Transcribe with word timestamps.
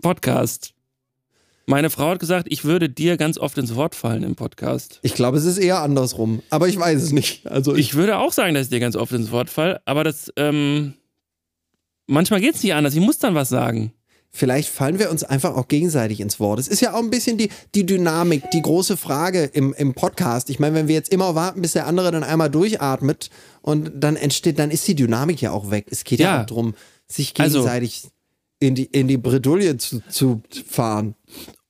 Po 0.00 0.08
Podcast. 0.08 0.74
Meine 1.66 1.90
Frau 1.90 2.08
hat 2.08 2.18
gesagt, 2.18 2.46
ich 2.50 2.64
würde 2.64 2.88
dir 2.88 3.16
ganz 3.16 3.36
oft 3.36 3.58
ins 3.58 3.74
Wort 3.74 3.94
fallen 3.94 4.22
im 4.22 4.36
Podcast. 4.36 5.00
Ich 5.02 5.14
glaube, 5.14 5.36
es 5.36 5.44
ist 5.44 5.58
eher 5.58 5.82
andersrum, 5.82 6.42
aber 6.48 6.66
ich 6.66 6.78
weiß 6.78 7.02
es 7.02 7.12
nicht. 7.12 7.46
Also 7.46 7.74
ich, 7.74 7.88
ich 7.88 7.94
würde 7.94 8.18
auch 8.18 8.32
sagen, 8.32 8.54
dass 8.54 8.64
ich 8.64 8.70
dir 8.70 8.80
ganz 8.80 8.96
oft 8.96 9.12
ins 9.12 9.30
Wort 9.30 9.50
falle, 9.50 9.82
aber 9.84 10.02
das 10.04 10.32
ähm, 10.36 10.94
manchmal 12.06 12.40
geht 12.40 12.54
es 12.54 12.62
nicht 12.62 12.74
anders. 12.74 12.94
Ich 12.94 13.00
muss 13.00 13.18
dann 13.18 13.34
was 13.34 13.48
sagen. 13.48 13.92
Vielleicht 14.30 14.68
fallen 14.68 14.98
wir 14.98 15.10
uns 15.10 15.24
einfach 15.24 15.56
auch 15.56 15.68
gegenseitig 15.68 16.20
ins 16.20 16.38
Wort. 16.38 16.58
Es 16.58 16.68
ist 16.68 16.80
ja 16.80 16.94
auch 16.94 17.02
ein 17.02 17.10
bisschen 17.10 17.38
die, 17.38 17.48
die 17.74 17.84
Dynamik, 17.84 18.50
die 18.50 18.62
große 18.62 18.96
Frage 18.96 19.44
im, 19.44 19.74
im 19.74 19.94
Podcast. 19.94 20.50
Ich 20.50 20.58
meine, 20.58 20.74
wenn 20.74 20.88
wir 20.88 20.94
jetzt 20.94 21.12
immer 21.12 21.34
warten, 21.34 21.62
bis 21.62 21.72
der 21.72 21.86
andere 21.86 22.10
dann 22.12 22.24
einmal 22.24 22.50
durchatmet 22.50 23.30
und 23.62 23.90
dann 23.94 24.16
entsteht, 24.16 24.58
dann 24.58 24.70
ist 24.70 24.86
die 24.86 24.94
Dynamik 24.94 25.40
ja 25.40 25.50
auch 25.50 25.70
weg. 25.70 25.86
Es 25.90 26.04
geht 26.04 26.20
ja, 26.20 26.38
ja 26.38 26.44
darum, 26.44 26.74
sich 27.06 27.34
also 27.38 27.58
gegenseitig 27.58 28.02
also, 28.04 28.17
in 28.60 28.74
die, 28.74 28.84
in 28.84 29.08
die 29.08 29.16
Bredouille 29.16 29.76
zu, 29.76 30.02
zu 30.08 30.42
fahren. 30.66 31.14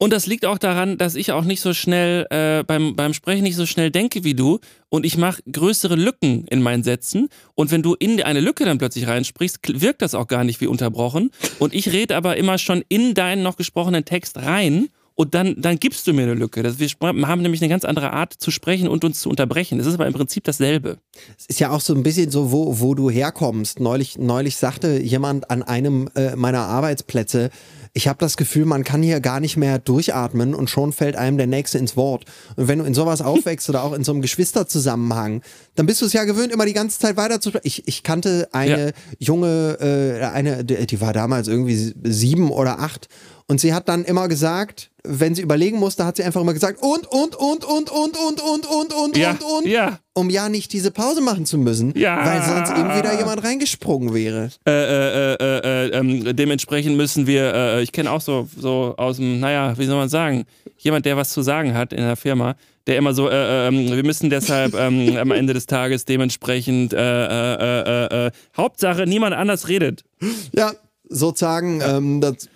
Und 0.00 0.12
das 0.12 0.26
liegt 0.26 0.46
auch 0.46 0.58
daran, 0.58 0.96
dass 0.96 1.16
ich 1.16 1.32
auch 1.32 1.44
nicht 1.44 1.60
so 1.60 1.74
schnell 1.74 2.26
äh, 2.30 2.62
beim, 2.62 2.94
beim 2.94 3.12
Sprechen 3.14 3.42
nicht 3.42 3.56
so 3.56 3.66
schnell 3.66 3.90
denke 3.90 4.22
wie 4.22 4.34
du. 4.34 4.60
Und 4.88 5.04
ich 5.04 5.16
mache 5.18 5.42
größere 5.50 5.96
Lücken 5.96 6.46
in 6.46 6.62
meinen 6.62 6.84
Sätzen. 6.84 7.28
Und 7.56 7.72
wenn 7.72 7.82
du 7.82 7.94
in 7.94 8.22
eine 8.22 8.40
Lücke 8.40 8.64
dann 8.64 8.78
plötzlich 8.78 9.08
reinsprichst, 9.08 9.58
wirkt 9.80 10.00
das 10.00 10.14
auch 10.14 10.28
gar 10.28 10.44
nicht 10.44 10.60
wie 10.60 10.68
unterbrochen. 10.68 11.30
Und 11.58 11.74
ich 11.74 11.92
rede 11.92 12.16
aber 12.16 12.36
immer 12.36 12.58
schon 12.58 12.84
in 12.88 13.14
deinen 13.14 13.42
noch 13.42 13.56
gesprochenen 13.56 14.04
Text 14.04 14.38
rein 14.38 14.88
und 15.20 15.34
dann, 15.34 15.56
dann 15.58 15.80
gibst 15.80 16.06
du 16.06 16.12
mir 16.12 16.22
eine 16.22 16.34
Lücke. 16.34 16.62
Das, 16.62 16.78
wir 16.78 16.88
haben 17.00 17.42
nämlich 17.42 17.60
eine 17.60 17.68
ganz 17.68 17.84
andere 17.84 18.12
Art 18.12 18.34
zu 18.34 18.52
sprechen 18.52 18.86
und 18.86 19.04
uns 19.04 19.18
zu 19.18 19.28
unterbrechen. 19.28 19.78
Das 19.78 19.88
ist 19.88 19.94
aber 19.94 20.06
im 20.06 20.12
Prinzip 20.12 20.44
dasselbe. 20.44 20.98
Es 21.36 21.46
ist 21.46 21.58
ja 21.58 21.70
auch 21.70 21.80
so 21.80 21.92
ein 21.92 22.04
bisschen 22.04 22.30
so, 22.30 22.52
wo, 22.52 22.78
wo 22.78 22.94
du 22.94 23.10
herkommst. 23.10 23.80
Neulich, 23.80 24.16
neulich 24.16 24.56
sagte 24.56 25.00
jemand 25.00 25.50
an 25.50 25.64
einem 25.64 26.08
äh, 26.14 26.36
meiner 26.36 26.60
Arbeitsplätze, 26.60 27.50
ich 27.94 28.06
habe 28.06 28.20
das 28.20 28.36
Gefühl, 28.36 28.64
man 28.64 28.84
kann 28.84 29.02
hier 29.02 29.18
gar 29.18 29.40
nicht 29.40 29.56
mehr 29.56 29.80
durchatmen 29.80 30.54
und 30.54 30.70
schon 30.70 30.92
fällt 30.92 31.16
einem 31.16 31.36
der 31.36 31.48
Nächste 31.48 31.78
ins 31.78 31.96
Wort. 31.96 32.24
Und 32.54 32.68
wenn 32.68 32.78
du 32.78 32.84
in 32.84 32.94
sowas 32.94 33.20
aufwächst 33.20 33.68
oder 33.68 33.82
auch 33.82 33.94
in 33.94 34.04
so 34.04 34.12
einem 34.12 34.22
Geschwisterzusammenhang, 34.22 35.42
dann 35.74 35.86
bist 35.86 36.00
du 36.00 36.06
es 36.06 36.12
ja 36.12 36.22
gewöhnt, 36.22 36.52
immer 36.52 36.64
die 36.64 36.74
ganze 36.74 37.00
Zeit 37.00 37.16
weiter 37.16 37.40
zu 37.40 37.50
ich, 37.64 37.88
ich 37.88 38.04
kannte 38.04 38.50
eine 38.52 38.86
ja. 38.86 38.92
junge, 39.18 39.78
äh, 39.80 40.24
eine, 40.26 40.64
die 40.64 41.00
war 41.00 41.12
damals 41.12 41.48
irgendwie 41.48 41.92
sieben 42.04 42.52
oder 42.52 42.78
acht 42.78 43.08
und 43.48 43.60
sie 43.60 43.72
hat 43.72 43.88
dann 43.88 44.04
immer 44.04 44.28
gesagt, 44.28 44.90
wenn 45.08 45.34
sie 45.34 45.42
überlegen 45.42 45.78
musste, 45.78 46.04
hat 46.04 46.16
sie 46.16 46.22
einfach 46.22 46.40
immer 46.40 46.52
gesagt 46.52 46.80
und 46.82 47.06
und 47.06 47.34
und 47.34 47.64
und 47.64 47.90
und 47.90 48.20
und 48.20 48.40
und 48.40 48.66
und 48.66 48.94
und 48.94 49.16
ja, 49.16 49.30
und 49.30 49.42
und, 49.42 49.66
ja. 49.66 49.98
um 50.12 50.28
ja 50.28 50.48
nicht 50.48 50.72
diese 50.72 50.90
Pause 50.90 51.22
machen 51.22 51.46
zu 51.46 51.56
müssen, 51.56 51.94
ja. 51.96 52.24
weil 52.24 52.42
sonst 52.42 52.70
eben 52.78 52.94
wieder 52.96 53.18
jemand 53.18 53.42
reingesprungen 53.42 54.12
wäre. 54.12 54.50
Äh, 54.66 54.70
äh, 54.70 55.34
äh, 55.34 55.58
äh 55.58 55.98
ähm, 55.98 56.36
dementsprechend 56.36 56.96
müssen 56.96 57.26
wir, 57.26 57.54
äh, 57.54 57.82
ich 57.82 57.92
kenne 57.92 58.10
auch 58.10 58.20
so 58.20 58.48
so 58.56 58.94
aus 58.98 59.16
dem, 59.16 59.40
naja, 59.40 59.76
wie 59.78 59.86
soll 59.86 59.96
man 59.96 60.10
sagen, 60.10 60.44
jemand, 60.76 61.06
der 61.06 61.16
was 61.16 61.30
zu 61.30 61.42
sagen 61.42 61.74
hat 61.74 61.92
in 61.92 62.04
der 62.04 62.16
Firma, 62.16 62.54
der 62.86 62.98
immer 62.98 63.14
so, 63.14 63.28
äh, 63.30 63.68
ähm, 63.68 63.90
wir 63.90 64.04
müssen 64.04 64.28
deshalb 64.28 64.74
ähm, 64.74 65.16
am 65.20 65.30
Ende 65.30 65.54
des 65.54 65.66
Tages 65.66 66.04
dementsprechend, 66.04 66.94
Hauptsache 68.56 69.06
niemand 69.06 69.34
anders 69.34 69.68
redet. 69.68 70.04
Ja, 70.54 70.72
sozusagen, 71.08 71.80
ähm, 71.80 72.20
das 72.20 72.48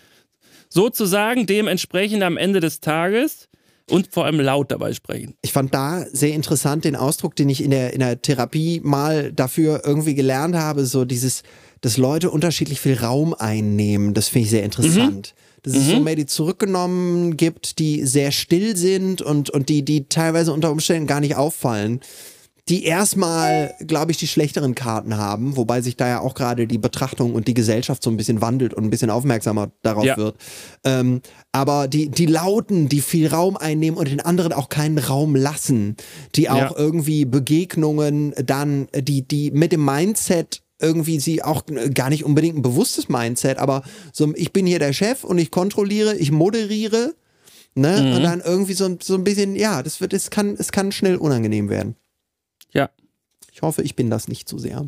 sozusagen 0.72 1.46
dementsprechend 1.46 2.22
am 2.22 2.36
Ende 2.36 2.60
des 2.60 2.80
Tages 2.80 3.48
und 3.90 4.08
vor 4.10 4.24
allem 4.24 4.40
laut 4.40 4.70
dabei 4.70 4.94
sprechen. 4.94 5.34
Ich 5.42 5.52
fand 5.52 5.74
da 5.74 6.06
sehr 6.12 6.33
interessant 6.33 6.84
den 6.84 6.96
Ausdruck, 6.96 7.36
den 7.36 7.48
ich 7.48 7.62
in 7.62 7.70
der, 7.70 7.92
in 7.92 8.00
der 8.00 8.22
Therapie 8.22 8.80
mal 8.82 9.32
dafür 9.32 9.82
irgendwie 9.84 10.14
gelernt 10.14 10.55
habe, 10.55 10.86
so 10.86 11.05
dieses, 11.05 11.42
dass 11.80 11.96
Leute 11.96 12.30
unterschiedlich 12.30 12.80
viel 12.80 12.94
Raum 12.94 13.34
einnehmen. 13.34 14.14
Das 14.14 14.28
finde 14.28 14.44
ich 14.44 14.50
sehr 14.50 14.64
interessant. 14.64 15.34
Mhm. 15.36 15.42
Dass 15.62 15.74
es 15.74 15.86
mhm. 15.86 15.90
so 15.90 16.00
mehr 16.00 16.16
die 16.16 16.27
zurückgenommen 16.27 17.36
gibt, 17.36 17.78
die 17.78 18.05
sehr 18.05 18.32
still 18.32 18.77
sind 18.77 19.22
und, 19.22 19.50
und 19.50 19.68
die, 19.68 19.84
die 19.84 20.08
teilweise 20.08 20.52
unter 20.52 20.72
Umständen 20.72 21.06
gar 21.06 21.20
nicht 21.20 21.36
auffallen 21.36 22.00
die 22.68 22.84
erstmal, 22.84 23.74
glaube 23.80 24.12
ich, 24.12 24.18
die 24.18 24.28
schlechteren 24.28 24.74
Karten 24.74 25.17
haben, 25.17 25.56
wobei 25.56 25.80
sich 25.80 25.96
da 25.96 26.08
ja 26.08 26.20
auch 26.20 26.34
gerade 26.34 26.68
die 26.68 26.78
Betrachtung 26.78 27.34
und 27.34 27.48
die 27.48 27.55
Gesellschaft 27.55 28.02
so 28.02 28.11
ein 28.11 28.17
bisschen 28.17 28.40
wandelt 28.40 28.73
und 28.73 28.84
ein 28.84 28.90
bisschen 28.90 29.11
aufmerksamer 29.11 29.73
darauf 29.83 30.05
ja. 30.05 30.17
wird. 30.17 30.36
Ähm, 30.84 31.23
aber 31.50 31.89
die, 31.89 32.08
die 32.08 32.27
Lauten, 32.27 32.89
die 32.89 33.00
viel 33.00 33.27
Raum 33.27 33.56
einnehmen 33.56 33.98
und 33.98 34.08
den 34.08 34.20
anderen 34.20 34.52
auch 34.52 34.68
keinen 34.68 34.98
Raum 34.98 35.34
lassen, 35.34 35.96
die 36.36 36.50
auch 36.50 36.56
ja. 36.56 36.74
irgendwie 36.77 37.24
Begegnungen 37.24 38.33
dann, 38.45 38.86
die, 38.94 39.27
die 39.27 39.50
mit 39.50 39.73
dem 39.73 39.84
Mindset 39.84 40.62
irgendwie 40.80 41.20
sie 41.20 41.42
auch 41.42 41.62
gar 41.94 42.11
nicht 42.11 42.24
unbedingt 42.24 42.58
ein 42.58 42.62
bewusstes 42.62 43.08
Mindset, 43.08 43.58
aber 43.58 43.83
so, 44.12 44.33
ich 44.34 44.52
bin 44.52 44.67
hier 44.67 44.80
der 44.80 44.92
Chef 44.92 45.24
und 45.24 45.39
ich 45.39 45.50
kontrolliere, 45.50 46.17
ich 46.17 46.33
moderiere, 46.33 47.14
ne? 47.74 48.02
Mhm. 48.02 48.17
Und 48.17 48.23
dann 48.23 48.40
irgendwie 48.40 48.74
so, 48.74 48.96
so 49.00 49.14
ein 49.14 49.24
bisschen, 49.24 49.55
ja, 49.55 49.83
das 49.83 50.00
wird, 50.00 50.12
es 50.12 50.30
kann, 50.30 50.56
es 50.58 50.73
kann 50.73 50.90
schnell 50.90 51.17
unangenehm 51.17 51.68
werden. 51.68 51.94
Ja. 52.72 52.90
Ich 53.52 53.62
hoffe, 53.62 53.83
ich 53.83 53.96
bin 53.96 54.10
das 54.10 54.28
nicht 54.28 54.48
zu 54.48 54.58
sehr. 54.58 54.86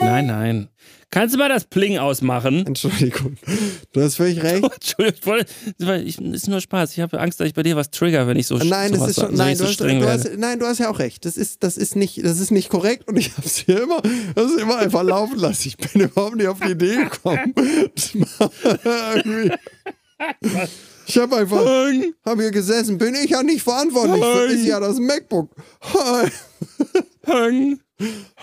Nein, 0.00 0.26
nein. 0.26 0.68
Kannst 1.10 1.34
du 1.34 1.38
mal 1.38 1.48
das 1.48 1.64
Pling 1.64 1.98
ausmachen? 1.98 2.64
Entschuldigung. 2.66 3.36
Du 3.92 4.00
hast 4.00 4.16
völlig 4.16 4.42
recht. 4.42 4.62
Entschuldigung, 4.74 5.38
ich, 6.04 6.20
ist 6.20 6.48
nur 6.48 6.60
Spaß. 6.60 6.92
Ich 6.92 7.00
habe 7.00 7.18
Angst, 7.18 7.40
dass 7.40 7.48
ich 7.48 7.54
bei 7.54 7.64
dir 7.64 7.74
was 7.74 7.90
trigger, 7.90 8.28
wenn 8.28 8.36
ich 8.36 8.46
so 8.46 8.58
Nein, 8.58 8.92
das 8.92 9.08
ist 9.08 9.20
schon, 9.20 9.34
nein, 9.34 9.58
du 9.58 9.64
hast, 9.64 9.80
du 9.80 10.08
hast, 10.08 10.30
nein, 10.36 10.60
du 10.60 10.66
hast 10.66 10.78
ja 10.78 10.90
auch 10.90 10.98
recht. 10.98 11.24
Das 11.24 11.36
ist, 11.36 11.64
das 11.64 11.76
ist 11.76 11.96
nicht, 11.96 12.24
das 12.24 12.38
ist 12.38 12.52
nicht 12.52 12.68
korrekt 12.68 13.08
und 13.08 13.16
ich 13.16 13.36
habe 13.36 13.46
es 13.46 13.56
hier 13.56 13.82
immer, 13.82 14.00
das 14.34 14.52
ist 14.52 14.60
immer 14.60 14.78
einfach 14.78 15.02
laufen 15.02 15.38
lassen. 15.38 15.68
Ich 15.68 15.76
bin 15.76 16.02
überhaupt 16.02 16.36
nicht 16.36 16.46
auf 16.46 16.60
die 16.60 16.72
Idee 16.72 17.04
gekommen. 17.04 17.54
Ich 21.08 21.16
habe 21.16 21.36
einfach, 21.36 21.64
habe 22.26 22.42
hier 22.42 22.50
gesessen, 22.50 22.98
bin 22.98 23.14
ich 23.14 23.30
ja 23.30 23.42
nicht 23.42 23.62
verantwortlich 23.62 24.22
für, 24.22 24.44
ist 24.44 24.66
ja 24.66 24.78
das 24.78 24.98
MacBook. 24.98 25.50
Hang. 27.26 27.80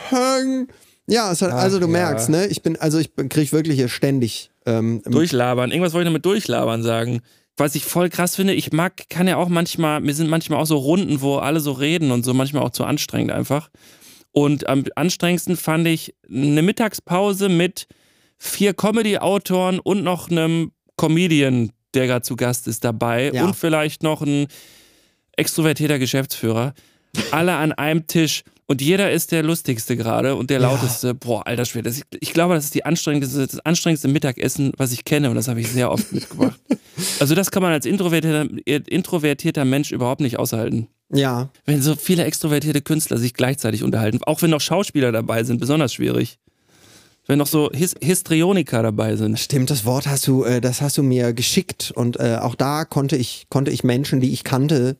Hang. 0.09 0.67
Ja, 1.07 1.29
hat, 1.29 1.43
also 1.43 1.79
du 1.79 1.85
Ach, 1.85 1.91
merkst, 1.91 2.29
ja. 2.29 2.37
ne? 2.37 2.47
Ich 2.47 2.63
bin, 2.63 2.75
also 2.77 2.97
ich 2.97 3.11
kriege 3.15 3.51
wirklich 3.51 3.75
hier 3.75 3.87
ständig 3.87 4.49
ähm, 4.65 5.03
durchlabern. 5.05 5.69
Irgendwas 5.69 5.93
wollte 5.93 6.05
ich 6.05 6.09
noch 6.09 6.17
mit 6.17 6.25
durchlabern 6.25 6.81
sagen. 6.81 7.21
Was 7.55 7.75
ich 7.75 7.85
voll 7.85 8.09
krass 8.09 8.35
finde, 8.35 8.53
ich 8.53 8.73
mag, 8.73 9.09
kann 9.09 9.27
ja 9.27 9.37
auch 9.37 9.47
manchmal, 9.47 10.01
mir 10.01 10.15
sind 10.15 10.29
manchmal 10.29 10.59
auch 10.59 10.65
so 10.65 10.77
Runden, 10.77 11.21
wo 11.21 11.37
alle 11.37 11.59
so 11.59 11.71
reden 11.71 12.09
und 12.11 12.25
so 12.25 12.33
manchmal 12.33 12.63
auch 12.63 12.71
zu 12.71 12.83
anstrengend 12.83 13.31
einfach. 13.31 13.69
Und 14.31 14.67
am 14.67 14.83
anstrengendsten 14.95 15.55
fand 15.55 15.87
ich 15.87 16.15
eine 16.27 16.63
Mittagspause 16.63 17.47
mit 17.47 17.87
vier 18.37 18.73
Comedy-Autoren 18.73 19.79
und 19.79 20.03
noch 20.03 20.31
einem 20.31 20.71
Comedian, 20.97 21.71
der 21.95 22.07
gerade 22.07 22.23
zu 22.23 22.35
Gast 22.35 22.67
ist, 22.67 22.83
dabei 22.83 23.31
ja. 23.33 23.45
und 23.45 23.55
vielleicht 23.55 24.03
noch 24.03 24.21
ein 24.21 24.47
extrovertierter 25.37 25.99
Geschäftsführer. 25.99 26.73
Alle 27.31 27.55
an 27.55 27.71
einem 27.71 28.07
Tisch 28.07 28.43
und 28.67 28.81
jeder 28.81 29.11
ist 29.11 29.31
der 29.31 29.43
lustigste 29.43 29.95
gerade 29.95 30.35
und 30.35 30.49
der 30.49 30.59
lauteste. 30.59 31.07
Ja. 31.07 31.13
Boah, 31.13 31.45
alter 31.45 31.65
Schwede. 31.65 31.89
Ich, 31.89 32.01
ich 32.19 32.33
glaube, 32.33 32.55
das 32.55 32.65
ist 32.65 32.73
die 32.73 32.83
anstrengendste, 32.83 33.45
das 33.45 33.59
anstrengendste 33.59 34.07
Mittagessen, 34.07 34.71
was 34.77 34.91
ich 34.91 35.05
kenne 35.05 35.29
und 35.29 35.35
das 35.35 35.47
habe 35.47 35.61
ich 35.61 35.69
sehr 35.69 35.91
oft 35.91 36.11
mitgebracht. 36.11 36.59
also 37.19 37.35
das 37.35 37.51
kann 37.51 37.61
man 37.61 37.71
als 37.71 37.85
introvertierter, 37.85 38.47
introvertierter 38.65 39.65
Mensch 39.65 39.91
überhaupt 39.91 40.21
nicht 40.21 40.39
aushalten. 40.39 40.87
Ja. 41.13 41.49
Wenn 41.65 41.81
so 41.83 41.95
viele 41.95 42.23
extrovertierte 42.25 42.81
Künstler 42.81 43.17
sich 43.17 43.35
gleichzeitig 43.35 43.83
unterhalten, 43.83 44.19
auch 44.23 44.41
wenn 44.41 44.49
noch 44.49 44.61
Schauspieler 44.61 45.11
dabei 45.11 45.43
sind, 45.43 45.59
besonders 45.59 45.93
schwierig 45.93 46.39
wenn 47.27 47.39
noch 47.39 47.47
so 47.47 47.69
His 47.73 47.95
Histrioniker 48.01 48.83
dabei 48.83 49.15
sind. 49.15 49.39
Stimmt, 49.39 49.69
das 49.69 49.85
Wort 49.85 50.07
hast 50.07 50.27
du, 50.27 50.43
äh, 50.43 50.61
das 50.61 50.81
hast 50.81 50.97
du 50.97 51.03
mir 51.03 51.33
geschickt 51.33 51.91
und 51.95 52.19
äh, 52.19 52.37
auch 52.41 52.55
da 52.55 52.85
konnte 52.85 53.15
ich, 53.15 53.47
konnte 53.49 53.71
ich 53.71 53.83
Menschen, 53.83 54.19
die 54.19 54.31
ich 54.31 54.43
kannte, 54.43 54.97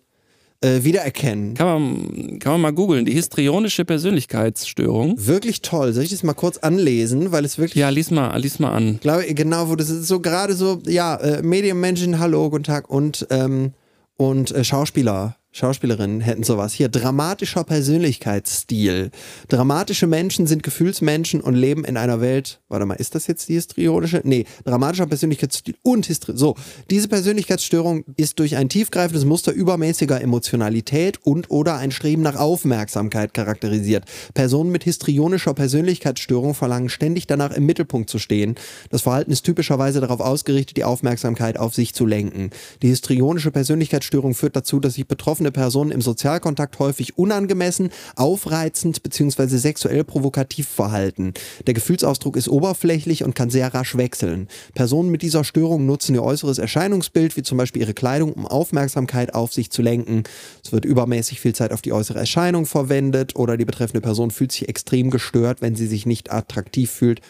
äh, 0.61 0.83
wiedererkennen. 0.83 1.53
Kann 1.53 1.67
man, 1.67 2.39
kann 2.39 2.53
man 2.53 2.61
mal 2.61 2.73
googeln, 2.73 3.05
die 3.05 3.13
histrionische 3.13 3.85
Persönlichkeitsstörung. 3.85 5.15
Wirklich 5.17 5.61
toll. 5.61 5.93
Soll 5.93 6.03
ich 6.03 6.09
das 6.09 6.23
mal 6.23 6.33
kurz 6.33 6.57
anlesen, 6.57 7.31
weil 7.31 7.45
es 7.45 7.57
wirklich. 7.57 7.81
Ja, 7.81 7.89
lies 7.89 8.09
mal, 8.09 8.35
lies 8.39 8.59
mal 8.59 8.71
an. 8.71 8.99
Glaube 9.01 9.33
genau, 9.33 9.69
wo 9.69 9.75
das 9.75 9.89
ist 9.89 10.07
so 10.07 10.19
gerade 10.19 10.55
so, 10.55 10.81
ja, 10.87 11.15
äh, 11.17 11.41
Medienmenschen, 11.41 12.19
hallo, 12.19 12.49
guten 12.49 12.63
Tag 12.63 12.89
und 12.89 13.27
ähm, 13.29 13.73
und 14.17 14.51
äh, 14.51 14.63
Schauspieler 14.63 15.35
Schauspielerinnen 15.55 16.19
hätten 16.19 16.43
sowas. 16.43 16.73
Hier, 16.73 16.89
dramatischer 16.89 17.63
Persönlichkeitsstil. 17.63 19.09
Dramatische 19.47 20.05
Menschen 20.05 20.47
sind 20.47 20.63
Gefühlsmenschen 20.63 21.39
und 21.39 21.55
leben 21.55 21.85
in 21.85 21.95
einer 21.95 22.19
Welt. 22.19 22.59
Warte 22.67 22.85
mal, 22.85 22.95
ist 22.95 23.15
das 23.15 23.27
jetzt 23.27 23.47
die 23.47 23.53
histrionische? 23.53 24.19
Nee, 24.25 24.43
dramatischer 24.65 25.07
Persönlichkeitsstil 25.07 25.75
und 25.81 26.07
Histri. 26.07 26.33
So, 26.35 26.55
diese 26.89 27.07
Persönlichkeitsstörung 27.07 28.03
ist 28.17 28.39
durch 28.39 28.57
ein 28.57 28.67
tiefgreifendes 28.67 29.23
Muster 29.23 29.53
übermäßiger 29.53 30.19
Emotionalität 30.19 31.19
und 31.23 31.49
oder 31.49 31.77
ein 31.77 31.91
Streben 31.91 32.21
nach 32.21 32.35
Aufmerksamkeit 32.35 33.33
charakterisiert. 33.33 34.03
Personen 34.33 34.73
mit 34.73 34.83
histrionischer 34.83 35.53
Persönlichkeitsstörung 35.53 36.53
verlangen 36.53 36.89
ständig 36.89 37.27
danach 37.27 37.51
im 37.51 37.65
Mittelpunkt 37.65 38.09
zu 38.09 38.19
stehen. 38.19 38.55
Das 38.89 39.03
Verhalten 39.03 39.31
ist 39.31 39.43
typischerweise 39.43 40.01
darauf 40.01 40.19
ausgerichtet, 40.19 40.75
die 40.75 40.83
Aufmerksamkeit 40.83 41.57
auf 41.57 41.73
sich 41.73 41.93
zu 41.93 42.05
lenken. 42.05 42.49
Die 42.81 42.89
histrionische 42.89 43.51
Persönlichkeitsstörung 43.51 44.33
führt 44.33 44.57
dazu, 44.57 44.81
dass 44.81 44.95
sich 44.95 45.07
betroffen 45.07 45.44
betreffende 45.45 45.51
Person 45.51 45.91
im 45.91 46.01
Sozialkontakt 46.01 46.79
häufig 46.79 47.17
unangemessen, 47.17 47.89
aufreizend 48.15 49.03
bzw. 49.03 49.57
sexuell 49.57 50.03
provokativ 50.03 50.67
verhalten. 50.67 51.33
Der 51.67 51.73
Gefühlsausdruck 51.73 52.35
ist 52.37 52.49
oberflächlich 52.49 53.23
und 53.23 53.35
kann 53.35 53.49
sehr 53.49 53.73
rasch 53.73 53.95
wechseln. 53.95 54.47
Personen 54.73 55.09
mit 55.09 55.21
dieser 55.21 55.43
Störung 55.43 55.85
nutzen 55.85 56.15
ihr 56.15 56.23
äußeres 56.23 56.57
Erscheinungsbild, 56.57 57.37
wie 57.37 57.43
zum 57.43 57.57
Beispiel 57.57 57.81
ihre 57.81 57.93
Kleidung, 57.93 58.33
um 58.33 58.47
Aufmerksamkeit 58.47 59.33
auf 59.33 59.53
sich 59.53 59.69
zu 59.69 59.81
lenken. 59.81 60.23
Es 60.63 60.71
wird 60.71 60.85
übermäßig 60.85 61.39
viel 61.39 61.53
Zeit 61.53 61.71
auf 61.71 61.81
die 61.81 61.93
äußere 61.93 62.19
Erscheinung 62.19 62.65
verwendet 62.65 63.35
oder 63.35 63.57
die 63.57 63.65
betreffende 63.65 64.01
Person 64.01 64.31
fühlt 64.31 64.51
sich 64.51 64.67
extrem 64.67 65.09
gestört, 65.09 65.61
wenn 65.61 65.75
sie 65.75 65.87
sich 65.87 66.05
nicht 66.05 66.31
attraktiv 66.31 66.91
fühlt, 66.91 67.21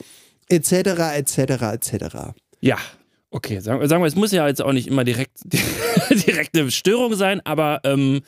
etc., 0.49 0.71
etc., 1.15 1.37
etc. 1.73 2.05
Ja, 2.61 2.77
okay. 3.35 3.59
Sagen, 3.59 3.87
sagen 3.87 4.01
wir, 4.01 4.07
es 4.07 4.15
muss 4.15 4.31
ja 4.31 4.47
jetzt 4.47 4.61
auch 4.61 4.73
nicht 4.73 4.87
immer 4.87 5.03
direkt, 5.03 5.37
direkt 6.09 6.57
eine 6.57 6.71
Störung 6.71 7.15
sein, 7.15 7.41
aber 7.43 7.81
ähm, 7.83 8.21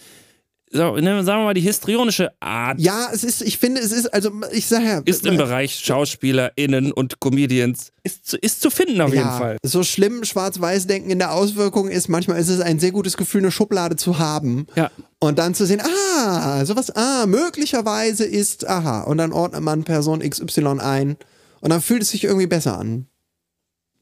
sagen 0.71 1.05
wir 1.05 1.23
mal, 1.23 1.53
die 1.53 1.61
histrionische 1.61 2.31
Art. 2.41 2.79
Ja, 2.79 3.09
es 3.13 3.23
ist, 3.23 3.41
ich 3.41 3.57
finde, 3.57 3.79
es 3.79 3.91
ist, 3.91 4.13
also 4.13 4.31
ich 4.51 4.67
sage 4.67 4.85
ja. 4.85 5.01
Ist 5.05 5.25
im 5.25 5.37
Bereich 5.37 5.79
SchauspielerInnen 5.79 6.91
und 6.91 7.19
Comedians, 7.21 7.93
ist, 8.03 8.33
ist 8.33 8.61
zu 8.61 8.69
finden 8.69 8.99
auf 8.99 9.13
ja, 9.13 9.21
jeden 9.21 9.37
Fall. 9.37 9.57
So 9.63 9.83
schlimm 9.83 10.25
Schwarz-Weiß-Denken 10.25 11.09
in 11.09 11.19
der 11.19 11.33
Auswirkung 11.33 11.87
ist, 11.87 12.09
manchmal 12.09 12.39
ist 12.39 12.49
es 12.49 12.59
ein 12.59 12.79
sehr 12.79 12.91
gutes 12.91 13.15
Gefühl, 13.15 13.41
eine 13.41 13.51
Schublade 13.51 13.95
zu 13.95 14.19
haben. 14.19 14.67
Ja. 14.75 14.91
Und 15.19 15.39
dann 15.39 15.55
zu 15.55 15.65
sehen, 15.65 15.81
ah, 15.81 16.65
sowas, 16.65 16.91
ah, 16.95 17.25
möglicherweise 17.27 18.25
ist, 18.25 18.67
aha. 18.67 19.03
Und 19.03 19.17
dann 19.17 19.31
ordnet 19.31 19.61
man 19.61 19.83
Person 19.83 20.19
XY 20.19 20.79
ein. 20.79 21.17
Und 21.61 21.69
dann 21.71 21.81
fühlt 21.81 22.01
es 22.01 22.09
sich 22.09 22.25
irgendwie 22.25 22.47
besser 22.47 22.77
an. 22.77 23.07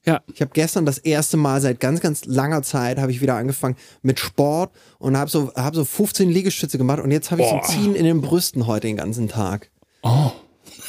Ja. 0.05 0.21
Ich 0.33 0.41
habe 0.41 0.51
gestern 0.53 0.85
das 0.85 0.99
erste 0.99 1.35
Mal 1.35 1.61
seit 1.61 1.79
ganz, 1.79 1.99
ganz 1.99 2.25
langer 2.25 2.61
Zeit 2.61 2.99
habe 2.99 3.11
ich 3.11 3.21
wieder 3.21 3.35
angefangen 3.35 3.75
mit 4.03 4.19
Sport 4.19 4.71
und 4.99 5.17
habe 5.17 5.29
so, 5.29 5.51
hab 5.55 5.75
so 5.75 5.83
15 5.83 6.29
Liegestütze 6.29 6.77
gemacht 6.77 6.99
und 6.99 7.11
jetzt 7.11 7.31
habe 7.31 7.41
ich 7.41 7.47
so 7.49 7.55
ein 7.55 7.63
Ziehen 7.63 7.95
in 7.95 8.05
den 8.05 8.21
Brüsten 8.21 8.67
heute 8.67 8.87
den 8.87 8.97
ganzen 8.97 9.27
Tag. 9.27 9.71
Oh. 10.03 10.31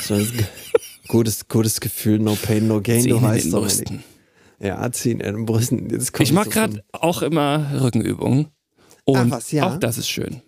So 0.01 0.15
ein 0.15 0.47
gutes, 1.09 1.49
gutes 1.49 1.81
Gefühl, 1.81 2.19
no 2.19 2.37
pain, 2.41 2.69
no 2.69 2.81
gain, 2.83 3.03
Ziehen 3.03 3.11
du 3.11 3.17
in 3.17 3.23
weißt 3.23 3.45
den 3.47 3.53
doch 3.53 3.61
Brüsten. 3.63 3.97
nicht. 3.97 4.07
Ja, 4.59 4.91
ziehen 4.93 5.21
in 5.21 5.35
den 5.35 5.47
Brüsten. 5.47 5.89
Ich 6.19 6.29
so 6.29 6.35
gerade 6.43 6.83
auch 6.93 7.23
immer 7.23 7.81
Rückenübungen. 7.81 8.49
Und 9.05 9.17
Ach 9.17 9.31
was, 9.31 9.53
ja? 9.53 9.67
auch 9.69 9.79
das 9.79 9.99
ist 9.99 10.09
schön. 10.09 10.43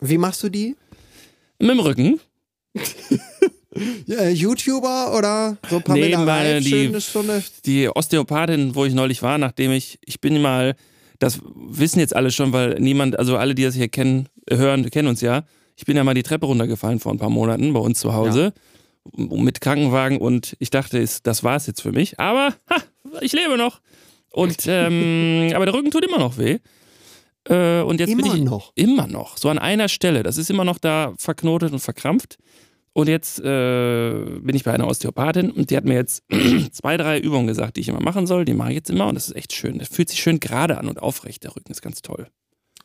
Wie 0.00 0.18
machst 0.18 0.42
du 0.42 0.48
die? 0.48 0.76
Mit 1.58 1.70
dem 1.70 1.80
Rücken. 1.80 2.20
YouTuber 4.06 5.14
oder 5.16 5.56
so 5.70 5.80
Pamela 5.80 6.18
Nee, 6.18 6.24
meine, 6.24 6.54
Reif, 6.56 6.64
die- 6.64 6.70
schöne 6.70 7.00
Stunde? 7.00 7.42
Die 7.64 7.88
Osteopathin, 7.88 8.74
wo 8.74 8.84
ich 8.84 8.94
neulich 8.94 9.22
war, 9.22 9.38
nachdem 9.38 9.72
ich, 9.72 9.98
ich 10.04 10.20
bin 10.20 10.40
mal, 10.40 10.74
das 11.18 11.40
wissen 11.54 12.00
jetzt 12.00 12.14
alle 12.14 12.30
schon, 12.30 12.52
weil 12.52 12.76
niemand, 12.80 13.18
also 13.18 13.36
alle, 13.36 13.54
die 13.54 13.62
das 13.64 13.74
hier 13.74 13.88
kennen, 13.88 14.28
hören, 14.50 14.88
kennen 14.90 15.08
uns 15.08 15.20
ja. 15.20 15.44
Ich 15.76 15.84
bin 15.84 15.96
ja 15.96 16.04
mal 16.04 16.14
die 16.14 16.22
Treppe 16.22 16.46
runtergefallen 16.46 16.98
vor 17.00 17.12
ein 17.12 17.18
paar 17.18 17.30
Monaten 17.30 17.72
bei 17.72 17.80
uns 17.80 18.00
zu 18.00 18.12
Hause 18.12 18.52
mit 19.16 19.60
Krankenwagen 19.60 20.18
und 20.18 20.56
ich 20.58 20.70
dachte, 20.70 20.98
ist- 20.98 21.26
das 21.26 21.44
war 21.44 21.56
es 21.56 21.66
jetzt 21.66 21.80
für 21.82 21.92
mich. 21.92 22.18
Aber 22.20 22.54
ha, 22.70 22.76
ich 23.20 23.32
lebe 23.32 23.56
noch. 23.56 23.80
Und 24.30 24.56
ähm, 24.66 25.50
aber 25.54 25.64
der 25.66 25.74
Rücken 25.74 25.90
tut 25.90 26.04
immer 26.04 26.18
noch 26.18 26.36
weh. 26.38 26.58
Äh, 27.48 27.80
und 27.80 27.98
jetzt 28.00 28.10
Immer 28.10 28.22
bin 28.24 28.34
ich 28.34 28.42
noch? 28.42 28.72
immer 28.74 29.06
noch 29.06 29.38
so 29.38 29.48
an 29.48 29.58
einer 29.58 29.88
Stelle. 29.88 30.22
Das 30.22 30.36
ist 30.36 30.50
immer 30.50 30.64
noch 30.64 30.78
da 30.78 31.14
verknotet 31.16 31.72
und 31.72 31.78
verkrampft. 31.78 32.36
Und 32.98 33.08
jetzt 33.08 33.38
äh, 33.38 34.24
bin 34.40 34.56
ich 34.56 34.64
bei 34.64 34.72
einer 34.72 34.88
Osteopathin 34.88 35.52
und 35.52 35.70
die 35.70 35.76
hat 35.76 35.84
mir 35.84 35.94
jetzt 35.94 36.24
zwei, 36.72 36.96
drei 36.96 37.20
Übungen 37.20 37.46
gesagt, 37.46 37.76
die 37.76 37.80
ich 37.80 37.88
immer 37.88 38.00
machen 38.00 38.26
soll. 38.26 38.44
Die 38.44 38.54
mache 38.54 38.70
ich 38.70 38.74
jetzt 38.74 38.90
immer 38.90 39.06
und 39.06 39.14
das 39.14 39.28
ist 39.28 39.36
echt 39.36 39.52
schön. 39.52 39.78
Das 39.78 39.86
fühlt 39.86 40.08
sich 40.08 40.18
schön 40.18 40.40
gerade 40.40 40.78
an 40.78 40.88
und 40.88 41.00
aufrecht. 41.00 41.44
Der 41.44 41.54
Rücken 41.54 41.70
ist 41.70 41.80
ganz 41.80 42.02
toll. 42.02 42.26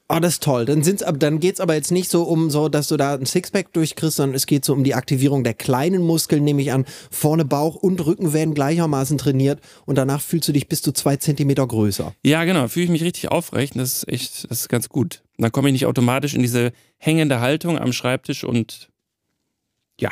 Oh, 0.09 0.19
das 0.19 0.33
ist 0.33 0.43
toll. 0.43 0.65
Dann, 0.65 0.83
sind's, 0.83 1.03
dann 1.17 1.39
geht 1.39 1.55
es 1.55 1.59
aber 1.59 1.73
jetzt 1.73 1.91
nicht 1.91 2.11
so 2.11 2.25
um 2.25 2.51
so, 2.51 2.69
dass 2.69 2.89
du 2.89 2.97
da 2.97 3.15
ein 3.15 3.25
Sixpack 3.25 3.73
durchkriegst, 3.73 4.17
sondern 4.17 4.35
es 4.35 4.45
geht 4.45 4.65
so 4.65 4.73
um 4.73 4.83
die 4.83 4.93
Aktivierung 4.93 5.43
der 5.43 5.55
kleinen 5.55 6.03
Muskeln, 6.03 6.43
nehme 6.43 6.61
ich 6.61 6.71
an. 6.71 6.85
Vorne 7.09 7.43
Bauch 7.43 7.73
und 7.73 8.05
Rücken 8.05 8.33
werden 8.33 8.53
gleichermaßen 8.53 9.17
trainiert 9.17 9.61
und 9.87 9.97
danach 9.97 10.21
fühlst 10.21 10.47
du 10.47 10.51
dich 10.51 10.67
bis 10.67 10.83
zu 10.83 10.91
zwei 10.91 11.15
Zentimeter 11.15 11.65
größer. 11.65 12.13
Ja, 12.23 12.43
genau. 12.43 12.67
Fühle 12.67 12.83
ich 12.83 12.91
mich 12.91 13.03
richtig 13.03 13.31
aufrecht. 13.31 13.73
und 13.73 13.79
Das 13.79 14.03
ist 14.03 14.07
echt, 14.07 14.51
das 14.51 14.59
ist 14.59 14.69
ganz 14.69 14.89
gut. 14.89 15.23
Dann 15.39 15.51
komme 15.51 15.69
ich 15.69 15.73
nicht 15.73 15.87
automatisch 15.87 16.35
in 16.35 16.43
diese 16.43 16.71
hängende 16.99 17.39
Haltung 17.39 17.79
am 17.79 17.93
Schreibtisch 17.93 18.43
und 18.43 18.92
ja, 19.99 20.09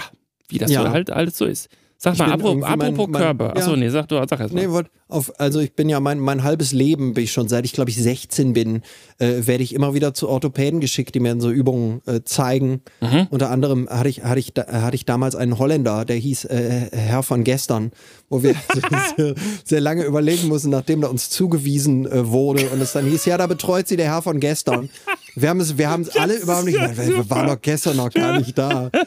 wie 0.49 0.57
das 0.57 0.71
Ja. 0.71 0.83
so 0.83 0.89
halt 0.89 1.09
alles 1.09 1.37
so 1.37 1.45
ist. 1.45 1.69
Sag 2.03 2.13
Ich 2.13 2.19
mal, 2.19 2.31
apropos, 2.31 2.49
irgendwie 2.63 2.77
mein- 2.77 2.93
apropos 2.93 3.11
mein- 3.11 3.21
Körper. 3.21 3.55
Achso, 3.55 3.71
ja. 3.71 3.77
nee, 3.77 3.89
sag 3.89 4.07
du, 4.07 4.15
sag 4.27 4.39
erst 4.39 4.55
mal. 4.55 4.61
Nee, 4.65 4.71
wollt 4.71 4.87
auf, 5.07 5.39
also 5.39 5.59
ich 5.59 5.75
bin 5.75 5.87
ja 5.87 5.99
mein, 5.99 6.17
mein 6.19 6.41
halbes 6.41 6.71
Leben, 6.71 7.13
bin 7.13 7.25
ich 7.25 7.31
schon 7.31 7.47
seit 7.47 7.63
ich 7.63 7.73
glaube 7.73 7.91
ich 7.91 7.97
16 8.01 8.53
bin, 8.53 8.81
äh, 9.19 9.45
werde 9.45 9.63
ich 9.63 9.75
immer 9.75 9.93
wieder 9.93 10.15
zu 10.15 10.27
Orthopäden 10.27 10.79
geschickt, 10.79 11.13
die 11.13 11.19
mir 11.19 11.39
so 11.39 11.51
Übungen 11.51 12.01
äh, 12.07 12.21
zeigen. 12.23 12.81
Mhm. 13.01 13.27
Unter 13.29 13.51
anderem 13.51 13.87
hatte 13.87 14.09
ich, 14.09 14.23
hatte, 14.23 14.39
ich, 14.39 14.51
da- 14.55 14.65
hatte 14.81 14.95
ich 14.95 15.05
damals 15.05 15.35
einen 15.35 15.59
Holländer, 15.59 16.03
der 16.03 16.15
hieß 16.15 16.45
äh, 16.45 16.89
Herr 16.91 17.21
von 17.21 17.43
gestern, 17.43 17.91
wo 18.29 18.41
wir 18.41 18.55
sehr, 19.17 19.35
sehr 19.63 19.81
lange 19.81 20.03
überlegen 20.03 20.47
mussten, 20.47 20.71
nachdem 20.71 21.03
er 21.03 21.11
uns 21.11 21.29
zugewiesen 21.29 22.07
äh, 22.07 22.27
wurde 22.29 22.67
und 22.69 22.81
es 22.81 22.93
dann 22.93 23.05
hieß, 23.05 23.25
ja, 23.25 23.37
da 23.37 23.45
betreut 23.45 23.87
sie 23.87 23.97
der 23.97 24.07
Herr 24.07 24.23
von 24.23 24.39
gestern. 24.39 24.89
Wir 25.35 25.49
haben 25.49 25.59
es, 25.59 25.77
wir 25.77 25.91
haben 25.91 26.01
es 26.01 26.09
alle 26.17 26.35
überhaupt 26.39 26.65
nicht, 26.65 26.79
wir 26.79 27.29
waren 27.29 27.45
doch 27.45 27.61
gestern 27.61 27.97
noch 27.97 28.09
gar 28.09 28.39
nicht 28.39 28.57
da. 28.57 28.89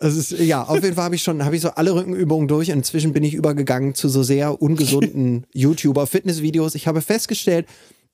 Es 0.00 0.16
ist, 0.16 0.32
ja, 0.32 0.62
auf 0.64 0.82
jeden 0.82 0.94
Fall 0.94 1.04
habe 1.04 1.14
ich 1.14 1.22
schon, 1.22 1.44
habe 1.44 1.56
ich 1.56 1.62
so 1.62 1.70
alle 1.70 1.94
Rückenübungen 1.94 2.48
durch. 2.48 2.68
Inzwischen 2.68 3.12
bin 3.12 3.22
ich 3.24 3.34
übergegangen 3.34 3.94
zu 3.94 4.08
so 4.08 4.22
sehr 4.22 4.60
ungesunden 4.60 5.46
YouTuber-Fitnessvideos. 5.54 6.74
Ich 6.74 6.86
habe 6.86 7.00
festgestellt, 7.00 7.66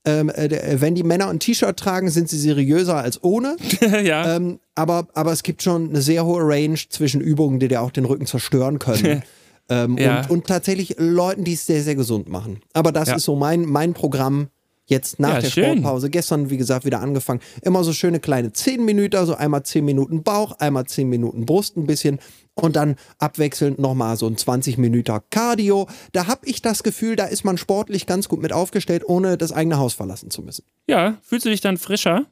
ähm, 0.04 0.30
äh, 0.30 0.80
wenn 0.80 0.94
die 0.94 1.02
Männer 1.02 1.28
ein 1.28 1.40
T-Shirt 1.40 1.76
tragen, 1.76 2.10
sind 2.10 2.28
sie 2.28 2.38
seriöser 2.38 2.96
als 2.96 3.22
ohne. 3.22 3.56
ja. 4.02 4.36
Ähm, 4.36 4.58
aber, 4.74 5.08
aber 5.14 5.32
es 5.32 5.42
gibt 5.42 5.62
schon 5.62 5.90
eine 5.90 6.00
sehr 6.00 6.24
hohe 6.24 6.42
Range 6.42 6.78
zwischen 6.88 7.20
Übungen, 7.20 7.60
die 7.60 7.68
dir 7.68 7.82
auch 7.82 7.90
den 7.90 8.04
Rücken 8.04 8.26
zerstören 8.26 8.78
können. 8.78 9.22
ähm, 9.68 9.98
Ja. 9.98 10.20
und, 10.22 10.30
und 10.30 10.46
tatsächlich 10.46 10.96
Leuten, 10.98 11.44
die 11.44 11.52
es 11.54 11.66
sehr, 11.66 11.82
sehr 11.82 11.96
gesund 11.96 12.28
machen. 12.28 12.60
Aber 12.72 12.92
das 12.92 13.08
Ja. 13.08 13.16
ist 13.16 13.24
so 13.24 13.36
mein, 13.36 13.64
mein 13.66 13.92
Programm 13.94 14.48
jetzt 14.90 15.18
nach 15.18 15.34
Ja, 15.34 15.40
der 15.40 15.48
schön. 15.50 15.64
Sportpause. 15.64 16.10
Gestern, 16.10 16.50
wie 16.50 16.56
gesagt, 16.58 16.84
wieder 16.84 17.00
angefangen. 17.00 17.40
Immer 17.62 17.82
so 17.84 17.92
schöne 17.92 18.20
kleine 18.20 18.52
10 18.52 18.84
Minuten, 18.84 19.24
so 19.24 19.34
einmal 19.34 19.62
10 19.62 19.84
Minuten 19.84 20.22
Bauch, 20.22 20.52
einmal 20.58 20.84
10 20.84 21.08
Minuten 21.08 21.46
Brust 21.46 21.76
ein 21.76 21.86
bisschen 21.86 22.18
und 22.54 22.76
dann 22.76 22.96
abwechselnd 23.18 23.78
nochmal 23.78 24.16
so 24.16 24.26
ein 24.26 24.36
20 24.36 24.76
Minuten 24.76 25.18
Cardio. 25.30 25.88
Da 26.12 26.26
habe 26.26 26.46
ich 26.46 26.60
das 26.60 26.82
Gefühl, 26.82 27.16
da 27.16 27.24
ist 27.24 27.44
man 27.44 27.56
sportlich 27.56 28.06
ganz 28.06 28.28
gut 28.28 28.42
mit 28.42 28.52
aufgestellt, 28.52 29.02
ohne 29.06 29.38
das 29.38 29.52
eigene 29.52 29.78
Haus 29.78 29.94
verlassen 29.94 30.30
zu 30.30 30.42
müssen. 30.42 30.64
ja, 30.86 31.16
fühlst 31.22 31.46
du 31.46 31.50
dich 31.50 31.60
dann 31.62 31.78
frischer? 31.78 32.26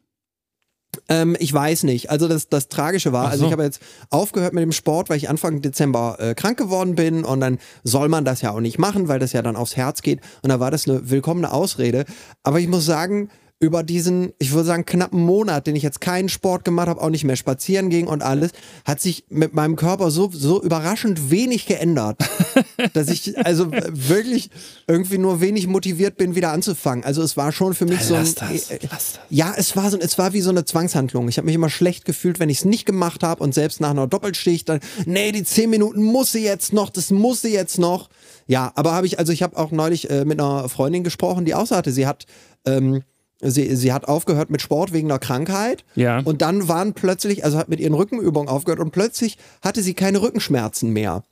Ähm, 1.08 1.36
ich 1.38 1.52
weiß 1.52 1.84
nicht. 1.84 2.10
Also 2.10 2.28
das, 2.28 2.48
das 2.48 2.68
Tragische 2.68 3.12
war, 3.12 3.26
Ach 3.26 3.30
also 3.30 3.40
so. 3.40 3.46
ich 3.46 3.52
habe 3.52 3.62
jetzt 3.62 3.80
aufgehört 4.10 4.52
mit 4.52 4.62
dem 4.62 4.72
Sport, 4.72 5.08
weil 5.08 5.16
ich 5.16 5.28
Anfang 5.28 5.62
Dezember 5.62 6.16
äh, 6.18 6.34
krank 6.34 6.58
geworden 6.58 6.94
bin 6.94 7.24
und 7.24 7.40
dann 7.40 7.58
soll 7.82 8.08
man 8.08 8.24
das 8.24 8.42
ja 8.42 8.52
auch 8.52 8.60
nicht 8.60 8.78
machen, 8.78 9.08
weil 9.08 9.18
das 9.18 9.32
ja 9.32 9.42
dann 9.42 9.56
aufs 9.56 9.76
Herz 9.76 10.02
geht. 10.02 10.20
Und 10.42 10.50
da 10.50 10.60
war 10.60 10.70
das 10.70 10.88
eine 10.88 11.10
willkommene 11.10 11.52
Ausrede. 11.52 12.04
Aber 12.42 12.60
ich 12.60 12.68
muss 12.68 12.84
sagen, 12.84 13.30
über 13.60 13.82
diesen, 13.82 14.32
ich 14.38 14.52
würde 14.52 14.66
sagen, 14.66 14.86
knappen 14.86 15.20
Monat, 15.20 15.66
den 15.66 15.74
ich 15.74 15.82
jetzt 15.82 16.00
keinen 16.00 16.28
Sport 16.28 16.64
gemacht 16.64 16.86
habe, 16.86 17.00
auch 17.00 17.10
nicht 17.10 17.24
mehr 17.24 17.34
spazieren 17.34 17.90
ging 17.90 18.06
und 18.06 18.22
alles, 18.22 18.52
hat 18.84 19.00
sich 19.00 19.24
mit 19.30 19.52
meinem 19.52 19.74
Körper 19.74 20.12
so, 20.12 20.30
so 20.32 20.62
überraschend 20.62 21.30
wenig 21.30 21.66
geändert, 21.66 22.18
dass 22.92 23.08
ich 23.08 23.36
also 23.44 23.72
wirklich 23.72 24.50
irgendwie 24.86 25.18
nur 25.18 25.40
wenig 25.40 25.66
motiviert 25.66 26.16
bin, 26.16 26.36
wieder 26.36 26.52
anzufangen. 26.52 27.04
Also 27.04 27.20
es 27.20 27.36
war 27.36 27.50
schon 27.50 27.74
für 27.74 27.86
mich 27.86 28.00
so 28.02 28.14
ein, 28.14 28.32
das, 28.32 28.70
äh, 28.70 28.78
das. 28.88 29.18
ja, 29.28 29.52
es 29.56 29.74
war 29.74 29.90
so, 29.90 29.98
es 29.98 30.18
war 30.18 30.32
wie 30.32 30.40
so 30.40 30.50
eine 30.50 30.64
Zwangshandlung. 30.64 31.28
Ich 31.28 31.36
habe 31.36 31.46
mich 31.46 31.56
immer 31.56 31.70
schlecht 31.70 32.04
gefühlt, 32.04 32.38
wenn 32.38 32.50
ich 32.50 32.58
es 32.58 32.64
nicht 32.64 32.86
gemacht 32.86 33.24
habe 33.24 33.42
und 33.42 33.54
selbst 33.54 33.80
nach 33.80 33.90
einer 33.90 34.06
Doppelschicht 34.06 34.68
dann, 34.68 34.78
nee, 35.04 35.32
die 35.32 35.42
zehn 35.42 35.68
Minuten 35.68 36.04
muss 36.04 36.30
sie 36.30 36.44
jetzt 36.44 36.72
noch, 36.72 36.90
das 36.90 37.10
muss 37.10 37.42
sie 37.42 37.52
jetzt 37.52 37.78
noch. 37.78 38.08
Ja, 38.46 38.70
aber 38.76 38.92
habe 38.92 39.08
ich, 39.08 39.18
also 39.18 39.32
ich 39.32 39.42
habe 39.42 39.56
auch 39.56 39.72
neulich 39.72 40.08
äh, 40.10 40.24
mit 40.24 40.40
einer 40.40 40.68
Freundin 40.68 41.02
gesprochen, 41.02 41.44
die 41.44 41.56
auch 41.56 41.66
sagte, 41.66 41.90
sie 41.90 42.06
hat, 42.06 42.26
ähm, 42.64 43.02
sie, 43.40 43.74
sie 43.76 43.92
hat 43.92 44.08
aufgehört 44.08 44.50
mit 44.50 44.62
Sport 44.62 44.92
wegen 44.92 45.08
einer 45.10 45.18
Krankheit. 45.18 45.84
Ja. 45.94 46.20
Und 46.20 46.42
dann 46.42 46.68
waren 46.68 46.92
plötzlich, 46.94 47.44
also 47.44 47.58
hat 47.58 47.68
mit 47.68 47.80
ihren 47.80 47.94
Rückenübungen 47.94 48.48
aufgehört 48.48 48.80
und 48.80 48.90
plötzlich 48.90 49.38
hatte 49.62 49.82
sie 49.82 49.94
keine 49.94 50.22
Rückenschmerzen 50.22 50.92
mehr. 50.92 51.22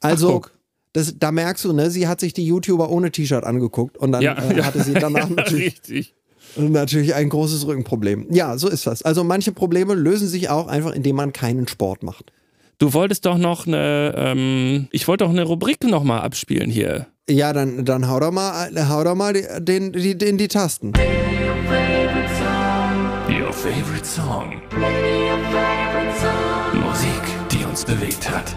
Also. 0.00 0.32
guck. 0.32 0.52
das, 0.92 1.14
da 1.18 1.32
merkst 1.32 1.64
du, 1.64 1.72
ne, 1.72 1.90
sie 1.90 2.08
hat 2.08 2.20
sich 2.20 2.32
die 2.32 2.46
YouTuber 2.46 2.90
ohne 2.90 3.10
T-Shirt 3.10 3.44
angeguckt 3.44 3.96
und 3.98 4.12
dann 4.12 4.22
Ja, 4.22 4.32
äh, 4.34 4.56
ja. 4.58 4.64
hatte 4.64 4.82
sie 4.82 4.94
danach 4.94 5.28
natürlich 5.30 5.74
Richtig. 5.74 6.14
Natürlich 6.56 7.14
ein 7.14 7.28
großes 7.28 7.66
Rückenproblem. 7.66 8.28
Ja, 8.30 8.56
so 8.56 8.68
ist 8.68 8.86
das. 8.86 9.02
Also 9.02 9.24
manche 9.24 9.52
Probleme 9.52 9.94
lösen 9.94 10.26
sich 10.28 10.48
auch 10.48 10.68
einfach, 10.68 10.92
indem 10.92 11.16
man 11.16 11.32
keinen 11.32 11.68
Sport 11.68 12.02
macht. 12.02 12.32
Du 12.78 12.92
wolltest 12.92 13.26
doch 13.26 13.38
noch 13.38 13.66
eine, 13.66 14.14
ähm, 14.16 14.88
ich 14.90 15.08
wollte 15.08 15.24
doch 15.24 15.30
eine 15.30 15.42
Rubrik 15.44 15.84
nochmal 15.84 16.20
abspielen 16.20 16.70
hier. 16.70 17.06
Ja, 17.28 17.52
dann, 17.52 17.84
dann 17.84 18.08
hau 18.08 18.20
doch 18.20 18.32
mal, 18.32 18.70
hau 18.88 19.02
doch 19.04 19.14
mal 19.14 19.32
den, 19.32 19.92
die, 19.92 20.16
den, 20.16 20.38
die 20.38 20.48
Tasten. 20.48 20.92
Your 23.66 23.72
favorite 23.72 24.06
song. 24.06 24.62
Musik, 26.72 27.10
die 27.50 27.64
uns 27.64 27.84
bewegt 27.84 28.30
hat. 28.30 28.54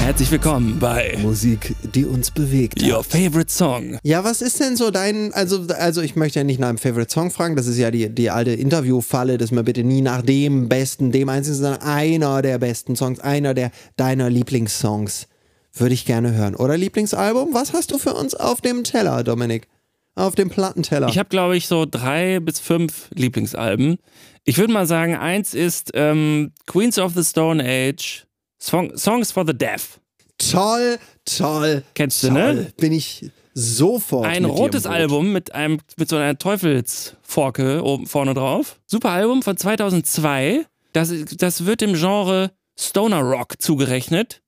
Herzlich 0.00 0.30
willkommen 0.30 0.78
bei 0.78 1.16
Musik, 1.22 1.74
die 1.94 2.04
uns 2.04 2.30
bewegt 2.30 2.82
hat. 2.82 2.90
Your 2.90 3.02
Favorite 3.02 3.50
Song. 3.50 3.98
Ja, 4.02 4.22
was 4.22 4.42
ist 4.42 4.60
denn 4.60 4.76
so 4.76 4.90
dein, 4.90 5.32
also, 5.32 5.64
also 5.78 6.02
ich 6.02 6.14
möchte 6.14 6.40
ja 6.40 6.44
nicht 6.44 6.60
nach 6.60 6.68
einem 6.68 6.76
Favorite 6.76 7.10
Song 7.10 7.30
fragen, 7.30 7.56
das 7.56 7.66
ist 7.66 7.78
ja 7.78 7.90
die, 7.90 8.10
die 8.10 8.28
alte 8.28 8.50
Interviewfalle, 8.50 9.38
dass 9.38 9.50
man 9.50 9.64
bitte 9.64 9.82
nie 9.82 10.02
nach 10.02 10.20
dem 10.20 10.68
besten, 10.68 11.10
dem 11.10 11.30
einzigen, 11.30 11.56
sondern 11.56 11.80
einer 11.80 12.42
der 12.42 12.58
besten 12.58 12.96
Songs, 12.96 13.18
einer 13.20 13.54
der 13.54 13.70
deiner 13.96 14.28
Lieblingssongs 14.28 15.28
würde 15.74 15.94
ich 15.94 16.04
gerne 16.04 16.32
hören. 16.34 16.54
Oder 16.54 16.76
Lieblingsalbum? 16.76 17.52
Was 17.52 17.72
hast 17.72 17.90
du 17.90 17.98
für 17.98 18.14
uns 18.14 18.34
auf 18.34 18.60
dem 18.60 18.84
Teller, 18.84 19.24
Dominik? 19.24 19.68
Auf 20.14 20.34
dem 20.36 20.48
Plattenteller. 20.48 21.08
Ich 21.08 21.18
habe, 21.18 21.28
glaube 21.28 21.56
ich, 21.56 21.66
so 21.66 21.86
drei 21.90 22.38
bis 22.38 22.60
fünf 22.60 23.08
Lieblingsalben. 23.14 23.98
Ich 24.44 24.58
würde 24.58 24.72
mal 24.72 24.86
sagen, 24.86 25.16
eins 25.16 25.54
ist 25.54 25.90
ähm, 25.94 26.52
Queens 26.66 26.98
of 26.98 27.14
the 27.14 27.24
Stone 27.24 27.64
Age, 27.64 28.24
Song, 28.58 28.96
Songs 28.96 29.32
for 29.32 29.44
the 29.46 29.56
Deaf. 29.56 29.98
Toll, 30.38 30.98
toll. 31.24 31.82
Kennst 31.94 32.22
du, 32.22 32.28
toll. 32.28 32.54
ne? 32.54 32.72
Bin 32.76 32.92
ich 32.92 33.30
sofort. 33.54 34.26
Ein 34.26 34.44
rotes. 34.44 34.86
Album 34.86 35.32
mit 35.32 35.54
einem 35.54 35.80
mit 35.96 36.08
so 36.08 36.16
einer 36.16 36.38
Teufelsforke 36.38 37.82
oben 37.82 38.06
vorne 38.06 38.34
drauf. 38.34 38.78
Super 38.86 39.10
Album 39.10 39.42
von 39.42 39.56
2002. 39.56 40.66
Das, 40.92 41.12
das 41.38 41.66
wird 41.66 41.80
dem 41.80 41.94
Genre 41.94 42.52
Stoner 42.78 43.20
Rock 43.20 43.60
zugerechnet. 43.60 44.42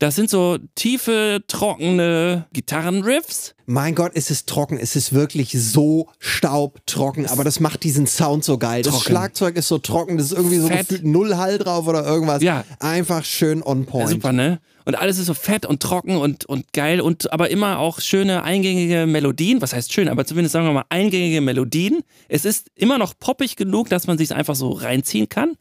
Das 0.00 0.16
sind 0.16 0.28
so 0.28 0.58
tiefe, 0.74 1.44
trockene 1.46 2.46
Gitarrenriffs. 2.52 3.54
Mein 3.66 3.94
Gott, 3.94 4.12
es 4.14 4.28
ist 4.30 4.48
trocken. 4.48 4.76
Es 4.76 4.96
ist 4.96 5.12
wirklich 5.12 5.52
so 5.52 6.08
staubtrocken. 6.18 7.26
Aber 7.26 7.44
das 7.44 7.60
macht 7.60 7.84
diesen 7.84 8.06
Sound 8.06 8.44
so 8.44 8.58
geil. 8.58 8.82
Das 8.82 8.92
Trocken. 8.94 9.06
Schlagzeug 9.06 9.56
ist 9.56 9.68
so 9.68 9.78
trocken. 9.78 10.16
Das 10.18 10.26
ist 10.26 10.32
irgendwie 10.32 10.58
so 10.58 10.66
Fett. 10.68 10.88
gefühlt 10.88 11.04
null 11.04 11.36
Hall 11.36 11.58
drauf 11.58 11.86
oder 11.86 12.04
irgendwas. 12.04 12.42
Ja. 12.42 12.64
Einfach 12.80 13.24
schön 13.24 13.62
on 13.62 13.86
point. 13.86 14.08
Super, 14.10 14.32
ne? 14.32 14.60
Und 14.84 14.96
alles 14.96 15.18
ist 15.18 15.26
so 15.26 15.34
fett 15.34 15.64
und 15.64 15.80
trocken 15.80 16.16
und, 16.16 16.44
und 16.44 16.72
geil 16.72 17.00
und 17.00 17.32
aber 17.32 17.48
immer 17.50 17.78
auch 17.78 18.00
schöne 18.00 18.42
eingängige 18.42 19.06
Melodien. 19.06 19.62
Was 19.62 19.72
heißt 19.72 19.92
schön, 19.92 20.08
aber 20.08 20.26
zumindest 20.26 20.52
sagen 20.52 20.66
wir 20.66 20.72
mal 20.72 20.84
eingängige 20.90 21.40
Melodien. 21.40 22.02
Es 22.28 22.44
ist 22.44 22.66
immer 22.74 22.98
noch 22.98 23.14
poppig 23.18 23.56
genug, 23.56 23.88
dass 23.88 24.06
man 24.06 24.18
sich 24.18 24.34
einfach 24.34 24.56
so 24.56 24.70
reinziehen 24.72 25.28
kann. 25.28 25.54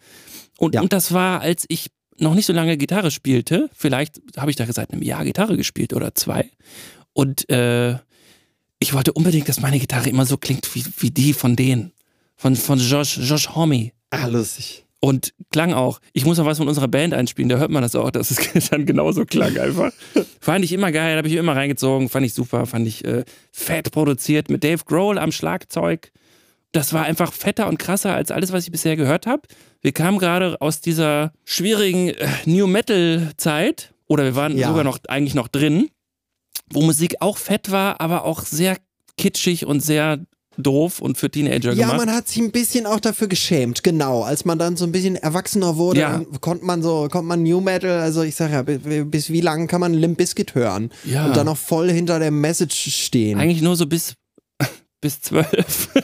Und, 0.58 0.76
Ja. 0.76 0.82
und 0.82 0.92
das 0.92 1.14
war, 1.14 1.40
als 1.42 1.66
ich 1.70 1.88
noch 2.24 2.36
nicht 2.36 2.46
so 2.46 2.54
lange 2.54 2.78
Gitarre 2.78 3.12
spielte. 3.12 3.70
Vielleicht 3.76 4.22
habe 4.38 4.50
ich 4.50 4.58
da 4.58 4.66
seit 4.72 4.92
einem 4.92 5.04
Jahr 5.04 5.24
Gitarre 5.24 5.58
gespielt 5.58 5.94
oder 5.94 6.16
zwei. 6.16 6.50
Und 7.14 7.50
äh, 7.50 7.98
ich 8.80 8.94
wollte 8.94 9.14
unbedingt, 9.14 9.48
dass 9.48 9.62
meine 9.62 9.80
Gitarre 9.80 10.10
immer 10.10 10.26
so 10.26 10.38
klingt 10.38 10.74
wie, 10.76 10.84
wie 11.00 11.12
die 11.12 11.34
von 11.34 11.56
denen. 11.56 11.94
Von, 12.36 12.56
von 12.56 12.80
Josh, 12.80 13.18
Josh 13.18 13.50
Homme. 13.50 13.92
Ah, 14.10 14.28
lustig. 14.28 14.86
Und 15.00 15.34
klang 15.52 15.74
auch. 15.74 16.00
Ich 16.14 16.26
muss 16.26 16.38
noch 16.38 16.46
was 16.46 16.58
von 16.58 16.68
unserer 16.68 16.88
Band 16.88 17.14
einspielen, 17.14 17.50
da 17.50 17.58
hört 17.58 17.72
man 17.72 17.82
das 17.82 17.96
auch, 17.96 18.10
dass 18.10 18.32
es 18.32 18.70
dann 18.70 18.86
genauso 18.86 19.26
klang 19.26 19.58
einfach. 19.58 19.92
fand 20.40 20.64
ich 20.66 20.72
immer 20.72 20.92
geil, 20.92 21.18
habe 21.18 21.28
ich 21.28 21.36
immer 21.36 21.56
reingezogen, 21.56 22.10
fand 22.10 22.26
ich 22.26 22.34
super, 22.34 22.66
fand 22.66 22.88
ich 22.88 23.04
äh, 23.06 23.26
fett 23.52 23.92
produziert 23.92 24.50
mit 24.50 24.64
Dave 24.64 24.84
Grohl 24.86 25.18
am 25.18 25.32
Schlagzeug. 25.32 26.12
Das 26.74 26.92
war 26.92 27.04
einfach 27.06 27.32
fetter 27.32 27.68
und 27.68 27.78
krasser 27.78 28.14
als 28.14 28.30
alles, 28.32 28.52
was 28.52 28.66
ich 28.66 28.72
bisher 28.72 28.96
gehört 28.98 29.26
habe. 29.28 29.44
Wir 29.82 29.92
kamen 29.94 30.18
gerade 30.18 30.60
aus 30.60 30.82
dieser 30.82 31.32
schwierigen 31.46 32.10
äh, 32.10 32.28
New 32.46 32.68
Metal 32.68 33.32
Zeit 33.38 33.94
oder 34.08 34.24
wir 34.26 34.36
waren 34.36 34.58
Ja. 34.58 34.68
sogar 34.70 34.84
noch 34.84 35.00
eigentlich 35.08 35.36
noch 35.36 35.48
drin, 35.48 35.90
wo 36.72 36.82
Musik 36.82 37.18
auch 37.22 37.38
fett 37.38 37.72
war, 37.72 38.02
aber 38.02 38.26
auch 38.26 38.42
sehr 38.44 38.78
kitschig 39.18 39.66
und 39.68 39.82
sehr 39.82 40.20
doof 40.58 41.00
und 41.00 41.18
für 41.18 41.30
Teenager 41.32 41.74
Ja, 41.74 41.88
gemacht. 41.88 41.98
man 42.06 42.16
hat 42.16 42.28
sich 42.28 42.38
ein 42.42 42.52
bisschen 42.52 42.86
auch 42.88 43.00
dafür 43.00 43.28
geschämt, 43.28 43.84
genau. 43.84 44.22
Als 44.24 44.46
man 44.46 44.58
dann 44.60 44.76
so 44.78 44.86
ein 44.86 44.92
bisschen 44.92 45.16
erwachsener 45.16 45.78
wurde, 45.78 46.00
Ja. 46.02 46.12
dann 46.14 46.42
konnte 46.42 46.66
man 46.66 46.82
so, 46.84 47.08
konnte 47.12 47.28
man 47.28 47.42
New 47.44 47.60
Metal, 47.62 48.00
also 48.00 48.22
ich 48.24 48.36
sag 48.36 48.52
ja, 48.52 48.62
bis, 48.64 48.80
bis 49.06 49.30
wie 49.30 49.42
lange 49.42 49.66
kann 49.68 49.80
man 49.82 49.94
Limp 49.94 50.18
Bizkit 50.18 50.54
hören? 50.56 50.92
Ja. 51.06 51.26
Und 51.28 51.36
dann 51.38 51.46
noch 51.48 51.58
voll 51.58 51.92
hinter 51.92 52.20
der 52.20 52.32
Message 52.32 52.92
stehen. 53.04 53.40
Eigentlich 53.40 53.62
nur 53.62 53.76
so 53.76 53.86
bis, 53.88 54.14
bis 55.02 55.22
zwölf. 55.22 55.90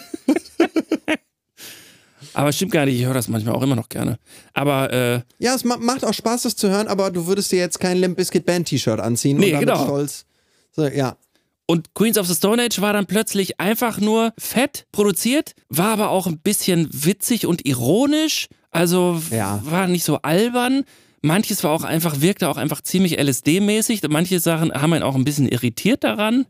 aber 2.33 2.51
stimmt 2.51 2.71
gar 2.71 2.85
nicht, 2.85 2.99
ich 2.99 3.05
höre 3.05 3.13
das 3.13 3.27
manchmal 3.27 3.55
auch 3.55 3.61
immer 3.61 3.75
noch 3.75 3.89
gerne. 3.89 4.17
Aber 4.53 4.91
äh, 4.93 5.21
Ja, 5.39 5.55
es 5.55 5.63
ma 5.63 5.77
macht 5.77 6.03
auch 6.05 6.13
Spaß, 6.13 6.43
das 6.43 6.55
zu 6.55 6.69
hören, 6.69 6.87
aber 6.87 7.11
du 7.11 7.27
würdest 7.27 7.51
dir 7.51 7.59
jetzt 7.59 7.79
kein 7.79 7.97
Limp 7.97 8.17
Bizkit 8.17 8.45
Band 8.45 8.67
T-Shirt 8.67 8.99
anziehen 8.99 9.37
Nee, 9.37 9.53
und 9.53 9.59
genau. 9.61 9.83
stolz. 9.83 10.25
So, 10.71 10.85
ja. 10.87 11.17
und 11.65 11.93
Queens 11.93 12.17
of 12.17 12.27
the 12.27 12.35
Stone 12.35 12.61
Age 12.63 12.81
war 12.81 12.93
dann 12.93 13.05
plötzlich 13.05 13.59
einfach 13.59 13.99
nur 13.99 14.33
fett 14.37 14.85
produziert, 14.91 15.53
war 15.69 15.89
aber 15.93 16.09
auch 16.09 16.27
ein 16.27 16.39
bisschen 16.39 16.87
witzig 16.91 17.45
und 17.45 17.65
ironisch. 17.65 18.47
Also 18.71 19.21
Ja. 19.31 19.61
war 19.65 19.87
nicht 19.87 20.03
so 20.03 20.17
albern. 20.21 20.83
Manches 21.21 21.63
war 21.63 21.71
auch 21.71 21.83
einfach, 21.83 22.21
wirkte 22.21 22.47
auch 22.47 22.55
einfach 22.57 22.81
ziemlich 22.81 23.19
LSD-mäßig. 23.19 24.07
Manche 24.09 24.39
Sachen 24.39 24.71
haben 24.71 24.93
einen 24.93 25.03
auch 25.03 25.15
ein 25.15 25.25
bisschen 25.25 25.47
irritiert 25.49 26.03
daran. 26.03 26.45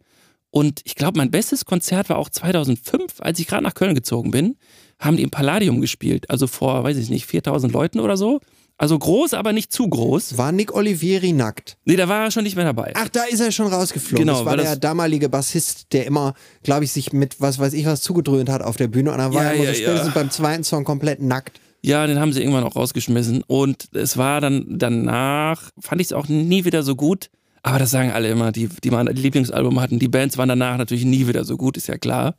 Und 0.51 0.81
ich 0.83 0.95
glaube, 0.95 1.17
mein 1.17 1.31
bestes 1.31 1.65
Konzert 1.65 2.09
war 2.09 2.17
auch 2.17 2.29
2005, 2.29 3.15
als 3.19 3.39
ich 3.39 3.47
gerade 3.47 3.63
nach 3.63 3.73
Köln 3.73 3.95
gezogen 3.95 4.31
bin, 4.31 4.57
haben 4.99 5.17
die 5.17 5.23
im 5.23 5.31
Palladium 5.31 5.81
gespielt. 5.81 6.29
Also 6.29 6.45
vor, 6.47 6.83
weiß 6.83 6.97
ich 6.97 7.09
nicht, 7.09 7.25
4000 7.25 7.71
Leuten 7.73 7.99
oder 7.99 8.17
so. 8.17 8.39
Also 8.77 8.97
groß, 8.97 9.33
aber 9.33 9.51
nicht 9.51 9.73
zu 9.73 9.89
groß. 9.89 10.37
War 10.37 10.53
Nick 10.53 10.73
Olivieri 10.73 11.33
nackt? 11.33 11.75
Nee, 11.83 11.97
da 11.97 12.07
war 12.07 12.23
er 12.25 12.31
schon 12.31 12.43
nicht 12.43 12.55
mehr 12.55 12.63
dabei. 12.65 12.93
Ach, 12.95 13.09
da 13.09 13.23
ist 13.23 13.41
er 13.41 13.51
schon 13.51 13.67
rausgeflogen. 13.67 14.25
Genau, 14.25 14.37
das 14.37 14.45
war 14.45 14.51
weil 14.53 14.57
der 14.63 14.71
das- 14.71 14.79
damalige 14.79 15.27
Bassist, 15.27 15.91
der 15.91 16.05
immer, 16.05 16.33
glaube 16.63 16.85
ich, 16.85 16.91
sich 16.93 17.11
mit 17.11 17.41
was 17.41 17.59
weiß 17.59 17.73
ich 17.73 17.85
was 17.85 18.01
zugedröhnt 18.01 18.49
hat 18.49 18.61
auf 18.61 18.77
der 18.77 18.87
Bühne. 18.87 19.11
Und 19.11 19.17
dann 19.17 19.33
war 19.33 19.43
Ja, 19.43 19.49
er 19.51 19.55
ja, 19.55 19.61
so 19.63 19.67
ja. 19.67 19.73
spätestens 19.87 20.13
beim 20.13 20.29
zweiten 20.31 20.63
Song 20.63 20.85
komplett 20.85 21.21
nackt. 21.21 21.59
Ja, 21.81 22.07
den 22.07 22.19
haben 22.19 22.31
sie 22.31 22.39
irgendwann 22.41 22.63
auch 22.63 22.75
rausgeschmissen. 22.77 23.43
Und 23.47 23.89
es 23.93 24.15
war 24.17 24.39
dann 24.39 24.65
danach, 24.69 25.69
fand 25.79 25.99
ich 25.99 26.07
es 26.07 26.13
auch 26.13 26.27
nie 26.29 26.63
wieder 26.65 26.83
so 26.83 26.95
gut. 26.95 27.29
Aber 27.63 27.79
das 27.79 27.91
sagen 27.91 28.11
alle 28.11 28.29
immer, 28.29 28.53
die, 28.53 28.69
die 28.81 28.91
mal 28.91 29.05
ein 29.05 29.13
Lieblingsalbum 29.15 29.81
hatten. 29.81 29.99
Die 29.99 30.07
Bands 30.07 30.37
waren 30.37 30.47
danach 30.47 30.77
natürlich 30.77 31.03
nie 31.03 31.27
wieder 31.27 31.43
so 31.43 31.57
gut, 31.57 31.75
ist 31.75 31.87
ja 31.87 31.97
klar. 31.97 32.35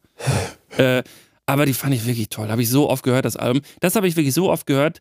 äh, 0.78 1.02
aber 1.50 1.66
die 1.66 1.74
fand 1.74 1.94
ich 1.94 2.06
wirklich 2.06 2.28
toll. 2.28 2.48
Habe 2.48 2.62
ich 2.62 2.70
so 2.70 2.88
oft 2.88 3.02
gehört, 3.02 3.24
das 3.24 3.36
Album. 3.36 3.62
Das 3.80 3.96
habe 3.96 4.06
ich 4.06 4.14
wirklich 4.14 4.34
so 4.34 4.50
oft 4.50 4.66
gehört, 4.66 5.00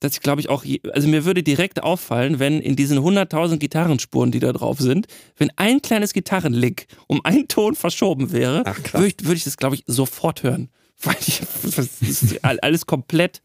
dass 0.00 0.14
ich 0.14 0.20
glaube 0.20 0.40
ich 0.40 0.48
auch, 0.48 0.64
also 0.94 1.08
mir 1.08 1.26
würde 1.26 1.42
direkt 1.42 1.82
auffallen, 1.82 2.38
wenn 2.38 2.58
in 2.58 2.74
diesen 2.74 2.98
100.000 2.98 3.58
Gitarrenspuren, 3.58 4.30
die 4.30 4.38
da 4.38 4.52
drauf 4.52 4.78
sind, 4.80 5.08
wenn 5.36 5.50
ein 5.56 5.82
kleines 5.82 6.14
Gitarrenlick 6.14 6.86
um 7.06 7.22
einen 7.22 7.48
Ton 7.48 7.74
verschoben 7.74 8.32
wäre, 8.32 8.64
würde 8.92 9.08
ich, 9.08 9.16
würde 9.20 9.36
ich 9.36 9.44
das 9.44 9.58
glaube 9.58 9.74
ich 9.74 9.84
sofort 9.86 10.42
hören. 10.42 10.70
Weil 11.02 11.16
ich, 11.26 12.44
alles 12.44 12.86
komplett 12.86 13.42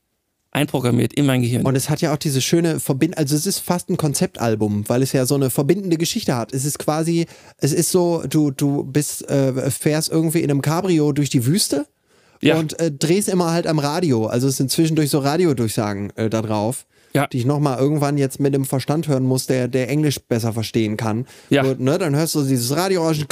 einprogrammiert 0.51 1.13
in 1.13 1.25
mein 1.25 1.41
Gehirn. 1.41 1.65
Und 1.65 1.75
es 1.75 1.89
hat 1.89 1.99
ja 2.01 2.13
auch 2.13 2.17
diese 2.17 2.41
schöne 2.41 2.79
Verbindung, 2.79 3.17
also 3.17 3.35
es 3.35 3.45
ist 3.45 3.59
fast 3.59 3.89
ein 3.89 3.97
Konzeptalbum, 3.97 4.87
weil 4.87 5.01
es 5.03 5.11
ja 5.11 5.25
so 5.25 5.35
eine 5.35 5.49
verbindende 5.49 5.97
Geschichte 5.97 6.35
hat. 6.35 6.53
Es 6.53 6.65
ist 6.65 6.79
quasi, 6.79 7.27
es 7.57 7.73
ist 7.73 7.91
so, 7.91 8.23
du, 8.27 8.51
du 8.51 8.83
bist, 8.83 9.29
äh, 9.29 9.69
fährst 9.69 10.09
irgendwie 10.09 10.39
in 10.39 10.49
einem 10.49 10.61
Cabrio 10.61 11.11
durch 11.11 11.29
die 11.29 11.45
Wüste 11.45 11.85
Ja. 12.41 12.57
und 12.57 12.79
äh, 12.79 12.91
drehst 12.91 13.29
immer 13.29 13.51
halt 13.51 13.67
am 13.67 13.79
Radio. 13.79 14.27
Also 14.27 14.47
es 14.47 14.57
sind 14.57 14.71
zwischendurch 14.71 15.09
so 15.09 15.19
Radiodurchsagen 15.19 16.11
äh, 16.15 16.29
da 16.29 16.41
drauf. 16.41 16.85
Ja. 17.13 17.27
Die 17.27 17.37
ich 17.37 17.45
nochmal 17.45 17.79
irgendwann 17.79 18.17
jetzt 18.17 18.41
mit 18.41 18.53
dem 18.53 18.65
Verstand 18.65 19.07
hören 19.07 19.23
muss, 19.23 19.47
der, 19.47 19.69
der 19.69 19.87
Englisch 19.89 20.19
besser 20.19 20.51
verstehen 20.51 20.97
kann. 20.97 21.25
Ja. 21.49 21.63
Und, 21.63 21.79
ne, 21.79 21.97
dann 21.97 22.13
hörst 22.13 22.35
du 22.35 22.43
dieses 22.43 22.75
Radiorauschen 22.75 23.25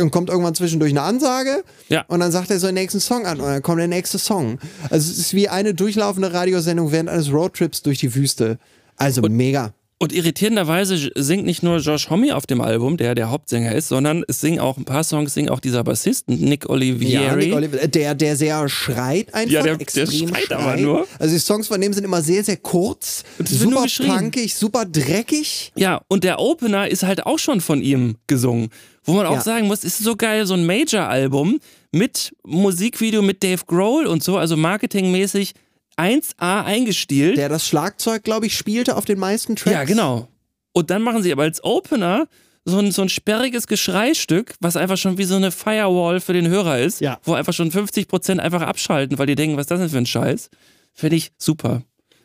und 0.00 0.10
kommt 0.10 0.30
irgendwann 0.30 0.56
zwischendurch 0.56 0.90
eine 0.90 1.02
Ansage 1.02 1.62
Ja. 1.88 2.04
und 2.08 2.18
dann 2.18 2.32
sagt 2.32 2.50
er 2.50 2.58
so 2.58 2.66
den 2.66 2.74
nächsten 2.74 2.98
Song 2.98 3.26
an 3.26 3.38
und 3.40 3.46
dann 3.46 3.62
kommt 3.62 3.78
der 3.78 3.86
nächste 3.86 4.18
Song. 4.18 4.58
Also 4.90 5.12
es 5.12 5.16
ist 5.18 5.32
wie 5.32 5.48
eine 5.48 5.74
durchlaufende 5.74 6.32
Radiosendung 6.32 6.90
während 6.90 7.08
eines 7.08 7.32
Roadtrips 7.32 7.82
durch 7.82 7.98
die 7.98 8.12
Wüste. 8.16 8.58
Also 8.96 9.22
mega. 9.22 9.74
Und 10.02 10.14
irritierenderweise 10.14 11.10
singt 11.14 11.44
nicht 11.44 11.62
nur 11.62 11.76
Josh 11.76 12.08
Homme 12.08 12.34
auf 12.34 12.46
dem 12.46 12.62
Album, 12.62 12.96
der 12.96 13.14
der 13.14 13.28
Hauptsänger 13.30 13.74
ist, 13.74 13.88
sondern 13.88 14.24
es 14.28 14.40
singen 14.40 14.58
auch 14.58 14.78
ein 14.78 14.86
paar 14.86 15.04
Songs, 15.04 15.34
singt 15.34 15.50
auch 15.50 15.60
dieser 15.60 15.84
Bassist, 15.84 16.26
Nick 16.30 16.70
Olivieri. 16.70 17.12
Ja, 17.26 17.36
Nick 17.36 17.52
Oliver, 17.52 17.86
der, 17.86 18.14
der 18.14 18.34
sehr 18.34 18.66
schreit 18.70 19.34
einfach. 19.34 19.52
Ja, 19.52 19.62
der- 19.62 19.76
der 19.76 19.82
extrem 19.82 20.28
schreit 20.28 20.50
aber 20.52 20.78
nur. 20.78 21.06
Also 21.18 21.34
die 21.34 21.38
Songs 21.38 21.68
von 21.68 21.78
dem 21.82 21.92
sind 21.92 22.04
immer 22.04 22.22
sehr, 22.22 22.42
sehr 22.42 22.56
kurz, 22.56 23.24
super 23.44 23.84
punkig, 23.98 24.54
super 24.54 24.86
dreckig. 24.86 25.70
Ja, 25.76 26.00
und 26.08 26.24
der 26.24 26.38
Opener 26.38 26.88
ist 26.88 27.02
halt 27.02 27.26
auch 27.26 27.38
schon 27.38 27.60
von 27.60 27.82
ihm 27.82 28.16
gesungen. 28.26 28.70
Wo 29.04 29.12
man 29.12 29.26
auch 29.26 29.34
Ja. 29.34 29.40
sagen 29.42 29.66
muss, 29.66 29.84
ist 29.84 29.98
so 29.98 30.16
geil, 30.16 30.46
so 30.46 30.54
ein 30.54 30.64
Major-Album 30.64 31.60
mit 31.92 32.34
Musikvideo 32.46 33.20
mit 33.20 33.42
Dave 33.42 33.64
Grohl 33.66 34.06
und 34.06 34.22
so, 34.22 34.38
also 34.38 34.56
marketingmäßig 34.56 35.52
1A 36.00 36.64
eingestielt. 36.64 37.36
Der 37.36 37.48
das 37.48 37.66
Schlagzeug, 37.66 38.24
glaube 38.24 38.46
ich, 38.46 38.56
spielte 38.56 38.96
auf 38.96 39.04
den 39.04 39.18
meisten 39.18 39.56
Tracks. 39.56 39.72
Ja, 39.74 39.84
genau. 39.84 40.28
Und 40.72 40.90
dann 40.90 41.02
machen 41.02 41.22
sie 41.22 41.32
aber 41.32 41.42
als 41.42 41.62
Opener 41.64 42.26
so 42.64 42.78
ein, 42.78 42.92
so 42.92 43.02
ein 43.02 43.08
sperriges 43.08 43.66
Geschreistück, 43.66 44.54
was 44.60 44.76
einfach 44.76 44.96
schon 44.98 45.18
wie 45.18 45.24
so 45.24 45.34
eine 45.36 45.50
Firewall 45.50 46.20
für 46.20 46.32
den 46.32 46.46
Hörer 46.48 46.78
ist, 46.78 47.00
Ja. 47.00 47.18
wo 47.24 47.34
einfach 47.34 47.52
schon 47.54 47.70
50% 47.72 48.38
einfach 48.38 48.62
abschalten, 48.62 49.18
weil 49.18 49.26
die 49.26 49.34
denken, 49.34 49.56
was 49.56 49.62
ist 49.64 49.70
das 49.70 49.80
denn 49.80 49.88
für 49.90 49.98
ein 49.98 50.06
Scheiß? 50.06 50.50
Finde 50.92 51.16
ich 51.16 51.32
super. 51.38 51.82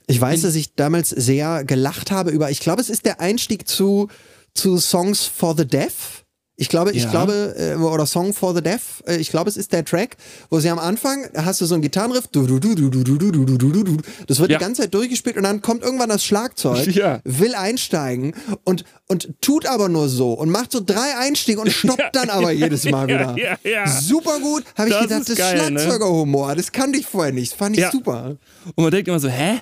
Ich 0.07 0.19
weiß, 0.21 0.41
dass 0.41 0.55
ich 0.55 0.75
damals 0.75 1.09
sehr 1.09 1.63
gelacht 1.63 2.11
habe 2.11 2.31
über, 2.31 2.51
ich 2.51 2.59
glaube, 2.59 2.81
es 2.81 2.89
ist 2.89 3.05
der 3.05 3.19
Einstieg 3.21 3.67
zu, 3.67 4.07
zu 4.53 4.77
Songs 4.77 5.25
for 5.25 5.55
the 5.57 5.65
Deaf. 5.65 6.24
Ich 6.57 6.69
glaube, 6.69 6.91
ich 6.93 7.03
Ja. 7.03 7.09
glaube, 7.11 7.53
äh, 7.57 7.75
oder 7.75 8.05
Song 8.05 8.33
for 8.33 8.55
the 8.55 8.61
Deaf, 8.61 9.03
äh, 9.07 9.17
ich 9.17 9.29
glaube, 9.29 9.49
es 9.49 9.57
ist 9.57 9.73
der 9.73 9.83
Track, 9.83 10.15
wo 10.49 10.59
sie 10.61 10.69
am 10.69 10.79
Anfang, 10.79 11.25
da 11.33 11.43
hast 11.43 11.59
du 11.59 11.65
so 11.65 11.73
einen 11.75 11.81
Gitarrenriff, 11.81 12.27
du, 12.27 12.47
du, 12.47 12.59
du, 12.59 12.75
du, 12.75 12.89
du, 12.89 13.03
du, 13.03 13.17
du, 13.31 13.45
du, 13.45 13.57
du, 13.57 13.83
du, 13.83 13.97
das 14.27 14.39
wird 14.39 14.51
Ja. 14.51 14.57
die 14.57 14.63
ganze 14.63 14.83
Zeit 14.83 14.93
durchgespielt 14.93 15.35
und 15.35 15.43
dann 15.43 15.61
kommt 15.61 15.83
irgendwann 15.83 16.07
das 16.07 16.23
Schlagzeug, 16.23 16.87
Ja. 16.95 17.19
will 17.25 17.55
einsteigen 17.55 18.33
und, 18.63 18.85
und 19.09 19.33
tut 19.41 19.65
aber 19.65 19.89
nur 19.89 20.07
so 20.07 20.31
und 20.31 20.49
macht 20.49 20.71
so 20.71 20.79
drei 20.85 21.17
Einstiege 21.17 21.59
und 21.59 21.69
stoppt 21.71 22.15
dann 22.15 22.29
aber 22.29 22.51
jedes 22.51 22.85
Mal 22.89 23.07
wieder. 23.07 23.35
ja, 23.37 23.57
ja. 23.69 23.85
Super 23.87 24.39
gut, 24.39 24.63
habe 24.77 24.87
ich 24.87 24.95
Das 24.95 25.03
gedacht, 25.03 25.29
das 25.29 25.37
geil, 25.37 25.71
ne? 25.71 25.79
Schlagzeugerhumor, 25.81 26.55
das 26.55 26.71
kannte 26.71 26.97
ich 26.97 27.05
vorher 27.05 27.33
nicht, 27.33 27.53
fand 27.53 27.77
ich 27.77 27.85
super. 27.91 28.37
Und 28.75 28.81
man 28.83 28.91
denkt 28.91 29.09
immer 29.09 29.19
so, 29.19 29.27
hä? 29.27 29.59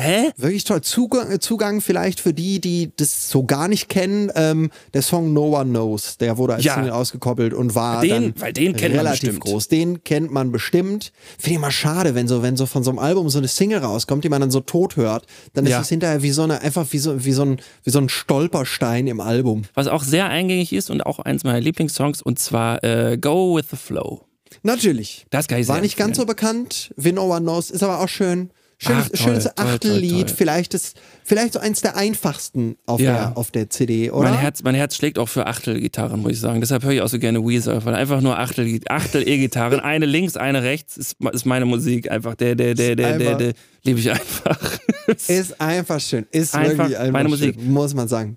Hä? 0.00 0.30
Wirklich 0.36 0.62
toll. 0.62 0.80
Zugang, 0.82 1.28
äh, 1.32 1.40
Zugang 1.40 1.80
vielleicht 1.80 2.20
für 2.20 2.32
die, 2.32 2.60
die 2.60 2.92
das 2.96 3.28
so 3.30 3.42
gar 3.42 3.66
nicht 3.66 3.88
kennen. 3.88 4.30
Ähm, 4.36 4.70
der 4.94 5.02
Song 5.02 5.32
No 5.32 5.58
One 5.58 5.70
Knows, 5.70 6.18
der 6.18 6.38
wurde 6.38 6.54
als 6.54 6.64
Ja. 6.64 6.74
Single 6.74 6.92
ausgekoppelt 6.92 7.52
und 7.52 7.74
war 7.74 8.00
Den- 8.02 8.10
dann 8.10 8.34
weil 8.38 8.52
den 8.52 8.76
kennt 8.76 8.94
man 8.94 9.06
relativ 9.06 9.30
bestimmt. 9.30 9.40
groß. 9.40 9.66
Den 9.66 10.04
kennt 10.04 10.30
man 10.30 10.52
bestimmt. 10.52 11.10
Finde 11.36 11.50
ich 11.50 11.56
immer 11.56 11.72
schade, 11.72 12.14
wenn 12.14 12.28
so, 12.28 12.42
wenn 12.44 12.56
so 12.56 12.66
von 12.66 12.84
so 12.84 12.90
einem 12.90 13.00
Album 13.00 13.28
so 13.28 13.38
eine 13.38 13.48
Single 13.48 13.80
rauskommt, 13.80 14.22
die 14.22 14.28
man 14.28 14.40
dann 14.40 14.52
so 14.52 14.60
tot 14.60 14.94
hört, 14.94 15.26
dann 15.54 15.64
ist 15.64 15.72
Ja. 15.72 15.80
es 15.80 15.88
hinterher 15.88 16.22
wie 16.22 16.30
so 16.30 16.42
eine, 16.44 16.60
einfach 16.62 16.86
wie 16.92 16.98
so, 16.98 17.24
wie 17.24 17.32
so 17.32 17.42
ein, 17.42 17.60
wie 17.82 17.90
so 17.90 17.98
ein 17.98 18.08
Stolperstein 18.08 19.08
im 19.08 19.20
Album. 19.20 19.62
Was 19.74 19.88
auch 19.88 20.04
sehr 20.04 20.28
eingängig 20.28 20.72
ist 20.72 20.90
und 20.90 21.04
auch 21.06 21.18
eins 21.18 21.42
meiner 21.42 21.60
Lieblingssongs 21.60 22.22
und 22.22 22.38
zwar 22.38 22.84
äh, 22.84 23.18
Go 23.18 23.56
with 23.56 23.64
the 23.72 23.76
Flow. 23.76 24.20
Natürlich. 24.62 25.26
Das 25.30 25.48
kann 25.48 25.58
ich 25.60 25.66
War 25.68 25.80
nicht 25.80 25.96
ganz 25.96 26.16
so 26.16 26.24
bekannt, 26.24 26.92
wie 26.96 27.10
No 27.12 27.24
One 27.34 27.40
Knows, 27.42 27.70
ist 27.72 27.82
aber 27.82 28.00
auch 28.00 28.08
schön. 28.08 28.50
Schönes, 28.80 29.06
Ach, 29.06 29.08
toll, 29.08 29.16
schönes 29.18 29.44
toll, 29.44 29.52
toll, 29.56 29.66
Achtellied, 29.74 30.26
toll. 30.28 30.36
vielleicht 30.36 30.72
das, 30.72 30.94
vielleicht 31.24 31.52
so 31.54 31.58
eins 31.58 31.80
der 31.80 31.96
einfachsten 31.96 32.76
auf, 32.86 33.00
Ja. 33.00 33.12
der, 33.12 33.36
auf 33.36 33.50
der 33.50 33.68
CD, 33.70 34.12
oder? 34.12 34.30
Mein 34.30 34.38
Herz, 34.38 34.62
mein 34.62 34.76
Herz 34.76 34.94
schlägt 34.94 35.18
auch 35.18 35.28
für 35.28 35.48
Achtelgitarren, 35.48 36.20
muss 36.22 36.32
ich 36.32 36.40
sagen. 36.40 36.60
Deshalb 36.60 36.84
höre 36.84 36.92
ich 36.92 37.00
auch 37.00 37.08
so 37.08 37.18
gerne 37.18 37.44
Weezer, 37.44 37.84
weil 37.84 37.96
einfach 37.96 38.20
nur 38.20 38.38
Achtel, 38.38 38.78
Achtel 38.88 39.26
E-Gitarren, 39.28 39.80
eine 39.80 40.06
links, 40.06 40.36
eine 40.36 40.62
rechts, 40.62 40.96
ist, 40.96 41.16
ist 41.32 41.44
meine 41.44 41.64
Musik 41.64 42.08
einfach. 42.08 42.36
Der, 42.36 42.54
der, 42.54 42.74
der, 42.74 42.94
der, 42.94 43.18
der, 43.18 43.34
der, 43.34 43.52
liebe 43.82 43.98
ich 43.98 44.10
einfach. 44.12 44.78
Ist 45.26 45.60
einfach 45.60 46.00
schön. 46.00 46.26
Ist 46.30 46.54
Einfach 46.54 46.84
wirklich 46.84 46.98
einfach 46.98 47.12
meine 47.12 47.28
schön, 47.30 47.54
Musik. 47.56 47.62
muss 47.66 47.94
man 47.94 48.06
sagen. 48.08 48.36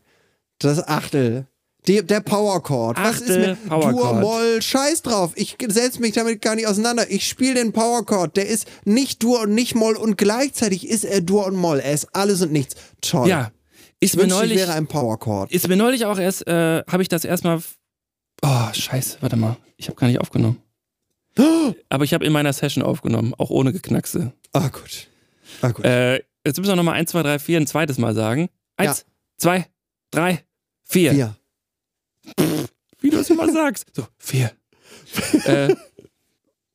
Das 0.57 0.87
Achtel. 0.87 1.45
Die, 1.87 2.05
der 2.05 2.19
Powerchord. 2.21 2.97
Was 2.97 3.21
ist 3.21 3.29
mir 3.29 3.55
Powerchord. 3.67 3.93
Dur, 3.93 4.13
Moll, 4.21 4.61
scheiß 4.61 5.01
drauf. 5.01 5.31
Ich 5.35 5.57
setze 5.67 5.99
mich 5.99 6.13
damit 6.13 6.41
gar 6.41 6.55
nicht 6.55 6.67
auseinander. 6.67 7.09
Ich 7.09 7.27
spiele 7.27 7.55
den 7.55 7.71
Powerchord. 7.73 8.37
Der 8.37 8.47
ist 8.47 8.67
nicht 8.85 9.23
Dur 9.23 9.41
und 9.41 9.55
nicht 9.55 9.73
Moll 9.73 9.95
und 9.95 10.15
gleichzeitig 10.17 10.87
ist 10.87 11.03
er 11.05 11.21
Dur 11.21 11.47
und 11.47 11.55
Moll. 11.55 11.79
Er 11.79 11.93
ist 11.93 12.15
alles 12.15 12.41
und 12.43 12.51
nichts. 12.51 12.75
Toll. 13.01 13.27
ja, 13.27 13.51
ist 13.99 14.13
ich 14.13 14.19
mir 14.21 14.27
neulich, 14.27 14.57
wäre 14.57 14.73
ein 14.73 14.85
Powerchord. 14.85 15.51
ist 15.51 15.67
mir 15.67 15.75
neulich 15.75 16.05
auch 16.05 16.19
erst, 16.19 16.45
äh, 16.47 16.83
habe 16.87 17.01
ich 17.01 17.09
das 17.09 17.25
erstmal. 17.25 17.61
Oh, 18.43 18.73
scheiße, 18.73 19.17
warte 19.21 19.35
mal. 19.35 19.57
Ich 19.77 19.87
habe 19.87 19.95
gar 19.99 20.07
nicht 20.07 20.19
aufgenommen. 20.19 20.61
Aber 21.89 22.03
ich 22.03 22.13
habe 22.13 22.25
in 22.25 22.31
meiner 22.33 22.53
Session 22.53 22.83
aufgenommen, 22.83 23.33
auch 23.37 23.49
ohne 23.49 23.73
Geknackse. 23.73 24.33
Ah, 24.53 24.67
gut. 24.67 25.07
Ah, 25.61 25.69
gut. 25.71 25.83
Äh, 25.85 26.17
jetzt 26.45 26.57
müssen 26.57 26.69
wir 26.71 26.75
nochmal 26.75 26.95
1, 26.95 27.09
2, 27.11 27.23
3, 27.23 27.39
4 27.39 27.57
ein 27.61 27.67
zweites 27.67 27.97
Mal 27.97 28.13
sagen. 28.13 28.49
Eins, 28.77 28.99
Ja. 28.99 29.05
zwei, 29.37 29.65
drei, 30.11 30.43
vier. 30.83 31.11
Vier. 31.13 31.35
Wie 32.99 33.09
du 33.09 33.17
es 33.17 33.29
immer 33.29 33.51
sagst. 33.51 33.85
So, 33.95 34.05
vier. 34.17 34.51
äh, 35.45 35.73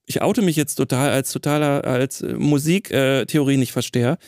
ich 0.06 0.22
oute 0.22 0.42
mich 0.42 0.56
jetzt 0.56 0.74
total 0.76 1.10
als 1.10 1.32
totaler, 1.32 1.84
als 1.84 2.20
äh, 2.22 2.34
Musiktheorie 2.34 3.56
nicht 3.56 3.72
versteher, 3.72 4.18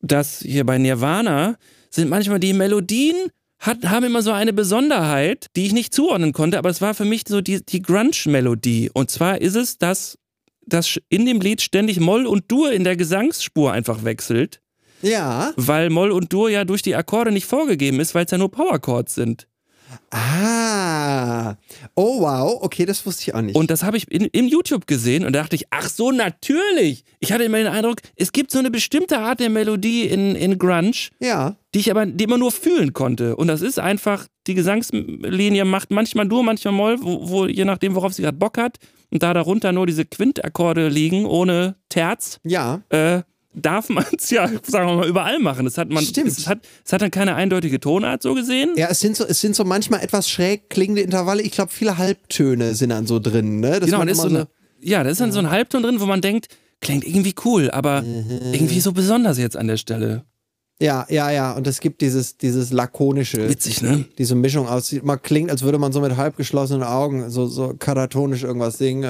dass 0.00 0.40
hier 0.40 0.64
bei 0.64 0.78
Nirvana 0.78 1.56
sind 1.90 2.08
manchmal 2.08 2.40
die 2.40 2.52
Melodien 2.52 3.14
hat, 3.60 3.84
haben 3.86 4.04
immer 4.04 4.20
so 4.22 4.30
eine 4.32 4.52
Besonderheit, 4.52 5.46
die 5.56 5.64
ich 5.66 5.72
nicht 5.72 5.94
zuordnen 5.94 6.32
konnte, 6.32 6.58
aber 6.58 6.68
es 6.68 6.80
war 6.82 6.92
für 6.94 7.04
mich 7.06 7.22
so 7.26 7.40
die, 7.40 7.64
die 7.64 7.80
Grunge-Melodie. 7.80 8.90
Und 8.92 9.10
zwar 9.10 9.40
ist 9.40 9.54
es, 9.54 9.78
dass, 9.78 10.18
dass 10.66 10.98
in 11.08 11.24
dem 11.24 11.40
Lied 11.40 11.62
ständig 11.62 11.98
Moll 12.00 12.26
und 12.26 12.50
Dur 12.50 12.72
in 12.72 12.84
der 12.84 12.96
Gesangsspur 12.96 13.72
einfach 13.72 14.04
wechselt, 14.04 14.60
Ja. 15.00 15.52
weil 15.56 15.88
Moll 15.88 16.10
und 16.10 16.32
Dur 16.32 16.50
ja 16.50 16.64
durch 16.64 16.82
die 16.82 16.94
Akkorde 16.96 17.32
nicht 17.32 17.46
vorgegeben 17.46 18.00
ist, 18.00 18.14
weil 18.14 18.26
es 18.26 18.30
ja 18.32 18.38
nur 18.38 18.50
Powerchords 18.50 19.14
sind. 19.14 19.46
Ah. 20.10 21.56
Oh, 21.94 22.20
wow. 22.20 22.58
Okay, 22.62 22.84
das 22.86 23.04
wusste 23.06 23.22
ich 23.22 23.34
auch 23.34 23.40
nicht. 23.42 23.56
Und 23.56 23.70
das 23.70 23.82
habe 23.82 23.96
ich 23.96 24.10
in, 24.10 24.26
im 24.26 24.46
YouTube 24.46 24.86
gesehen 24.86 25.24
und 25.24 25.32
da 25.32 25.40
dachte 25.40 25.56
ich, 25.56 25.66
ach 25.70 25.88
so, 25.88 26.10
natürlich. 26.10 27.04
Ich 27.20 27.32
hatte 27.32 27.44
immer 27.44 27.58
den 27.58 27.66
Eindruck, 27.66 27.98
es 28.16 28.32
gibt 28.32 28.50
so 28.50 28.58
eine 28.58 28.70
bestimmte 28.70 29.18
Art 29.18 29.40
der 29.40 29.50
Melodie 29.50 30.04
in, 30.06 30.34
in 30.36 30.58
Grunge, 30.58 30.92
ja. 31.20 31.56
die 31.74 31.80
ich 31.80 31.90
aber, 31.90 32.06
die 32.06 32.26
man 32.26 32.40
nur 32.40 32.52
fühlen 32.52 32.92
konnte. 32.92 33.36
Und 33.36 33.48
das 33.48 33.62
ist 33.62 33.78
einfach, 33.78 34.26
die 34.46 34.54
Gesangslinie 34.54 35.64
macht 35.64 35.90
manchmal 35.90 36.28
Dur, 36.28 36.42
manchmal 36.42 36.74
Moll, 36.74 36.98
wo, 37.00 37.28
wo 37.28 37.46
je 37.46 37.64
nachdem, 37.64 37.94
worauf 37.94 38.12
sie 38.14 38.22
gerade 38.22 38.36
Bock 38.38 38.58
hat. 38.58 38.78
Und 39.10 39.22
da 39.22 39.32
darunter 39.32 39.72
nur 39.72 39.86
diese 39.86 40.04
Quintakkorde 40.04 40.88
liegen, 40.88 41.24
ohne 41.26 41.76
Terz, 41.88 42.40
Ja. 42.42 42.82
äh, 42.88 43.22
darf 43.54 43.88
man 43.88 44.04
es 44.18 44.30
ja, 44.30 44.48
sagen 44.62 44.88
wir 44.88 44.96
mal, 44.96 45.08
überall 45.08 45.38
machen. 45.38 45.64
Das 45.64 45.78
hat 45.78 45.90
man, 45.90 46.04
Stimmt. 46.04 46.28
Es 46.28 46.46
hat, 46.46 46.60
es 46.84 46.92
hat 46.92 47.02
dann 47.02 47.10
keine 47.10 47.34
eindeutige 47.34 47.80
Tonart 47.80 48.22
so 48.22 48.34
gesehen. 48.34 48.72
Ja, 48.76 48.88
es 48.90 49.00
sind 49.00 49.16
so, 49.16 49.24
es 49.24 49.40
sind 49.40 49.56
so 49.56 49.64
manchmal 49.64 50.02
etwas 50.02 50.28
schräg 50.28 50.70
klingende 50.70 51.02
Intervalle. 51.02 51.42
Ich 51.42 51.52
glaube, 51.52 51.72
viele 51.72 51.98
Halbtöne 51.98 52.74
sind 52.74 52.90
dann 52.90 53.06
so 53.06 53.18
drin, 53.18 53.60
ne? 53.60 53.80
Dass 53.80 53.90
Genau, 53.90 54.02
ist 54.02 54.18
so 54.18 54.28
eine, 54.28 54.48
ja, 54.80 55.02
da 55.02 55.10
ist 55.10 55.20
dann 55.20 55.32
so 55.32 55.38
ein 55.38 55.50
Halbton 55.50 55.82
drin, 55.82 56.00
wo 56.00 56.06
man 56.06 56.20
denkt, 56.20 56.48
klingt 56.80 57.06
irgendwie 57.06 57.34
cool, 57.44 57.70
aber 57.70 58.04
irgendwie 58.52 58.80
so 58.80 58.92
besonders 58.92 59.38
jetzt 59.38 59.56
an 59.56 59.66
der 59.68 59.76
Stelle. 59.76 60.24
Ja, 60.80 61.06
ja, 61.08 61.30
ja. 61.30 61.52
Und 61.52 61.66
es 61.68 61.78
gibt 61.80 62.00
dieses, 62.00 62.36
dieses 62.36 62.72
lakonische, 62.72 63.48
Witzig, 63.48 63.80
ne? 63.80 64.06
diese 64.18 64.34
Mischung 64.34 64.66
aus. 64.66 64.92
Man 65.02 65.22
klingt, 65.22 65.50
als 65.50 65.62
würde 65.62 65.78
man 65.78 65.92
so 65.92 66.00
mit 66.00 66.16
halb 66.16 66.36
geschlossenen 66.36 66.82
Augen 66.82 67.30
so, 67.30 67.46
so 67.46 67.74
katatonisch 67.78 68.42
irgendwas 68.42 68.78
singen. 68.78 69.04
Äh, 69.04 69.06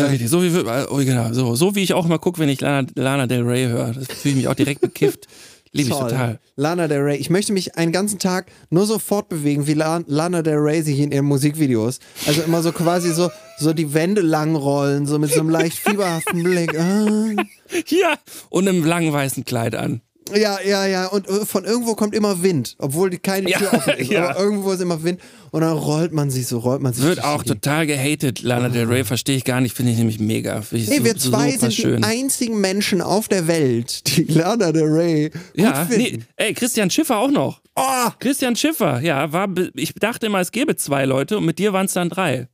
Ja, 0.00 0.06
richtig. 0.06 0.30
So 0.30 0.42
wie, 0.42 0.54
wir- 0.54 0.86
oh, 0.90 0.96
genau, 0.98 1.32
so, 1.32 1.56
so 1.56 1.74
wie 1.74 1.82
ich 1.82 1.94
auch 1.94 2.06
immer 2.06 2.18
gucke, 2.20 2.38
wenn 2.38 2.48
ich 2.48 2.60
Lana, 2.60 2.86
Lana 2.94 3.26
Del 3.26 3.42
Rey 3.42 3.66
höre. 3.66 3.92
Das 3.92 4.06
fühle 4.06 4.30
ich 4.32 4.36
mich 4.36 4.48
auch 4.48 4.54
direkt 4.54 4.80
bekifft. 4.80 5.26
Liebe 5.72 5.90
ich 5.90 5.94
toll. 5.96 6.08
total. 6.10 6.38
Lana 6.56 6.88
Del 6.88 7.00
Rey. 7.02 7.16
Ich 7.18 7.28
möchte 7.28 7.52
mich 7.52 7.76
einen 7.76 7.92
ganzen 7.92 8.18
Tag 8.18 8.46
nur 8.70 8.86
so 8.86 8.98
fortbewegen, 8.98 9.66
wie 9.66 9.74
La 9.74 10.00
Lana 10.06 10.40
Del 10.42 10.56
Rey 10.56 10.80
sich 10.82 10.98
in 11.00 11.12
ihren 11.12 11.26
Musikvideos. 11.26 11.98
Also 12.26 12.40
immer 12.42 12.62
so 12.62 12.72
quasi 12.72 13.12
so, 13.12 13.30
so 13.58 13.74
die 13.74 13.92
Wände 13.92 14.22
langrollen, 14.22 15.06
so 15.06 15.18
mit 15.18 15.30
so 15.32 15.40
einem 15.40 15.50
leicht 15.50 15.76
fieberhaften 15.76 16.42
Blick. 16.44 16.78
Ah. 16.78 17.32
Ja, 17.88 18.14
und 18.48 18.66
einem 18.66 18.82
langen 18.82 19.12
weißen 19.12 19.44
Kleid 19.44 19.74
an. 19.74 20.00
Ja, 20.34 20.58
ja, 20.64 20.86
ja. 20.86 21.06
Und 21.06 21.28
äh, 21.28 21.44
von 21.46 21.64
irgendwo 21.64 21.94
kommt 21.94 22.14
immer 22.14 22.42
Wind, 22.42 22.76
obwohl 22.78 23.10
die 23.10 23.18
keine 23.18 23.48
Ja, 23.50 23.58
Tür 23.58 23.74
offen 23.74 23.94
ist. 23.94 24.10
ja. 24.10 24.30
Aber 24.30 24.40
irgendwo 24.40 24.72
ist 24.72 24.80
immer 24.80 25.02
Wind. 25.02 25.20
Und 25.50 25.62
dann 25.62 25.72
rollt 25.76 26.12
man 26.12 26.30
sich 26.30 26.46
so, 26.46 26.58
rollt 26.58 26.82
man 26.82 26.92
sich 26.92 27.02
Wird 27.04 27.24
auch 27.24 27.42
die- 27.42 27.50
total 27.50 27.86
gehatet. 27.86 28.42
Lana 28.42 28.68
Del 28.68 28.86
Rey 28.86 29.04
verstehe 29.04 29.36
ich 29.36 29.44
gar 29.44 29.60
nicht, 29.60 29.74
finde 29.74 29.92
ich 29.92 29.98
nämlich 29.98 30.18
mega. 30.20 30.60
Finde 30.62 30.84
ich 30.84 30.90
Nee, 30.90 30.98
so- 30.98 31.04
wir 31.04 31.16
zwei 31.16 31.50
sind 31.52 31.72
schön. 31.72 32.02
die 32.02 32.04
einzigen 32.06 32.60
Menschen 32.60 33.00
auf 33.00 33.28
der 33.28 33.46
Welt, 33.46 34.06
die 34.16 34.24
Lana 34.24 34.72
Del 34.72 34.84
Rey 34.84 35.30
gut 35.30 35.40
Ja, 35.54 35.86
nee, 35.90 36.18
ey, 36.36 36.52
Christian 36.52 36.90
Schiffer 36.90 37.16
auch 37.18 37.30
noch. 37.30 37.62
Oh, 37.76 38.10
Christian 38.18 38.56
Schiffer, 38.56 39.00
ja, 39.00 39.32
war, 39.32 39.48
ich 39.74 39.94
dachte 39.94 40.26
immer, 40.26 40.40
es 40.40 40.52
gäbe 40.52 40.76
zwei 40.76 41.04
Leute 41.06 41.38
und 41.38 41.44
mit 41.46 41.58
dir 41.58 41.72
waren 41.72 41.86
es 41.86 41.92
dann 41.94 42.08
drei. 42.10 42.48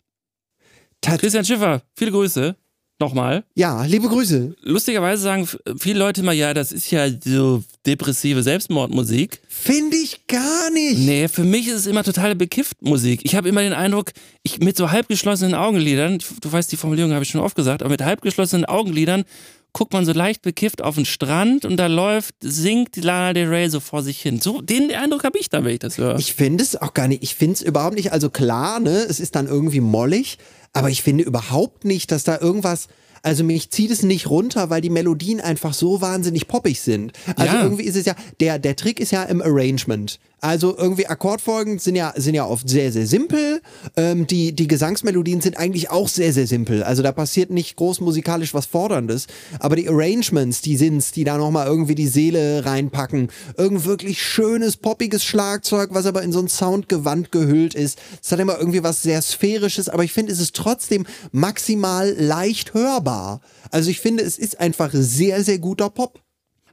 tat- 1.01 1.21
Christian 1.21 1.45
Schiffer, 1.45 1.83
viele 1.97 2.13
Grüße. 2.13 2.57
Nochmal. 3.01 3.45
ja, 3.57 3.85
liebe 3.85 4.09
Grüße. 4.09 4.55
Lustigerweise 4.63 5.23
sagen 5.23 5.49
viele 5.79 5.99
Leute 5.99 6.23
mal, 6.23 6.33
ja, 6.33 6.55
das 6.55 6.71
ist 6.71 6.91
ja 6.93 7.09
so 7.11 7.65
depressive 7.85 8.43
Selbstmordmusik. 8.43 9.41
Finde 9.49 9.97
ich 9.97 10.27
gar 10.29 10.71
nicht. 10.71 10.99
Nee, 10.99 11.27
für 11.27 11.43
mich 11.43 11.67
ist 11.67 11.75
es 11.75 11.87
immer 11.87 12.05
totale 12.05 12.37
Bekifft-Musik. 12.37 13.21
Ich 13.25 13.35
habe 13.35 13.49
immer 13.49 13.63
den 13.63 13.73
Eindruck, 13.73 14.13
ich 14.45 14.61
mit 14.61 14.77
so 14.77 14.93
halbgeschlossenen 14.93 15.55
Augenlidern, 15.55 16.19
du 16.41 16.53
weißt, 16.53 16.71
die 16.71 16.77
Formulierung 16.77 17.13
habe 17.13 17.25
ich 17.25 17.31
schon 17.31 17.41
oft 17.41 17.57
gesagt, 17.57 17.83
aber 17.83 17.91
mit 17.91 18.03
halbgeschlossenen 18.03 18.65
Augenlidern 18.65 19.25
guckt 19.73 19.93
man 19.93 20.07
so 20.07 20.13
leicht 20.13 20.43
bekifft 20.43 20.83
auf 20.83 20.95
den 20.95 21.05
Strand 21.05 21.65
und 21.65 21.77
da 21.77 21.89
läuft, 21.89 22.37
singt 22.41 22.97
Lana 22.97 23.33
Del 23.33 23.49
Rey 23.49 23.69
so 23.69 23.81
vor 23.81 24.03
sich 24.05 24.21
hin. 24.23 24.41
So, 24.41 24.63
den 24.63 24.95
Eindruck 24.95 25.25
habe 25.25 25.37
ich 25.37 25.51
dann, 25.51 25.65
wenn 25.65 25.73
ich 25.73 25.81
das 25.81 25.99
höre. 25.99 26.17
Ich 26.17 26.35
finde 26.35 26.63
es 26.63 26.81
auch 26.81 26.95
gar 26.95 27.09
nicht, 27.09 27.25
ich 27.25 27.35
finde 27.35 27.55
es 27.55 27.63
überhaupt 27.63 27.97
nicht, 27.97 28.13
also 28.13 28.31
klar, 28.31 28.79
ne, 28.79 29.05
es 29.09 29.19
ist 29.19 29.35
dann 29.35 29.49
irgendwie 29.49 29.81
mollig, 29.81 30.39
aber 30.75 30.91
ich 30.91 31.03
finde 31.03 31.25
überhaupt 31.25 31.85
nicht, 31.85 32.11
dass 32.13 32.25
da 32.25 32.39
irgendwas, 32.39 32.89
also 33.23 33.43
mich 33.43 33.71
zieht 33.71 33.91
es 33.91 34.03
nicht 34.03 34.29
runter, 34.29 34.69
weil 34.69 34.83
die 34.83 34.91
Melodien 34.91 35.41
einfach 35.41 35.73
so 35.73 36.03
wahnsinnig 36.03 36.47
poppig 36.47 36.81
sind. 36.81 37.13
Also 37.37 37.55
Ja. 37.55 37.63
irgendwie 37.63 37.85
ist 37.85 37.97
es 37.97 38.05
ja, 38.05 38.15
der, 38.41 38.59
der 38.59 38.77
Trick 38.77 39.01
ist 39.01 39.13
ja 39.13 39.23
im 39.23 39.41
Arrangement. 39.41 40.19
Also 40.45 40.77
irgendwie 40.77 41.07
Akkordfolgen 41.07 41.79
sind 41.79 41.95
ja, 41.95 42.13
sind 42.17 42.35
ja 42.35 42.45
oft 42.45 42.69
sehr, 42.69 42.93
sehr 42.93 43.07
simpel. 43.07 43.63
Ähm, 43.97 44.27
die, 44.27 44.53
die 44.53 44.69
Gesangsmelodien 44.69 45.41
sind 45.41 45.57
eigentlich 45.57 45.91
auch 45.91 46.07
sehr, 46.07 46.35
sehr 46.35 46.47
simpel. 46.47 46.83
Also 46.83 47.03
da 47.03 47.13
passiert 47.13 47.49
nicht 47.49 47.77
groß 47.77 48.03
musikalisch 48.03 48.53
was 48.53 48.67
Forderndes. 48.67 49.27
Aber 49.59 49.75
die 49.75 49.89
Arrangements, 49.89 50.61
die 50.61 50.77
sind's, 50.77 51.13
die 51.13 51.25
da 51.25 51.39
nochmal 51.39 51.67
irgendwie 51.67 51.95
die 51.95 52.09
Seele 52.09 52.67
reinpacken. 52.67 53.31
Irgend 53.57 53.87
wirklich 53.87 54.23
schönes, 54.23 54.77
poppiges 54.77 55.25
Schlagzeug, 55.25 55.95
was 55.95 56.05
aber 56.05 56.21
in 56.21 56.31
so 56.31 56.41
ein 56.41 56.49
Soundgewand 56.49 57.33
gehüllt 57.33 57.73
ist. 57.73 57.99
Es 58.23 58.31
hat 58.31 58.39
immer 58.39 58.59
irgendwie 58.59 58.83
was 58.83 59.01
sehr 59.01 59.23
Sphärisches, 59.23 59.89
aber 59.89 60.05
ich 60.05 60.13
finde, 60.13 60.31
es 60.31 60.41
ist 60.41 60.55
trotzdem 60.55 61.07
maximal 61.33 62.15
leicht 62.19 62.75
hörbar. 62.75 63.41
Also 63.71 63.89
ich 63.89 63.99
finde, 63.99 64.23
es 64.23 64.37
ist 64.37 64.61
einfach 64.61 64.91
sehr, 64.93 65.43
sehr 65.43 65.59
guter 65.59 65.89
Pop. 65.89 66.21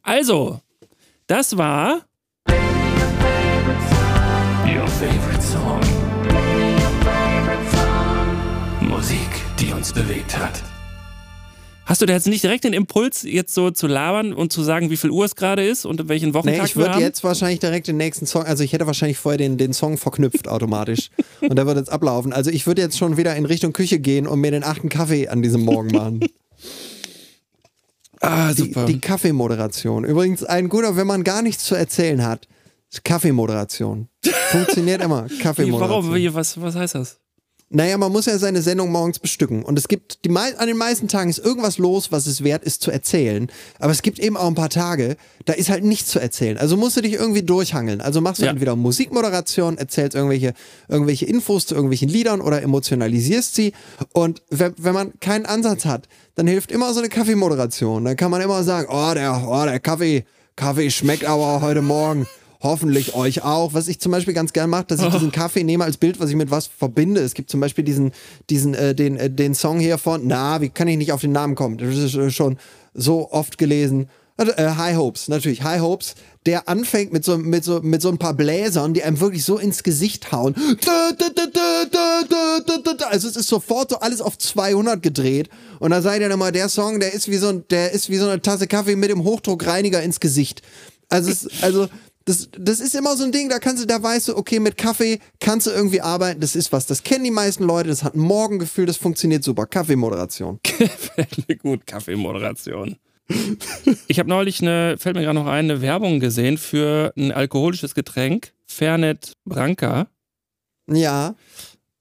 Also, 0.04 0.60
das 1.28 1.56
war 1.56 2.02
favorite 5.02 5.42
song. 5.42 5.80
Musik, 8.82 9.18
die 9.60 9.74
uns 9.74 9.92
bewegt 9.92 10.38
hat. 10.38 10.62
Hast 11.88 12.04
du 12.04 12.06
da 12.06 12.14
jetzt 12.14 12.28
nicht 12.28 12.44
direkt 12.44 12.66
den 12.66 12.74
Impuls, 12.74 13.24
jetzt 13.24 13.56
so 13.56 13.72
zu 13.72 13.88
labern 13.88 14.32
und 14.32 14.54
zu 14.54 14.62
sagen, 14.62 14.92
wie 14.92 14.98
viel 14.98 15.10
Uhr 15.10 15.26
es 15.26 15.36
gerade 15.36 15.68
ist 15.68 15.88
und 15.88 16.08
welchen 16.08 16.36
Wochentag 16.36 16.62
Nee, 16.62 16.68
ich 16.68 16.78
wir 16.78 16.86
würde 16.86 17.00
jetzt 17.00 17.24
wahrscheinlich 17.24 17.60
direkt 17.60 17.88
den 17.88 17.98
nächsten 17.98 18.28
Song, 18.28 18.44
also 18.44 18.64
ich 18.64 18.74
hätte 18.74 18.86
wahrscheinlich 18.86 19.18
vorher 19.18 19.40
den, 19.40 19.58
den 19.58 19.74
Song 19.74 19.98
verknüpft 19.98 20.48
automatisch. 20.48 21.10
und 21.42 21.56
der 21.56 21.66
würde 21.66 21.80
jetzt 21.80 21.92
ablaufen. 21.92 22.32
Also 22.32 22.52
ich 22.52 22.68
würde 22.68 22.84
jetzt 22.84 23.00
schon 23.00 23.18
wieder 23.18 23.36
in 23.36 23.46
Richtung 23.46 23.74
Küche 23.74 23.98
gehen 23.98 24.28
und 24.28 24.40
mir 24.40 24.52
den 24.52 24.64
achten 24.64 24.90
Kaffee 24.90 25.30
an 25.30 25.42
diesem 25.42 25.62
Morgen 25.62 25.90
machen. 25.90 26.20
ah, 28.20 28.54
Die, 28.54 28.62
super. 28.62 28.86
die 28.86 29.00
Kaffeemoderation. 29.00 30.04
Übrigens 30.04 30.44
ein 30.44 30.70
guter, 30.70 30.96
wenn 30.96 31.08
man 31.08 31.24
gar 31.24 31.42
nichts 31.42 31.64
zu 31.64 31.74
erzählen 31.74 32.24
hat, 32.24 32.48
Kaffeemoderation. 33.04 34.08
Funktioniert 34.52 35.02
immer. 35.02 35.28
Kaffeemoderation. 35.42 36.12
warum? 36.12 36.34
Was, 36.36 36.62
was 36.62 36.76
heißt 36.76 36.96
das? 36.96 37.18
Naja, 37.74 37.98
man 37.98 38.12
muss 38.12 38.26
ja 38.26 38.38
seine 38.38 38.62
Sendung 38.62 38.92
morgens 38.92 39.18
bestücken. 39.18 39.64
Und 39.64 39.80
es 39.80 39.88
gibt, 39.88 40.26
die, 40.26 40.30
an 40.36 40.68
den 40.68 40.76
meisten 40.76 41.08
Tagen 41.08 41.30
ist 41.30 41.40
irgendwas 41.40 41.78
los, 41.78 42.12
was 42.12 42.28
es 42.28 42.44
wert 42.44 42.66
ist 42.66 42.82
zu 42.82 42.92
erzählen. 42.92 43.50
Aber 43.80 43.94
es 43.94 44.02
gibt 44.02 44.20
eben 44.20 44.36
auch 44.36 44.48
ein 44.48 44.56
paar 44.56 44.70
Tage, 44.70 45.16
da 45.46 45.54
ist 45.54 45.70
halt 45.70 45.86
nichts 45.86 46.10
zu 46.12 46.20
erzählen. 46.20 46.58
Also 46.58 46.76
musst 46.76 46.98
du 46.98 47.02
dich 47.02 47.14
irgendwie 47.14 47.44
durchhangeln. 47.44 48.02
Also 48.02 48.20
machst 48.20 48.42
du 48.42 48.46
Ja. 48.46 48.52
entweder 48.52 48.76
Musikmoderation, 48.76 49.78
erzählst 49.78 50.16
irgendwelche, 50.16 50.54
irgendwelche 50.90 51.26
Infos 51.26 51.66
zu 51.66 51.74
irgendwelchen 51.74 52.10
Liedern 52.10 52.42
oder 52.42 52.62
emotionalisierst 52.62 53.56
sie. 53.56 53.72
Und 54.12 54.42
wenn, 54.50 54.74
wenn 54.78 54.94
man 54.94 55.18
keinen 55.22 55.46
Ansatz 55.46 55.86
hat, 55.86 56.10
dann 56.36 56.48
hilft 56.48 56.74
immer 56.74 56.94
so 56.94 57.00
eine 57.00 57.08
Kaffeemoderation. 57.08 58.04
Dann 58.04 58.18
kann 58.18 58.32
man 58.32 58.42
immer 58.42 58.66
sagen, 58.66 58.90
oh, 58.92 59.14
der, 59.14 59.48
oh, 59.48 59.64
der 59.64 59.80
Kaffee, 59.80 60.26
Kaffee 60.58 60.92
schmeckt 60.92 61.24
aber 61.24 61.62
heute 61.62 61.82
Morgen. 61.82 62.28
Hoffentlich 62.62 63.16
euch 63.16 63.44
auch. 63.44 63.74
Was 63.74 63.88
ich 63.88 64.00
zum 64.00 64.12
Beispiel 64.12 64.34
ganz 64.34 64.54
gern 64.54 64.70
mache, 64.70 64.86
dass 64.86 65.02
ich 65.02 65.10
diesen 65.10 65.32
Kaffee 65.32 65.64
nehme 65.64 65.84
als 65.84 65.98
Bild, 65.98 66.20
was 66.20 66.30
ich 66.30 66.36
mit 66.36 66.52
was 66.52 66.68
verbinde. 66.68 67.22
Es 67.22 67.34
gibt 67.34 67.50
zum 67.50 67.60
Beispiel 67.60 67.84
diesen, 67.84 68.12
diesen, 68.50 68.76
äh, 68.76 68.94
den, 68.94 69.18
äh, 69.18 69.30
den 69.30 69.56
Song 69.56 69.80
hier 69.80 69.98
von, 69.98 70.22
na, 70.26 70.62
wie 70.62 70.70
kann 70.70 70.88
ich 70.88 70.98
nicht 70.98 71.12
auf 71.12 71.22
den 71.22 71.32
Namen 71.32 71.56
kommen? 71.56 71.78
Das 71.78 71.96
ist 71.96 72.16
äh, 72.16 72.30
schon 72.30 72.58
so 72.94 73.32
oft 73.32 73.58
gelesen. 73.58 74.10
Also, 74.38 74.54
Äh, 74.54 74.76
High 74.76 74.96
Hopes, 74.96 75.28
natürlich, 75.28 75.64
High 75.64 75.82
Hopes, 75.82 76.16
der 76.46 76.68
anfängt 76.68 77.14
mit 77.14 77.24
so, 77.24 77.38
mit, 77.38 77.64
so, 77.64 77.82
mit 77.82 78.02
so 78.02 78.10
ein 78.10 78.18
paar 78.18 78.34
Bläsern, 78.34 78.94
die 78.94 79.04
einem 79.04 79.20
wirklich 79.20 79.44
so 79.46 79.58
ins 79.58 79.84
Gesicht 79.84 80.32
hauen. 80.32 80.56
Also 83.10 83.28
es 83.28 83.36
ist 83.36 83.48
sofort 83.48 83.92
so 83.92 84.00
alles 84.00 84.22
auf 84.22 84.38
200 84.38 85.04
gedreht. 85.04 85.50
Und 85.80 85.92
da 85.92 86.02
seid 86.02 86.22
ihr 86.22 86.30
dann 86.30 86.40
mal, 86.40 86.52
der 86.52 86.70
Song, 86.70 87.00
der 87.00 87.14
ist 87.14 87.30
wie 87.30 87.38
so, 87.38 87.50
ein, 87.50 87.66
der 87.70 87.92
ist 87.92 88.10
wie 88.10 88.18
so 88.18 88.28
eine 88.28 88.42
Tasse 88.42 88.68
Kaffee 88.68 88.96
mit 88.96 89.10
dem 89.10 89.24
Hochdruckreiniger 89.24 90.02
ins 90.02 90.20
Gesicht. 90.20 90.62
Also, 91.10 91.30
es, 91.30 91.48
also 91.62 91.88
das, 92.26 92.50
das 92.58 92.80
ist 92.80 92.96
immer 92.96 93.16
so 93.18 93.24
ein 93.24 93.32
Ding, 93.32 93.50
da 93.50 93.60
kannst 93.60 93.82
du, 93.82 93.88
da 93.88 94.02
weißt 94.02 94.30
du, 94.30 94.38
okay, 94.38 94.60
mit 94.60 94.78
Kaffee 94.78 95.20
kannst 95.40 95.68
du 95.68 95.72
irgendwie 95.72 96.02
arbeiten, 96.02 96.40
das 96.40 96.56
ist 96.56 96.72
was, 96.72 96.86
das 96.86 97.04
kennen 97.04 97.24
die 97.24 97.32
meisten 97.32 97.64
Leute, 97.64 97.90
das 97.90 98.04
hat 98.04 98.16
ein 98.16 98.20
Morgengefühl, 98.20 98.86
das 98.86 98.98
funktioniert 98.98 99.44
super. 99.44 99.66
Kaffeemoderation. 99.66 100.60
Gut, 101.62 101.88
Kaffeemoderation. 101.88 102.98
Ich 104.08 104.20
habe 104.20 104.30
neulich 104.30 104.62
eine, 104.62 104.98
fällt 104.98 105.16
mir 105.16 105.24
gerade 105.24 105.40
noch 105.40 105.46
ein, 105.48 105.72
eine 105.72 105.82
Werbung 105.82 106.20
gesehen 106.20 106.58
für 106.58 107.14
ein 107.18 107.32
alkoholisches 107.32 107.96
Getränk, 107.96 108.54
Fernet 108.66 109.34
Branca. 109.46 110.08
Ja, 110.88 111.36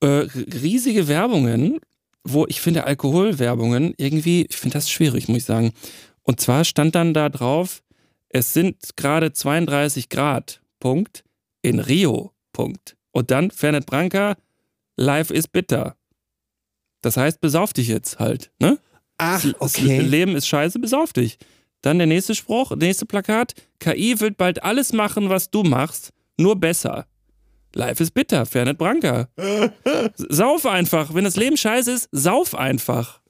Äh, 0.03 0.27
riesige 0.63 1.09
Werbungen, 1.09 1.79
wo 2.25 2.47
ich 2.49 2.61
finde 2.61 2.85
Alkoholwerbungen 2.85 3.95
irgendwie, 3.99 4.47
ich 4.49 4.57
finde 4.57 4.75
das 4.75 4.91
schwierig, 4.91 5.29
muss 5.29 5.39
ich 5.39 5.45
sagen. 5.45 5.73
Und 6.23 6.41
zwar 6.41 6.65
stand 6.65 6.95
dann 6.95 7.13
da 7.13 7.29
drauf, 7.29 7.83
es 8.31 8.53
sind 8.53 8.97
gerade 8.97 9.33
32 9.33 10.09
Grad, 10.09 10.63
Punkt, 10.79 11.25
in 11.63 11.79
Rio, 11.79 12.33
Punkt. 12.53 12.97
Und 13.13 13.31
dann 13.31 13.51
Fernet 13.51 13.87
Branca, 13.87 14.37
life 14.97 15.33
is 15.35 15.47
bitter. 15.49 15.97
Das 17.03 17.17
heißt, 17.17 17.41
besauf 17.41 17.73
dich 17.73 17.89
jetzt 17.89 18.19
halt, 18.19 18.51
ne? 18.61 18.79
ach, 19.19 19.43
Das 19.43 19.55
okay. 19.61 20.01
Leben 20.01 20.37
ist 20.37 20.47
scheiße, 20.47 20.79
besauf 20.79 21.13
dich. 21.13 21.39
Dann 21.83 21.99
der 21.99 22.07
nächste 22.07 22.35
Spruch, 22.35 22.77
nächste 22.77 23.07
Plakat. 23.07 23.55
KI 23.79 24.21
wird 24.21 24.37
bald 24.37 24.63
alles 24.63 24.93
machen, 24.93 25.29
was 25.29 25.51
du 25.51 25.63
machst, 25.63 26.11
nur 26.37 26.57
besser. 26.57 27.07
Life 27.75 28.03
is 28.03 28.11
bitter, 28.11 28.47
Fernet 28.47 28.79
Branca. 28.79 29.29
Sauf 30.17 30.67
einfach. 30.67 31.15
Wenn 31.15 31.25
das 31.25 31.37
Leben 31.37 31.57
scheiße 31.57 31.93
ist, 31.93 32.09
sauf 32.13 32.55
einfach. 32.55 33.21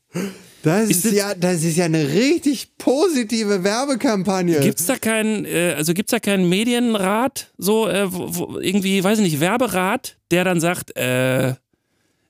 Das 0.62 0.90
ist, 0.90 1.02
sitz- 1.02 1.14
ja, 1.14 1.34
das 1.34 1.62
ist 1.62 1.76
ja 1.76 1.86
eine 1.86 2.08
richtig 2.08 2.76
positive 2.78 3.64
Werbekampagne. 3.64 4.60
Gibt's 4.60 4.86
da 4.86 4.96
keinen, 4.96 5.44
äh, 5.44 5.74
also 5.76 5.94
gibt's 5.94 6.10
da 6.10 6.18
keinen 6.20 6.48
Medienrat, 6.48 7.52
so 7.58 7.88
äh, 7.88 8.12
wo, 8.12 8.26
wo, 8.34 8.58
irgendwie, 8.58 9.02
weiß 9.02 9.18
ich 9.18 9.24
nicht, 9.24 9.40
Werberat, 9.40 10.16
der 10.30 10.44
dann 10.44 10.60
sagt, 10.60 10.96
äh, 10.96 11.54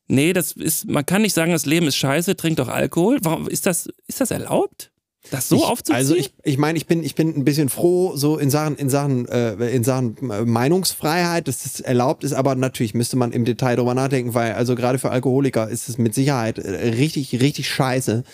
nee, 0.07 0.33
das 0.33 0.53
ist, 0.53 0.89
man 0.89 1.05
kann 1.07 1.23
nicht 1.23 1.35
sagen, 1.35 1.53
das 1.53 1.67
Leben 1.67 1.87
ist 1.87 1.97
scheiße, 1.97 2.37
trink 2.37 2.57
doch 2.59 2.69
Alkohol. 2.69 3.19
Warum 3.23 3.49
ist 3.49 3.67
das, 3.67 3.89
ist 4.07 4.21
das 4.21 4.31
erlaubt? 4.31 4.91
Das 5.31 5.49
so 5.49 5.57
ich, 5.57 5.63
aufzuziehen? 5.65 5.97
Also 5.97 6.15
ich, 6.15 6.33
ich 6.43 6.57
meine, 6.57 6.79
ich 6.79 6.87
bin, 6.87 7.05
ich 7.05 7.15
bin 7.15 7.37
ein 7.37 7.45
bisschen 7.45 7.69
froh, 7.69 8.17
so 8.17 8.39
in 8.39 8.51
Sachen, 8.51 8.77
in 8.77 8.89
Sachen, 8.89 9.29
äh, 9.29 9.53
in 9.69 9.85
Sachen 9.85 10.17
äh, 10.31 10.45
Meinungsfreiheit, 10.45 11.47
dass 11.47 11.63
das 11.63 11.81
erlaubt 11.81 12.25
ist, 12.25 12.33
aber 12.33 12.55
natürlich 12.55 12.95
müsste 12.95 13.17
man 13.17 13.33
im 13.33 13.45
Detail 13.45 13.77
drüber 13.77 13.95
nachdenken, 13.95 14.35
weil 14.35 14.55
also 14.55 14.75
gerade 14.75 14.99
für 14.99 15.11
Alkoholiker 15.11 15.69
ist 15.69 15.89
es 15.89 15.99
mit 15.99 16.15
Sicherheit 16.15 16.59
äh, 16.59 16.89
richtig, 16.89 17.41
richtig 17.41 17.69
scheiße. 17.69 18.25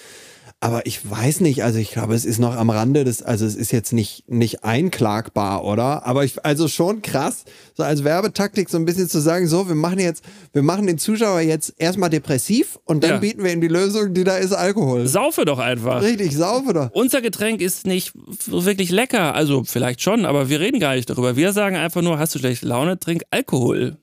Aber 0.66 0.84
ich 0.84 1.08
weiß 1.08 1.42
nicht, 1.42 1.62
also 1.62 1.78
ich 1.78 1.92
glaube, 1.92 2.12
es 2.16 2.24
ist 2.24 2.40
noch 2.40 2.56
am 2.56 2.70
Rande 2.70 3.04
des, 3.04 3.22
also 3.22 3.46
es 3.46 3.54
ist 3.54 3.70
jetzt 3.70 3.92
nicht, 3.92 4.28
nicht 4.28 4.64
einklagbar, 4.64 5.64
oder? 5.64 6.04
Aber 6.04 6.24
ich, 6.24 6.44
also 6.44 6.66
schon 6.66 7.02
krass, 7.02 7.44
so 7.74 7.84
als 7.84 8.02
Werbetaktik 8.02 8.68
so 8.68 8.76
ein 8.76 8.84
bisschen 8.84 9.08
zu 9.08 9.20
sagen, 9.20 9.46
so, 9.46 9.68
wir 9.68 9.76
machen 9.76 10.00
jetzt, 10.00 10.24
wir 10.52 10.62
machen 10.64 10.88
den 10.88 10.98
Zuschauer 10.98 11.38
jetzt 11.42 11.72
erstmal 11.78 12.10
depressiv 12.10 12.80
und 12.84 13.04
dann 13.04 13.10
Ja. 13.10 13.16
bieten 13.18 13.44
wir 13.44 13.52
ihm 13.52 13.60
die 13.60 13.68
Lösung, 13.68 14.12
die 14.12 14.24
da 14.24 14.38
ist 14.38 14.52
Alkohol. 14.52 15.06
Saufe 15.06 15.44
doch 15.44 15.60
einfach. 15.60 16.02
Richtig, 16.02 16.36
saufe 16.36 16.72
doch. 16.72 16.90
Unser 16.92 17.22
Getränk 17.22 17.60
ist 17.60 17.86
nicht 17.86 18.12
wirklich 18.46 18.90
lecker. 18.90 19.36
Also 19.36 19.62
vielleicht 19.62 20.02
schon, 20.02 20.24
aber 20.26 20.48
wir 20.48 20.58
reden 20.58 20.80
gar 20.80 20.96
nicht 20.96 21.08
darüber. 21.08 21.36
Wir 21.36 21.52
sagen 21.52 21.76
einfach 21.76 22.02
nur, 22.02 22.18
hast 22.18 22.34
du 22.34 22.40
schlechte 22.40 22.66
Laune, 22.66 22.98
trink 22.98 23.22
Alkohol. 23.30 23.98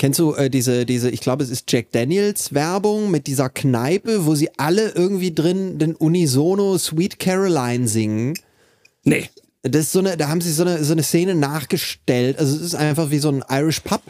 Kennst 0.00 0.18
du 0.18 0.32
äh, 0.32 0.48
diese, 0.48 0.86
diese, 0.86 1.10
ich 1.10 1.20
glaube, 1.20 1.44
es 1.44 1.50
ist 1.50 1.70
Jack 1.70 1.92
Daniels 1.92 2.54
Werbung 2.54 3.10
mit 3.10 3.26
dieser 3.26 3.50
Kneipe, 3.50 4.24
wo 4.24 4.34
sie 4.34 4.48
alle 4.56 4.92
irgendwie 4.92 5.34
drin 5.34 5.78
den 5.78 5.94
Unisono 5.94 6.78
Sweet 6.78 7.18
Caroline 7.18 7.86
singen? 7.86 8.32
Nee. 9.04 9.28
Das 9.60 9.82
ist 9.82 9.92
so 9.92 9.98
eine, 9.98 10.16
da 10.16 10.28
haben 10.28 10.40
sie 10.40 10.52
so 10.52 10.62
eine, 10.62 10.82
so 10.84 10.92
eine 10.92 11.02
Szene 11.02 11.34
nachgestellt. 11.34 12.38
Also 12.38 12.56
es 12.56 12.62
ist 12.62 12.74
einfach 12.74 13.10
wie 13.10 13.18
so 13.18 13.28
ein 13.28 13.44
Irish 13.50 13.80
Pub. 13.80 14.00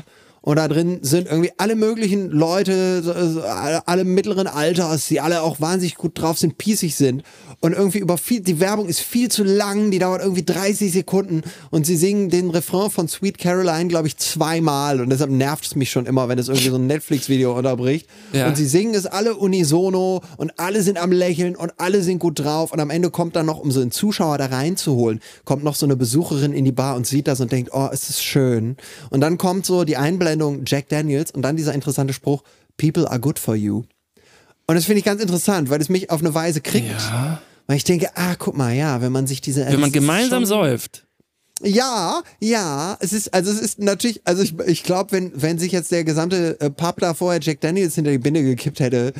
Und 0.43 0.57
da 0.57 0.69
drin 0.69 1.01
sind 1.03 1.29
irgendwie 1.29 1.53
alle 1.59 1.77
möglichen 1.77 2.31
Leute, 2.31 3.83
alle 3.85 4.05
mittleren 4.05 4.47
Alters, 4.47 5.07
die 5.09 5.21
alle 5.21 5.43
auch 5.43 5.61
wahnsinnig 5.61 5.97
gut 5.97 6.19
drauf 6.19 6.39
sind, 6.39 6.57
pießig 6.57 6.97
sind. 6.97 7.23
Und 7.61 7.75
irgendwie 7.75 7.99
über 7.99 8.17
viel, 8.17 8.41
die 8.41 8.59
Werbung 8.59 8.89
ist 8.89 9.01
viel 9.01 9.31
zu 9.31 9.45
lang, 9.45 9.91
die 9.91 9.99
dauert 9.99 10.23
irgendwie 10.23 10.45
30 10.45 10.91
Sekunden. 10.91 11.43
Und 11.69 11.85
sie 11.85 11.97
singen 11.97 12.31
den 12.31 12.49
Refrain 12.49 12.91
von 12.91 13.07
Sweet 13.07 13.37
Caroline, 13.37 13.89
glaube 13.89 14.09
ich, 14.09 14.17
zweimal. 14.17 15.03
Und 15.03 15.11
deshalb 15.11 15.31
nervt 15.31 15.67
es 15.67 15.77
mich 15.77 15.91
schon 15.91 16.07
immer, 16.07 16.31
wenn 16.31 16.39
es 16.39 16.49
irgendwie 16.49 16.71
so 16.71 16.77
ein 16.77 16.87
Netflix-Video 16.87 17.59
unterbricht. 17.59 18.09
Ja. 18.33 18.49
Und 18.49 18.57
sie 18.57 18.67
singen 18.67 18.95
es 18.95 19.05
alle 19.05 19.37
unisono 19.37 20.23
und 20.39 20.59
alle 20.59 20.83
sind 20.83 20.97
am 20.97 21.13
Lächeln 21.13 21.55
und 21.55 21.75
alle 21.77 22.03
sind 22.03 22.19
gut 22.19 22.39
drauf. 22.39 22.73
Und 22.73 22.81
am 22.81 22.89
Ende 22.89 23.11
kommt 23.11 23.37
dann 23.37 23.45
noch, 23.45 23.59
um 23.59 23.71
so 23.71 23.83
einen 23.83 23.91
Zuschauer 23.91 24.39
da 24.39 24.47
reinzuholen, 24.47 25.21
kommt 25.45 25.65
noch 25.65 25.75
so 25.75 25.85
eine 25.85 25.97
Besucherin 25.97 26.55
in 26.55 26.65
die 26.65 26.73
Bar 26.73 26.97
und 26.97 27.07
sieht 27.07 27.29
das 27.29 27.41
und 27.41 27.53
denkt, 27.53 27.73
oh, 27.75 27.91
es 27.93 28.09
ist 28.09 28.23
schön. 28.23 28.79
Und 29.11 29.21
dann 29.21 29.37
kommt 29.37 29.67
so 29.67 29.85
die 29.85 29.99
Einblendung 29.99 30.30
Jack 30.67 30.89
Daniels 30.89 31.31
und 31.31 31.43
dann 31.43 31.57
dieser 31.57 31.75
interessante 31.75 32.13
Spruch, 32.13 32.43
People 32.77 33.09
are 33.11 33.21
good 33.21 33.39
for 33.39 33.55
you. 33.55 33.83
Und 34.67 34.75
das 34.77 34.85
finde 34.85 34.99
ich 35.01 35.05
ganz 35.05 35.21
interessant, 35.21 35.69
weil 35.71 35.81
es 35.81 35.89
mich 35.89 36.11
auf 36.11 36.21
eine 36.21 36.33
Weise 36.35 36.61
kriegt. 36.61 36.89
Ja. 36.91 37.41
Weil 37.67 37.77
ich 37.77 37.85
denke, 37.85 38.09
ah, 38.15 38.35
guck 38.39 38.57
mal, 38.57 38.73
ja, 38.75 39.01
wenn 39.03 39.13
man 39.13 39.27
sich 39.27 39.41
diese. 39.41 39.67
Wenn 39.67 39.81
man 39.81 39.93
gemeinsam 39.93 40.41
schon- 40.43 40.47
säuft. 40.47 41.07
ja, 41.63 42.23
ja, 42.41 42.97
es 43.01 43.13
ist, 43.13 43.35
also 43.35 43.51
es 43.51 43.61
ist 43.61 43.79
natürlich, 43.81 44.21
also 44.25 44.43
ich, 44.43 44.59
ich 44.67 44.83
glaube, 44.83 45.13
wenn, 45.13 45.33
wenn 45.35 45.59
sich 45.59 45.73
jetzt 45.73 45.91
der 45.93 46.05
gesamte 46.05 46.59
äh, 46.61 46.71
Pub 46.71 46.99
da 47.01 47.15
vorher 47.15 47.41
Jack 47.41 47.61
Daniels 47.61 47.95
hinter 47.97 48.11
die 48.13 48.19
Binde 48.19 48.43
gekippt 48.43 48.81
hätte, 48.81 49.13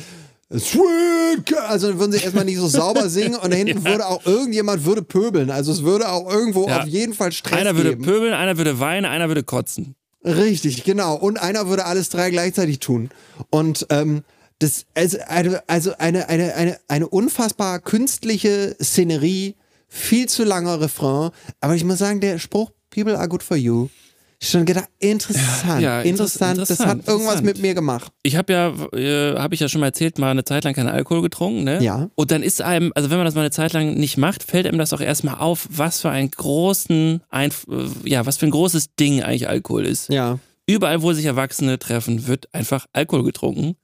Sweet, 0.57 1.45
Ca- 1.45 1.67
also 1.67 1.87
dann 1.89 1.99
würden 1.99 2.11
sie 2.11 2.19
erstmal 2.23 2.43
nicht 2.45 2.57
so 2.57 2.67
sauber 2.67 3.09
singen 3.09 3.35
und 3.35 3.51
da 3.53 3.55
hinten 3.57 3.85
würde 3.85 4.05
auch 4.05 4.25
irgendjemand 4.25 4.83
würde 4.85 5.01
pöbeln. 5.01 5.49
Also 5.49 5.71
es 5.71 5.83
würde 5.83 6.09
auch 6.09 6.29
irgendwo 6.29 6.67
Ja. 6.67 6.81
auf 6.81 6.87
jeden 6.87 7.13
Fall 7.13 7.31
Stress 7.31 7.59
Einer 7.59 7.75
würde 7.75 7.91
geben. 7.91 8.03
pöbeln, 8.03 8.33
einer 8.33 8.57
würde 8.57 8.79
weinen, 8.79 9.05
einer 9.05 9.27
würde 9.29 9.43
kotzen. 9.43 9.95
Richtig, 10.23 10.83
genau. 10.83 11.15
Und 11.15 11.39
einer 11.39 11.67
würde 11.67 11.85
alles 11.85 12.09
drei 12.09 12.29
gleichzeitig 12.29 12.79
tun. 12.79 13.09
Und 13.49 13.87
ähm, 13.89 14.23
das 14.59 14.85
also 14.93 15.17
eine, 15.27 15.63
also 15.67 15.93
eine, 15.97 16.29
eine, 16.29 16.53
eine, 16.55 16.79
eine 16.87 17.07
unfassbar 17.07 17.79
künstliche 17.79 18.75
Szenerie, 18.81 19.55
viel 19.87 20.29
zu 20.29 20.43
langer 20.43 20.79
Refrain. 20.79 21.31
Aber 21.59 21.75
ich 21.75 21.83
muss 21.83 21.99
sagen, 21.99 22.21
der 22.21 22.37
Spruch 22.37 22.71
People 22.91 23.17
are 23.17 23.27
good 23.27 23.41
for 23.41 23.57
you. 23.57 23.87
Schon 24.43 24.65
gedacht, 24.65 24.89
interessant, 24.97 25.81
Ja, 25.81 25.99
ja, 25.99 26.01
interessant, 26.01 26.57
interess- 26.57 26.67
Das 26.69 26.79
hat 26.79 26.87
interessant, 26.97 27.07
irgendwas 27.07 27.35
interessant. 27.35 27.45
mit 27.45 27.61
mir 27.61 27.73
gemacht. 27.75 28.11
Ich 28.23 28.35
habe 28.35 28.51
ja, 28.53 28.69
äh, 28.97 29.35
habe 29.37 29.53
ich 29.53 29.59
ja 29.61 29.69
schon 29.69 29.81
mal 29.81 29.87
erzählt, 29.87 30.17
mal 30.17 30.31
eine 30.31 30.43
Zeit 30.43 30.63
lang 30.63 30.73
keinen 30.73 30.89
Alkohol 30.89 31.21
getrunken, 31.21 31.63
ne? 31.63 31.81
Ja. 31.83 32.09
Und 32.15 32.31
dann 32.31 32.41
ist 32.41 32.59
einem, 32.59 32.91
also 32.95 33.11
wenn 33.11 33.17
man 33.17 33.25
das 33.25 33.35
mal 33.35 33.41
eine 33.41 33.51
Zeit 33.51 33.73
lang 33.73 33.93
nicht 33.93 34.17
macht, 34.17 34.41
fällt 34.41 34.65
einem 34.65 34.79
das 34.79 34.93
auch 34.93 35.01
erstmal 35.01 35.35
auf, 35.35 35.67
was 35.69 36.01
für 36.01 36.09
einen 36.09 36.31
großen, 36.31 37.21
Einf 37.29 37.67
äh, 37.69 38.09
ja, 38.09 38.25
was 38.25 38.37
für 38.37 38.47
ein 38.47 38.51
großes 38.51 38.95
Ding 38.99 39.21
eigentlich 39.21 39.47
Alkohol 39.47 39.85
ist. 39.85 40.09
Ja. 40.09 40.39
Überall, 40.65 41.03
wo 41.03 41.13
sich 41.13 41.25
Erwachsene 41.25 41.77
treffen, 41.77 42.25
wird 42.27 42.51
einfach 42.51 42.87
Alkohol 42.93 43.23
getrunken. 43.23 43.75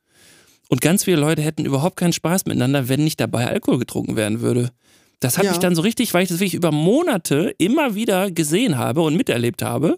Und 0.70 0.82
ganz 0.82 1.04
viele 1.04 1.18
Leute 1.18 1.44
hätten 1.44 1.66
überhaupt 1.66 1.98
keinen 1.98 2.14
Spaß 2.14 2.46
miteinander, 2.46 2.90
wenn 2.90 3.04
nicht 3.04 3.20
dabei 3.20 3.46
Alkohol 3.48 3.78
getrunken 3.78 4.16
werden 4.16 4.42
würde. 4.42 4.72
Das 5.20 5.38
hat 5.38 5.46
Ja. 5.46 5.52
mich 5.52 5.60
dann 5.60 5.76
so 5.76 5.82
richtig, 5.84 6.14
weil 6.16 6.24
ich 6.24 6.30
das 6.30 6.40
wirklich 6.40 6.56
über 6.56 6.72
Monate 6.72 7.54
immer 7.60 7.94
wieder 7.96 8.32
gesehen 8.32 8.78
habe 8.78 9.02
und 9.02 9.16
miterlebt 9.16 9.62
habe, 9.64 9.98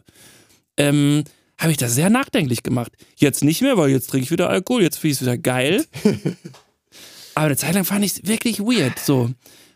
ähm, 0.79 1.23
habe 1.59 1.71
ich 1.71 1.77
das 1.77 1.93
sehr 1.93 2.09
nachdenklich 2.09 2.63
gemacht. 2.63 2.93
Jetzt 3.17 3.43
nicht 3.43 3.61
mehr, 3.61 3.77
weil 3.77 3.89
jetzt 3.89 4.09
trinke 4.09 4.23
ich 4.23 4.31
wieder 4.31 4.49
Alkohol, 4.49 4.81
jetzt 4.81 4.97
finde 4.97 5.11
ich 5.11 5.17
es 5.17 5.21
wieder 5.21 5.37
geil. 5.37 5.85
Aber 7.35 7.45
eine 7.45 7.57
Zeit 7.57 7.75
lang 7.75 7.85
fand 7.85 8.03
ich 8.03 8.13
es 8.13 8.27
wirklich 8.27 8.59
weird. 8.59 8.97
So. 8.97 9.29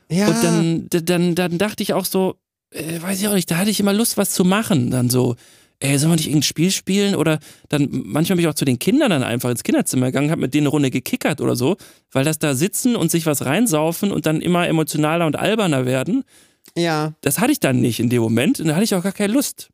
Ja. 0.09 0.27
Und 0.27 0.43
dann, 0.43 1.05
dann, 1.05 1.35
dann 1.35 1.57
dachte 1.57 1.83
ich 1.83 1.93
auch 1.93 2.05
so, 2.05 2.35
äh, 2.71 3.01
weiß 3.01 3.21
ich 3.21 3.27
auch 3.27 3.33
nicht, 3.33 3.51
da 3.51 3.57
hatte 3.57 3.69
ich 3.69 3.79
immer 3.79 3.93
Lust, 3.93 4.17
was 4.17 4.31
zu 4.31 4.45
machen. 4.45 4.91
Dann 4.91 5.09
so, 5.09 5.35
ey, 5.79 5.97
soll 5.97 6.09
man 6.09 6.17
nicht 6.17 6.27
irgendein 6.27 6.43
Spiel 6.43 6.71
spielen? 6.71 7.15
Oder 7.15 7.39
dann, 7.69 7.89
manchmal 7.91 8.37
bin 8.37 8.45
ich 8.45 8.49
auch 8.49 8.55
zu 8.55 8.65
den 8.65 8.79
Kindern 8.79 9.09
dann 9.09 9.23
einfach 9.23 9.49
ins 9.49 9.63
Kinderzimmer 9.63 10.07
gegangen, 10.07 10.31
habe 10.31 10.41
mit 10.41 10.53
denen 10.53 10.67
eine 10.67 10.71
Runde 10.71 10.89
gekickert 10.89 11.41
oder 11.41 11.55
so, 11.55 11.75
weil 12.11 12.23
das 12.23 12.39
da 12.39 12.55
sitzen 12.55 12.95
und 12.95 13.11
sich 13.11 13.25
was 13.25 13.45
reinsaufen 13.45 14.11
und 14.11 14.25
dann 14.25 14.41
immer 14.41 14.67
emotionaler 14.67 15.25
und 15.25 15.35
alberner 15.35 15.85
werden, 15.85 16.23
ja. 16.75 17.13
das 17.21 17.39
hatte 17.39 17.51
ich 17.51 17.59
dann 17.59 17.81
nicht 17.81 17.99
in 17.99 18.09
dem 18.09 18.21
Moment 18.21 18.59
und 18.59 18.67
da 18.67 18.75
hatte 18.75 18.85
ich 18.85 18.95
auch 18.95 19.03
gar 19.03 19.11
keine 19.11 19.33
Lust. 19.33 19.69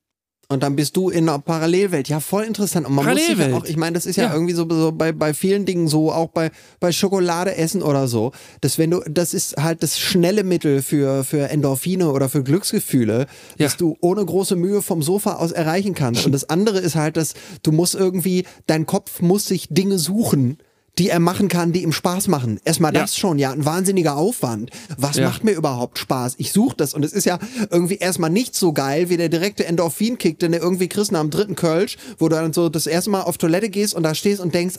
Und 0.51 0.63
dann 0.63 0.75
bist 0.75 0.97
du 0.97 1.11
in 1.11 1.29
einer 1.29 1.37
Parallelwelt. 1.37 2.09
Ja, 2.09 2.19
voll 2.19 2.43
interessant. 2.43 2.87
Und 2.87 2.95
man 2.95 3.05
muss 3.05 3.13
sich 3.17 3.27
ja 3.29 3.35
Parallelwelt. 3.35 3.63
auch, 3.63 3.69
ich 3.69 3.77
meine, 3.77 3.93
das 3.93 4.07
ist 4.07 4.15
ja, 4.15 4.23
Ja. 4.25 4.33
irgendwie 4.33 4.55
so, 4.55 4.67
so 4.67 4.91
bei, 4.91 5.11
bei 5.11 5.35
vielen 5.35 5.63
Dingen 5.65 5.87
so, 5.87 6.11
auch 6.11 6.29
bei, 6.29 6.49
bei 6.79 6.91
Schokolade 6.91 7.55
essen 7.55 7.83
oder 7.83 8.07
so, 8.07 8.31
dass 8.61 8.79
wenn 8.79 8.89
du, 8.89 9.01
das 9.07 9.35
ist 9.35 9.57
halt 9.57 9.83
das 9.83 9.99
schnelle 9.99 10.43
Mittel 10.43 10.81
für, 10.81 11.23
für 11.23 11.49
Endorphine 11.49 12.09
oder 12.11 12.29
für 12.29 12.41
Glücksgefühle, 12.43 13.27
Ja. 13.59 13.67
dass 13.67 13.77
du 13.77 13.95
ohne 14.01 14.25
große 14.25 14.55
Mühe 14.55 14.81
vom 14.81 15.03
Sofa 15.03 15.33
aus 15.35 15.51
erreichen 15.51 15.93
kannst. 15.93 16.25
Und 16.25 16.31
das 16.31 16.49
andere 16.49 16.79
ist 16.79 16.95
halt, 16.95 17.15
dass 17.15 17.35
du 17.61 17.71
musst 17.71 17.93
irgendwie, 17.93 18.45
dein 18.65 18.87
Kopf 18.87 19.21
muss 19.21 19.45
sich 19.45 19.67
Dinge 19.69 19.99
suchen, 19.99 20.57
die 20.99 21.09
er 21.09 21.19
machen 21.19 21.47
kann, 21.47 21.71
die 21.71 21.81
ihm 21.83 21.91
Spaß 21.93 22.27
machen. 22.27 22.59
Erstmal 22.65 22.93
Ja. 22.93 23.01
das 23.01 23.15
schon, 23.17 23.39
ja, 23.39 23.51
ein 23.51 23.65
wahnsinniger 23.65 24.15
Aufwand. 24.17 24.69
Was 24.97 25.15
Ja. 25.17 25.27
macht 25.27 25.43
mir 25.43 25.53
überhaupt 25.53 25.97
Spaß? 25.97 26.35
Ich 26.37 26.51
suche 26.51 26.75
das 26.77 26.93
und 26.93 27.03
es 27.03 27.13
ist 27.13 27.25
ja 27.25 27.39
irgendwie 27.71 27.95
erstmal 27.95 28.29
nicht 28.29 28.53
so 28.55 28.73
geil 28.73 29.09
wie 29.09 29.17
der 29.17 29.29
direkte 29.29 29.65
Endorphin-Kick, 29.65 30.37
den 30.39 30.51
du 30.51 30.57
irgendwie 30.59 30.89
kriegst 30.89 31.11
nach 31.11 31.21
dem 31.21 31.29
dritten 31.31 31.55
Kölsch, 31.55 31.97
wo 32.17 32.27
du 32.29 32.35
dann 32.35 32.53
so 32.53 32.69
das 32.69 32.85
erste 32.85 33.09
Mal 33.09 33.21
auf 33.21 33.37
Toilette 33.37 33.69
gehst 33.69 33.93
und 33.95 34.03
da 34.03 34.13
stehst 34.13 34.41
und 34.41 34.53
denkst, 34.53 34.75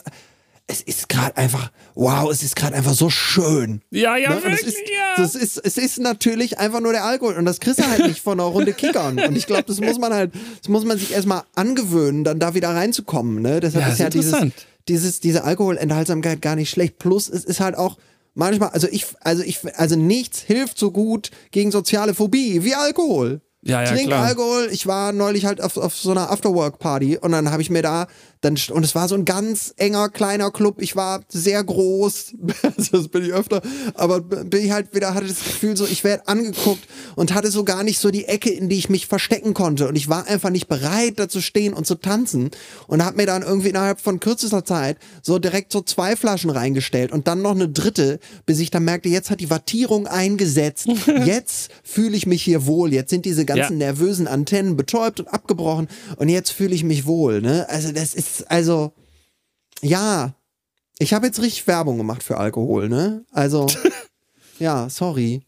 es 0.67 0.81
ist 0.81 1.09
gerade 1.09 1.35
einfach, 1.37 1.71
wow, 1.95 2.31
es 2.31 2.43
ist 2.43 2.55
gerade 2.55 2.75
einfach 2.75 2.93
so 2.93 3.09
schön. 3.09 3.81
Ja, 3.89 4.15
ja, 4.15 4.29
Ne? 4.29 4.43
Wirklich, 4.43 4.67
ist, 4.67 4.77
ja. 4.77 5.15
das 5.21 5.35
ist, 5.35 5.57
es 5.57 5.77
ist 5.77 5.99
natürlich 5.99 6.59
einfach 6.59 6.79
nur 6.79 6.93
der 6.93 7.03
Alkohol 7.03 7.35
und 7.35 7.43
das 7.45 7.59
kriegst 7.59 7.79
du 7.79 7.89
halt 7.89 8.07
nicht 8.07 8.21
von 8.21 8.39
einer 8.39 8.47
Runde 8.47 8.71
Kickern. 8.73 9.19
Und 9.19 9.35
ich 9.35 9.47
glaube, 9.47 9.63
das 9.63 9.81
muss 9.81 9.97
man 9.99 10.13
halt, 10.13 10.31
das 10.61 10.69
muss 10.69 10.85
man 10.85 10.97
sich 10.97 11.11
erstmal 11.13 11.41
angewöhnen, 11.55 12.23
dann 12.23 12.39
da 12.39 12.53
wieder 12.53 12.69
reinzukommen. 12.69 13.41
Ne? 13.41 13.59
Deshalb 13.59 13.81
Ja, 13.83 13.87
ist 13.87 13.93
ist 13.95 13.99
ja 13.99 14.09
dieses, 14.09 14.25
interessant. 14.33 14.67
Dieses, 14.87 15.19
diese 15.19 15.43
Alkoholenthaltsamkeit 15.43 16.41
gar 16.41 16.55
nicht 16.55 16.69
schlecht. 16.69 16.97
Plus, 16.97 17.29
es 17.29 17.45
ist 17.45 17.59
halt 17.59 17.75
auch 17.75 17.97
manchmal, 18.33 18.69
also 18.69 18.87
ich, 18.89 19.05
also 19.21 19.43
ich, 19.43 19.59
also 19.77 19.95
nichts 19.95 20.41
hilft 20.41 20.77
so 20.77 20.91
gut 20.91 21.31
gegen 21.51 21.71
soziale 21.71 22.13
Phobie 22.13 22.63
wie 22.63 22.75
Alkohol. 22.75 23.41
Ja, 23.63 23.83
ja, 23.83 23.91
Trink 23.91 24.07
klar. 24.07 24.25
Alkohol. 24.25 24.69
Ich 24.71 24.87
war 24.87 25.11
neulich 25.11 25.45
halt 25.45 25.61
auf, 25.61 25.77
auf 25.77 25.95
so 25.95 26.11
einer 26.11 26.31
Afterwork-Party 26.31 27.17
und 27.17 27.31
dann 27.31 27.51
habe 27.51 27.61
ich 27.61 27.69
mir 27.69 27.83
da, 27.83 28.07
dann, 28.41 28.57
und 28.71 28.83
es 28.83 28.95
war 28.95 29.07
so 29.07 29.15
ein 29.15 29.23
ganz 29.25 29.73
enger, 29.77 30.09
kleiner 30.09 30.49
Club. 30.51 30.81
Ich 30.81 30.95
war 30.95 31.21
sehr 31.29 31.63
groß, 31.63 32.33
also 32.77 32.97
das 32.97 33.07
bin 33.07 33.23
ich 33.23 33.31
öfter, 33.33 33.61
aber 33.93 34.19
bin 34.21 34.65
ich 34.65 34.71
halt 34.71 34.93
wieder, 34.95 35.13
hatte 35.13 35.27
das 35.27 35.43
Gefühl 35.43 35.77
so, 35.77 35.85
ich 35.85 36.03
werde 36.03 36.27
angeguckt 36.27 36.81
und 37.15 37.33
hatte 37.33 37.51
so 37.51 37.63
gar 37.63 37.83
nicht 37.83 37.99
so 37.99 38.09
die 38.09 38.25
Ecke, 38.25 38.49
in 38.49 38.67
die 38.67 38.77
ich 38.77 38.89
mich 38.89 39.05
verstecken 39.07 39.53
konnte. 39.53 39.87
Und 39.87 39.95
ich 39.95 40.09
war 40.09 40.25
einfach 40.27 40.49
nicht 40.49 40.67
bereit, 40.67 41.13
da 41.19 41.29
zu 41.29 41.39
stehen 41.41 41.73
und 41.73 41.85
zu 41.85 41.95
tanzen 41.95 42.49
und 42.87 43.05
habe 43.05 43.17
mir 43.17 43.27
dann 43.27 43.43
irgendwie 43.43 43.69
innerhalb 43.69 44.01
von 44.01 44.19
kürzester 44.19 44.65
Zeit 44.65 44.97
so 45.21 45.37
direkt 45.37 45.71
so 45.71 45.81
zwei 45.81 46.15
Flaschen 46.15 46.49
reingestellt 46.49 47.11
und 47.11 47.27
dann 47.27 47.41
noch 47.43 47.51
eine 47.51 47.69
dritte, 47.69 48.19
bis 48.47 48.59
ich 48.59 48.71
dann 48.71 48.83
merkte, 48.85 49.07
jetzt 49.09 49.29
hat 49.29 49.39
die 49.39 49.49
Wattierung 49.51 50.07
eingesetzt. 50.07 50.87
Jetzt 51.25 51.69
fühle 51.83 52.15
ich 52.17 52.25
mich 52.25 52.41
hier 52.41 52.65
wohl. 52.65 52.91
Jetzt 52.93 53.09
sind 53.11 53.25
diese 53.25 53.45
ganzen 53.45 53.73
Ja. 53.79 53.87
nervösen 53.87 54.27
Antennen 54.27 54.75
betäubt 54.75 55.19
und 55.19 55.27
abgebrochen 55.27 55.87
und 56.17 56.29
jetzt 56.29 56.51
fühle 56.51 56.73
ich 56.73 56.83
mich 56.83 57.05
wohl. 57.05 57.41
Ne? 57.41 57.67
Also 57.69 57.91
das 57.91 58.13
ist, 58.15 58.30
also, 58.47 58.93
ja, 59.81 60.33
ich 60.99 61.13
habe 61.13 61.25
jetzt 61.25 61.41
richtig 61.41 61.67
Werbung 61.67 61.97
gemacht 61.97 62.23
für 62.23 62.37
Alkohol, 62.37 62.89
ne? 62.89 63.25
Also, 63.31 63.67
ja, 64.59 64.89
sorry. 64.89 65.41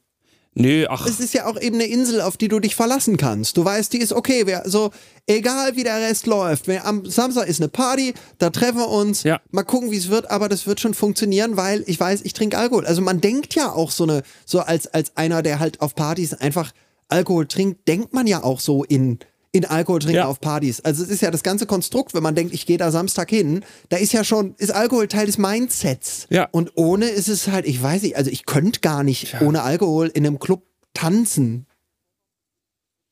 Nö, 0.55 0.85
ach, 0.87 1.07
Es 1.07 1.19
ist 1.19 1.33
ja 1.33 1.47
auch 1.47 1.59
eben 1.59 1.75
eine 1.75 1.85
Insel, 1.85 2.21
auf 2.21 2.37
die 2.37 2.47
du 2.47 2.59
dich 2.59 2.75
verlassen 2.75 3.17
kannst. 3.17 3.57
Du 3.57 3.65
weißt, 3.65 3.91
die 3.91 3.97
ist 3.97 4.13
okay. 4.13 4.45
Wir, 4.45 4.63
so, 4.65 4.91
egal 5.25 5.75
wie 5.75 5.83
der 5.83 5.99
Rest 5.99 6.27
läuft. 6.27 6.67
Wenn, 6.67 6.79
am 6.81 7.05
Samstag 7.05 7.47
ist 7.47 7.59
eine 7.59 7.69
Party, 7.69 8.13
da 8.37 8.51
treffen 8.51 8.77
wir 8.77 8.89
uns. 8.89 9.23
Ja. 9.23 9.41
Mal 9.49 9.63
gucken, 9.63 9.89
wie 9.89 9.97
es 9.97 10.09
wird, 10.09 10.29
aber 10.29 10.49
das 10.49 10.67
wird 10.67 10.79
schon 10.79 10.93
funktionieren, 10.93 11.57
weil 11.57 11.83
ich 11.87 11.99
weiß, 11.99 12.21
ich 12.23 12.33
trinke 12.33 12.57
Alkohol. 12.57 12.85
Also 12.85 13.01
man 13.01 13.19
denkt 13.19 13.55
ja 13.55 13.71
auch 13.71 13.89
so 13.89 14.03
eine, 14.03 14.21
so 14.45 14.59
als, 14.59 14.85
als 14.87 15.17
einer, 15.17 15.41
der 15.41 15.59
halt 15.59 15.81
auf 15.81 15.95
Partys 15.95 16.35
einfach 16.35 16.71
Alkohol 17.07 17.47
trinkt, 17.47 17.87
denkt 17.87 18.13
man 18.13 18.27
ja 18.27 18.43
auch 18.43 18.59
so 18.59 18.83
in, 18.83 19.19
in 19.55 19.65
Alkohol 19.65 19.99
trinken 19.99 20.17
Ja. 20.17 20.25
auf 20.25 20.41
Partys. 20.41 20.81
Also 20.81 21.03
es 21.03 21.09
ist 21.09 21.21
ja 21.21 21.29
das 21.31 21.43
ganze 21.43 21.65
Konstrukt, 21.67 22.13
wenn 22.15 22.23
man 22.23 22.33
denkt, 22.35 22.53
ich 22.55 22.65
gehe 22.65 22.77
da 22.79 22.91
Samstag 22.91 23.29
hin, 23.29 23.63
da 23.89 23.97
ist 23.97 24.11
ja 24.11 24.23
schon, 24.23 24.55
ist 24.57 24.71
Alkohol 24.71 25.07
Teil 25.07 25.27
des 25.27 25.37
Mindsets. 25.37 26.25
Ja. 26.31 26.49
Und 26.51 26.71
ohne 26.75 27.05
ist 27.07 27.29
es 27.29 27.47
halt, 27.47 27.65
ich 27.67 27.81
weiß 27.81 28.01
nicht, 28.01 28.17
also 28.17 28.31
ich 28.31 28.45
könnte 28.47 28.79
gar 28.81 29.03
nicht 29.03 29.35
ohne 29.41 29.61
Alkohol 29.61 30.07
in 30.07 30.25
einem 30.25 30.39
Club 30.39 30.63
tanzen. 30.95 31.67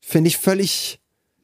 Finde 0.01 0.29
ich 0.29 0.37
völlig. 0.37 0.99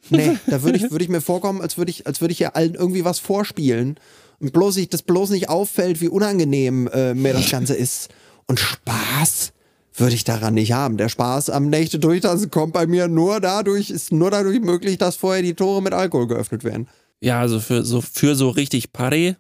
Nee, 0.10 0.38
da 0.48 0.64
würde 0.64 0.78
ich, 0.78 0.84
würde 0.92 1.04
ich 1.04 1.10
mir 1.10 1.22
vorkommen, 1.22 1.62
als 1.62 1.78
würde 1.78 1.92
ich, 1.92 2.08
als 2.08 2.20
würde 2.20 2.32
ich 2.32 2.40
ja 2.40 2.50
allen 2.54 2.74
irgendwie 2.74 3.06
was 3.06 3.20
vorspielen. 3.20 4.00
Und 4.40 4.52
bloß 4.52 4.78
ich, 4.78 4.90
das 4.90 5.04
bloß 5.04 5.30
nicht 5.30 5.48
auffällt, 5.50 6.02
wie 6.02 6.10
unangenehm 6.10 6.88
äh, 6.88 7.14
mir 7.14 7.34
das 7.34 7.50
Ganze 7.52 7.76
ist. 7.76 8.10
Und 8.48 8.60
Spaß 8.60 9.52
würde 10.00 10.16
ich 10.16 10.24
daran 10.24 10.54
nicht 10.54 10.72
haben. 10.72 10.98
Der 10.98 11.10
Spaß 11.10 11.50
am 11.50 11.70
Nächte 11.70 12.00
durchtanzen 12.00 12.52
kommt 12.52 12.74
bei 12.74 12.88
mir 12.88 13.08
nur 13.08 13.40
dadurch, 13.40 13.90
ist 13.90 14.12
nur 14.12 14.32
dadurch 14.32 14.60
möglich, 14.60 14.98
dass 14.98 15.16
vorher 15.16 15.42
die 15.42 15.54
Tore 15.54 15.82
mit 15.82 15.94
Alkohol 15.94 16.28
geöffnet 16.28 16.64
werden. 16.64 16.88
ja, 17.20 17.40
also 17.40 17.60
für 17.60 17.84
so, 17.84 18.02
für 18.02 18.36
so 18.36 18.50
richtig 18.50 18.94
Party 18.94 19.36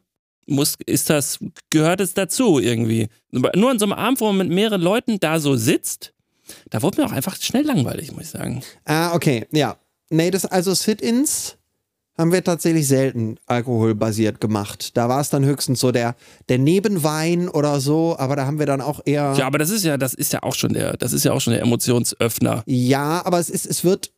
muss, 0.48 0.76
ist 0.86 1.10
das, 1.10 1.40
gehört 1.70 2.02
es 2.02 2.14
dazu 2.14 2.60
irgendwie. 2.60 3.10
Nur 3.32 3.70
an 3.70 3.80
so 3.80 3.86
einem 3.86 3.94
Abend, 3.94 4.22
wo 4.22 4.28
man 4.28 4.48
mit 4.48 4.50
mehreren 4.50 4.82
Leuten 4.82 5.20
da 5.20 5.40
so 5.40 5.56
sitzt, 5.56 6.14
da 6.70 6.82
wurde 6.82 7.02
mir 7.02 7.08
auch 7.08 7.12
einfach 7.12 7.36
schnell 7.36 7.66
langweilig, 7.66 8.12
muss 8.14 8.24
ich 8.24 8.30
sagen. 8.30 8.64
Ah, 8.86 9.14
okay, 9.14 9.46
ja. 9.52 9.78
Nee, 10.10 10.32
das, 10.32 10.46
also 10.46 10.74
Sit-Ins 10.74 11.58
haben 12.18 12.32
wir 12.32 12.44
tatsächlich 12.44 12.88
selten 12.88 13.38
alkoholbasiert 13.46 14.42
gemacht. 14.42 14.98
Da 14.98 15.08
war 15.08 15.22
es 15.22 15.30
dann 15.30 15.46
höchstens 15.46 15.80
so 15.80 15.92
der, 15.92 16.16
der 16.50 16.58
Nebenwein 16.58 17.48
oder 17.48 17.80
so, 17.80 18.16
aber 18.18 18.36
da 18.36 18.46
haben 18.46 18.60
wir 18.60 18.66
dann 18.66 18.82
auch 18.82 19.02
eher. 19.06 19.36
Ja, 19.38 19.46
aber 19.46 19.60
das 19.60 19.70
ist 19.70 19.84
ja, 19.84 19.98
das 19.98 20.14
ist 20.14 20.34
ja 20.34 20.42
auch 20.44 20.56
schon 20.56 20.74
der, 20.74 20.98
das 20.98 21.14
ist 21.14 21.24
ja 21.26 21.34
auch 21.34 21.42
schon 21.42 21.54
der 21.54 21.62
Emotionsöffner. 21.62 22.64
Ja, 22.66 23.24
aber 23.26 23.40
es 23.40 23.50
ist, 23.50 23.66
es 23.68 23.84
wird, 23.84 24.12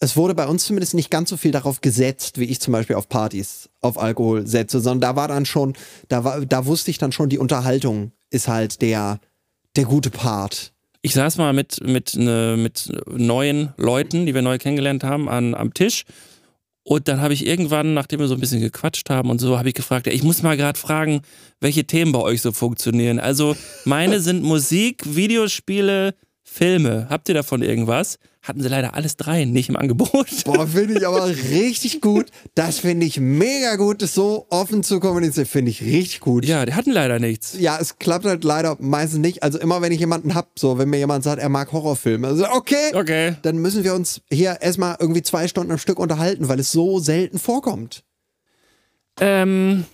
es 0.00 0.16
wurde 0.16 0.34
bei 0.34 0.46
uns 0.46 0.64
zumindest 0.64 0.94
nicht 0.94 1.10
ganz 1.10 1.30
so 1.30 1.36
viel 1.36 1.52
darauf 1.52 1.80
gesetzt, 1.80 2.38
wie 2.38 2.44
ich 2.44 2.60
zum 2.60 2.72
Beispiel 2.72 2.96
auf 2.96 3.08
Partys 3.08 3.70
auf 3.80 3.98
Alkohol 3.98 4.46
setze, 4.46 4.80
sondern 4.80 5.00
da 5.00 5.16
war 5.16 5.28
dann 5.28 5.46
schon, 5.46 5.74
da 6.08 6.24
war, 6.24 6.44
da 6.44 6.66
wusste 6.66 6.90
ich 6.90 6.98
dann 6.98 7.12
schon, 7.12 7.28
die 7.28 7.38
Unterhaltung 7.38 8.10
ist 8.30 8.48
halt 8.48 8.82
der, 8.82 9.20
der 9.76 9.84
gute 9.84 10.10
Part. 10.10 10.72
Ich 11.02 11.14
saß 11.14 11.36
mal 11.36 11.52
mit, 11.52 11.86
mit, 11.86 12.16
ne, 12.16 12.56
mit 12.58 12.90
neuen 13.06 13.74
Leuten, 13.76 14.26
die 14.26 14.34
wir 14.34 14.42
neu 14.42 14.58
kennengelernt 14.58 15.04
haben, 15.04 15.28
an, 15.28 15.54
am 15.54 15.72
Tisch. 15.72 16.04
Und 16.84 17.08
dann 17.08 17.22
habe 17.22 17.32
ich 17.32 17.46
irgendwann, 17.46 17.94
nachdem 17.94 18.20
wir 18.20 18.28
so 18.28 18.34
ein 18.34 18.40
bisschen 18.40 18.60
gequatscht 18.60 19.08
haben 19.08 19.30
und 19.30 19.40
so, 19.40 19.58
habe 19.58 19.68
ich 19.68 19.74
gefragt, 19.74 20.06
ja, 20.06 20.12
ich 20.12 20.22
muss 20.22 20.42
mal 20.42 20.56
gerade 20.56 20.78
fragen, 20.78 21.22
welche 21.60 21.84
Themen 21.86 22.12
bei 22.12 22.20
euch 22.20 22.42
so 22.42 22.52
funktionieren. 22.52 23.18
Also 23.18 23.56
meine 23.86 24.20
sind 24.20 24.42
Musik, 24.42 25.02
Videospiele, 25.16 26.14
Filme. 26.46 27.06
Habt 27.08 27.28
ihr 27.28 27.34
davon 27.34 27.62
irgendwas? 27.62 28.18
Hatten 28.42 28.60
sie 28.60 28.68
leider 28.68 28.92
alles 28.92 29.16
drei 29.16 29.46
nicht 29.46 29.70
im 29.70 29.76
Angebot. 29.76 30.28
Boah, 30.44 30.66
finde 30.66 30.98
ich 30.98 31.06
aber 31.06 31.26
richtig 31.26 32.02
gut. 32.02 32.26
Das 32.54 32.78
finde 32.80 33.06
ich 33.06 33.18
mega 33.18 33.76
gut, 33.76 34.02
das 34.02 34.12
so 34.12 34.46
offen 34.50 34.82
zu 34.82 35.00
kommunizieren. 35.00 35.46
Finde 35.46 35.70
ich 35.70 35.80
richtig 35.82 36.20
gut. 36.20 36.44
Ja, 36.44 36.66
die 36.66 36.74
hatten 36.74 36.90
leider 36.92 37.18
nichts. 37.18 37.56
Ja, 37.58 37.78
es 37.80 37.98
klappt 37.98 38.26
halt 38.26 38.44
leider 38.44 38.76
meistens 38.78 39.20
nicht. 39.20 39.42
Also 39.42 39.58
immer, 39.58 39.80
wenn 39.80 39.90
ich 39.92 40.00
jemanden 40.00 40.34
hab, 40.34 40.58
so, 40.58 40.76
wenn 40.76 40.90
mir 40.90 40.98
jemand 40.98 41.24
sagt, 41.24 41.40
er 41.40 41.48
mag 41.48 41.72
Horrorfilme, 41.72 42.28
also 42.28 42.46
okay, 42.50 42.92
Okay. 42.94 43.36
dann 43.40 43.56
müssen 43.56 43.82
wir 43.82 43.94
uns 43.94 44.20
hier 44.30 44.58
erstmal 44.60 44.96
irgendwie 45.00 45.22
zwei 45.22 45.48
Stunden 45.48 45.72
am 45.72 45.78
Stück 45.78 45.98
unterhalten, 45.98 46.48
weil 46.48 46.60
es 46.60 46.70
so 46.70 46.98
selten 46.98 47.38
vorkommt. 47.38 48.04
Ähm, 49.20 49.84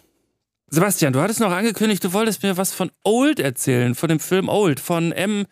Sebastian, 0.68 1.12
du 1.12 1.20
hattest 1.20 1.40
noch 1.40 1.52
angekündigt, 1.52 2.02
du 2.02 2.12
wolltest 2.12 2.42
mir 2.42 2.56
was 2.56 2.72
von 2.72 2.90
Old 3.04 3.38
erzählen, 3.38 3.94
von 3.94 4.08
dem 4.08 4.18
Film 4.20 4.48
Old, 4.48 4.80
von 4.80 5.12
M. 5.12 5.46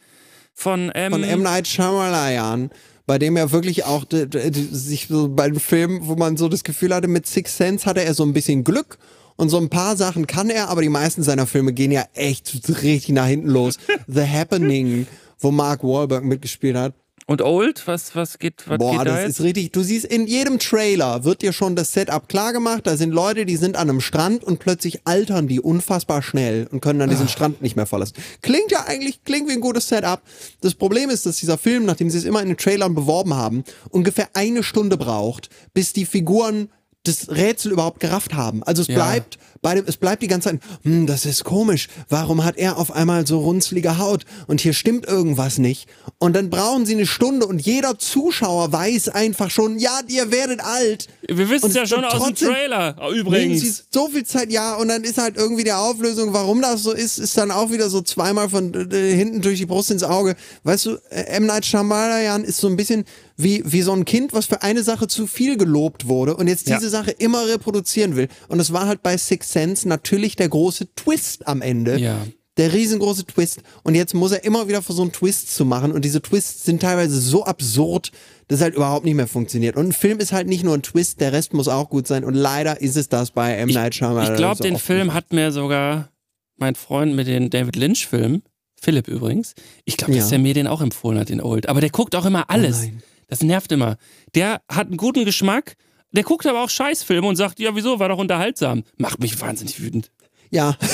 Von 0.61 0.90
M. 0.90 1.12
Von 1.12 1.23
M. 1.23 1.42
Night 1.42 1.68
Shyamalan, 1.68 2.71
bei 3.07 3.16
dem 3.21 3.37
er 3.37 3.53
wirklich 3.53 3.85
auch 3.85 4.05
sich 4.11 5.07
so 5.07 5.29
bei 5.29 5.47
dem 5.47 5.61
Film, 5.61 6.01
wo 6.09 6.16
man 6.16 6.37
so 6.37 6.49
das 6.49 6.64
Gefühl 6.64 6.92
hatte, 6.92 7.07
mit 7.07 7.29
Six 7.29 7.57
Sense 7.57 7.87
hatte 7.87 8.03
er 8.03 8.12
so 8.12 8.25
ein 8.25 8.33
bisschen 8.33 8.64
Glück 8.64 8.99
und 9.37 9.51
so 9.51 9.59
ein 9.59 9.68
paar 9.68 9.97
Sachen 9.97 10.27
kann 10.27 10.51
er, 10.51 10.68
aber 10.68 10.83
die 10.83 10.88
meisten 10.88 11.23
seiner 11.23 11.47
Filme 11.47 11.73
gehen 11.73 11.92
ja 11.92 12.07
echt 12.12 12.61
richtig 12.83 13.11
nach 13.11 13.29
hinten 13.29 13.51
los. 13.51 13.77
The 14.09 14.27
Happening, 14.27 15.07
wo 15.38 15.53
Mark 15.53 15.85
Wahlberg 15.85 16.25
mitgespielt 16.25 16.77
hat. 16.77 16.92
Und 17.30 17.42
Old, 17.42 17.86
was, 17.86 18.16
was 18.16 18.38
geht, 18.38 18.64
was 18.68 18.78
Boah, 18.78 18.92
geht 18.92 19.00
da 19.00 19.04
das 19.04 19.20
jetzt? 19.20 19.30
ist 19.40 19.44
richtig. 19.44 19.72
Du 19.72 19.82
siehst, 19.82 20.06
in 20.06 20.26
jedem 20.26 20.58
Trailer 20.58 21.24
wird 21.24 21.42
dir 21.42 21.52
schon 21.52 21.76
das 21.76 21.92
Setup 21.92 22.26
klar 22.26 22.54
gemacht. 22.54 22.86
Da 22.86 22.96
sind 22.96 23.12
Leute, 23.12 23.44
die 23.44 23.56
sind 23.56 23.76
an 23.76 23.90
einem 23.90 24.00
Strand 24.00 24.42
und 24.42 24.60
plötzlich 24.60 25.00
altern 25.04 25.46
die 25.46 25.60
unfassbar 25.60 26.22
schnell 26.22 26.66
und 26.72 26.80
können 26.80 26.98
dann 27.00 27.10
diesen 27.10 27.26
Ah. 27.26 27.28
Strand 27.28 27.60
nicht 27.60 27.76
mehr 27.76 27.84
verlassen. 27.84 28.14
Klingt 28.40 28.70
ja 28.72 28.86
eigentlich, 28.86 29.22
klingt 29.24 29.46
wie 29.46 29.52
ein 29.52 29.60
gutes 29.60 29.88
Setup. 29.88 30.22
Das 30.62 30.74
Problem 30.74 31.10
ist, 31.10 31.26
dass 31.26 31.36
dieser 31.36 31.58
Film, 31.58 31.84
nachdem 31.84 32.08
sie 32.08 32.16
es 32.16 32.24
immer 32.24 32.40
in 32.40 32.48
den 32.48 32.56
Trailern 32.56 32.94
beworben 32.94 33.34
haben, 33.34 33.62
ungefähr 33.90 34.30
eine 34.32 34.62
Stunde 34.62 34.96
braucht, 34.96 35.50
bis 35.74 35.92
die 35.92 36.06
Figuren 36.06 36.70
das 37.04 37.28
Rätsel 37.28 37.72
überhaupt 37.72 38.00
gerafft 38.00 38.32
haben. 38.32 38.62
Also 38.62 38.80
es 38.80 38.88
Ja. 38.88 38.94
bleibt 38.94 39.38
bei 39.62 39.75
dem, 39.75 39.85
es 39.87 39.97
bleibt 39.97 40.23
die 40.23 40.29
ganze 40.29 40.51
Zeit, 40.51 40.61
hm, 40.83 41.07
das 41.07 41.25
ist 41.27 41.44
komisch. 41.44 41.88
Warum 42.09 42.44
hat 42.44 42.57
er 42.57 42.77
auf 42.79 42.90
einmal 42.92 43.27
so 43.27 43.40
runzlige 43.40 43.99
Haut? 43.99 44.25
Und 44.47 44.61
hier 44.61 44.73
stimmt 44.73 45.07
irgendwas 45.07 45.59
nicht. 45.59 45.88
Und 46.18 46.35
dann 46.35 46.51
brauchen 46.51 46.87
sie 46.87 46.94
eine 46.94 47.07
Stunde 47.07 47.47
und 47.47 47.61
jeder 47.61 47.99
Zuschauer 47.99 48.73
weiß 48.73 49.09
einfach 49.11 49.51
schon, 49.51 49.79
ja, 49.79 50.01
ihr 50.09 50.31
werdet 50.31 50.61
alt. 50.61 51.09
Wir 51.27 51.49
wissen 51.49 51.68
es 51.68 51.75
ja 51.75 51.87
schon 51.87 52.05
aus 52.05 52.25
dem 52.25 52.35
Trailer, 52.35 52.94
Nehmen 52.99 53.12
sie 53.14 53.18
übrigens. 53.21 53.85
so 53.92 54.09
viel 54.09 54.25
Zeit, 54.25 54.51
ja, 54.51 54.75
und 54.77 54.88
dann 54.88 55.05
ist 55.05 55.18
halt 55.18 55.37
irgendwie 55.37 55.64
die 55.64 55.73
Auflösung, 55.73 56.33
warum 56.33 56.62
das 56.62 56.83
so 56.83 56.92
ist, 56.92 57.18
ist 57.18 57.37
dann 57.37 57.51
auch 57.51 57.71
wieder 57.71 57.90
so 57.90 58.01
zweimal 58.03 58.49
von 58.49 58.73
äh, 58.92 59.14
hinten 59.14 59.40
durch 59.42 59.59
die 59.59 59.66
Brust 59.66 59.90
ins 59.90 60.03
Auge. 60.03 60.37
Weißt 60.64 60.87
du, 60.87 60.97
äh, 61.11 61.23
M. 61.37 61.47
Night 61.47 61.66
Shyamalan 61.66 62.44
ist 62.44 62.59
so 62.59 62.68
ein 62.68 62.77
bisschen 62.77 63.05
wie, 63.37 63.62
wie 63.64 63.83
so 63.83 63.92
ein 63.92 64.05
Kind, 64.05 64.33
was 64.33 64.47
für 64.47 64.62
eine 64.62 64.83
Sache 64.83 65.07
zu 65.07 65.27
viel 65.29 65.57
gelobt 65.57 66.09
wurde 66.09 66.37
und 66.37 66.49
jetzt 66.49 66.68
Ja. 66.68 66.77
diese 66.79 66.90
Sache 66.90 67.12
immer 67.12 67.47
reproduzieren 67.47 68.16
will. 68.16 68.29
Und 68.49 68.59
es 68.59 68.73
war 68.73 68.87
halt 68.87 69.03
bei 69.03 69.16
Six 69.16 69.47
Sense 69.52 69.88
natürlich 69.88 70.37
der 70.37 70.48
große 70.48 70.94
Twist 70.94 71.46
am 71.46 71.62
Ende. 71.62 71.98
Ja. 71.98 72.26
Der 72.56 72.72
riesengroße 72.72 73.24
Twist. 73.24 73.61
Und 73.84 73.94
jetzt 73.94 74.14
muss 74.14 74.32
er 74.32 74.42
immer 74.42 74.66
wieder 74.66 74.82
versuchen, 74.82 75.12
Twists 75.12 75.54
zu 75.54 75.64
machen. 75.64 75.92
Und 75.92 76.04
diese 76.04 76.20
Twists 76.20 76.64
sind 76.64 76.82
teilweise 76.82 77.20
so 77.20 77.44
absurd, 77.44 78.11
dass 78.48 78.58
es 78.58 78.62
halt 78.64 78.74
überhaupt 78.74 79.04
nicht 79.04 79.14
mehr 79.14 79.28
funktioniert. 79.28 79.76
Und 79.76 79.87
ein 79.88 79.92
Film 79.92 80.18
ist 80.18 80.32
halt 80.32 80.48
nicht 80.48 80.64
nur 80.64 80.74
ein 80.74 80.82
Twist, 80.82 81.20
der 81.20 81.32
Rest 81.32 81.54
muss 81.54 81.68
auch 81.68 81.88
gut 81.88 82.08
sein. 82.08 82.24
Und 82.24 82.34
leider 82.34 82.80
ist 82.80 82.96
es 82.96 83.08
das 83.08 83.30
bei 83.30 83.54
M. 83.54 83.68
Night 83.68 83.94
Shyamalan. 83.94 84.32
Ich 84.32 84.37
glaube, 84.38 84.56
so 84.56 84.64
den 84.64 84.76
Film 84.78 85.06
nicht. 85.06 85.14
hat 85.14 85.32
mir 85.32 85.52
sogar 85.52 86.11
mein 86.56 86.74
Freund 86.74 87.14
mit 87.14 87.28
den 87.28 87.48
David 87.50 87.76
Lynch-Filmen, 87.76 88.42
Philipp 88.80 89.06
übrigens, 89.06 89.54
ich 89.84 89.96
glaube, 89.96 90.14
dass 90.14 90.24
Ja. 90.24 90.30
der 90.30 90.38
mir 90.40 90.54
den 90.54 90.66
auch 90.66 90.80
empfohlen 90.80 91.18
hat, 91.20 91.28
den 91.28 91.40
Old. 91.40 91.68
Aber 91.68 91.80
der 91.80 91.90
guckt 91.90 92.16
auch 92.16 92.24
immer 92.26 92.50
alles. 92.50 92.80
nein. 92.80 93.02
das 93.28 93.42
nervt 93.44 93.70
immer. 93.70 93.98
Der 94.34 94.62
hat 94.68 94.88
einen 94.88 94.96
guten 94.96 95.24
Geschmack, 95.24 95.76
der 96.12 96.25
guckt 96.25 96.47
aber 96.47 96.62
auch 96.62 96.71
Scheißfilme 96.71 97.27
und 97.27 97.37
sagt, 97.37 97.61
ja, 97.61 97.75
wieso, 97.75 97.99
war 97.99 98.09
doch 98.09 98.18
unterhaltsam. 98.18 98.85
Macht 98.97 99.21
mich 99.21 99.40
wahnsinnig 99.40 99.81
wütend. 99.81 100.11
Ja, 100.51 100.77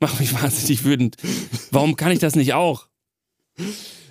Macht 0.00 0.20
mich 0.20 0.34
wahnsinnig 0.34 0.84
wütend. 0.84 1.16
Warum 1.70 1.96
kann 1.96 2.12
ich 2.12 2.18
das 2.18 2.36
nicht 2.36 2.52
auch? 2.52 2.88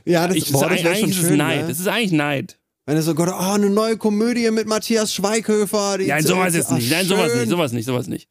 ja, 0.04 0.28
das, 0.28 0.38
Ich, 0.38 0.52
boah, 0.52 0.68
das 0.68 0.82
das 0.82 1.00
schon 1.00 1.10
ist 1.10 1.16
schön. 1.18 1.38
Neid. 1.38 1.62
Ne? 1.62 1.68
Das 1.68 1.80
ist 1.80 1.88
eigentlich 1.88 2.12
Neid. 2.12 2.58
Wenn 2.88 2.96
er 2.98 3.04
so, 3.04 3.14
Gott, 3.14 3.30
oh, 3.30 3.34
eine 3.54 3.70
neue 3.70 3.98
Komödie 3.98 4.50
mit 4.52 4.68
Matthias 4.68 5.14
Schweighöfer. 5.14 5.98
Die 5.98 6.08
Nein, 6.08 6.26
sowas 6.26 6.56
jetzt 6.56 6.72
ach, 6.72 6.78
nicht. 6.78 6.90
Nein, 6.90 7.06
sowas 7.06 7.32
schön. 7.32 7.40
nicht, 7.42 7.50
sowas 7.50 7.72
nicht, 7.72 7.86
sowas 7.86 8.08
nicht. 8.08 8.30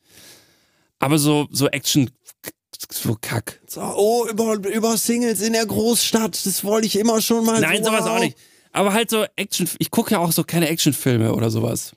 Aber 0.99 1.19
so, 1.19 1.49
so 1.51 1.69
Action, 1.69 2.11
so 2.91 3.17
Kack. 3.21 3.61
So, 3.67 3.81
oh, 3.81 4.27
über, 4.29 4.55
über 4.69 4.97
Singles 4.97 5.41
in 5.41 5.53
der 5.53 5.67
Großstadt. 5.67 6.47
Das 6.47 6.65
wollte 6.65 6.87
ich 6.87 6.99
immer 6.99 7.21
schon 7.21 7.45
mal. 7.45 7.61
Nein, 7.61 7.85
so, 7.85 7.91
sowas 7.91 8.05
wow. 8.05 8.11
auch 8.11 8.21
nicht. 8.21 8.37
Aber 8.75 8.93
halt 8.93 9.09
so 9.09 9.25
Action, 9.37 9.69
ich 9.79 9.91
gucke 9.91 10.13
ja 10.13 10.19
auch 10.19 10.33
so 10.33 10.45
keine 10.45 10.69
Actionfilme 10.69 11.33
oder 11.35 11.51
sowas. 11.51 11.93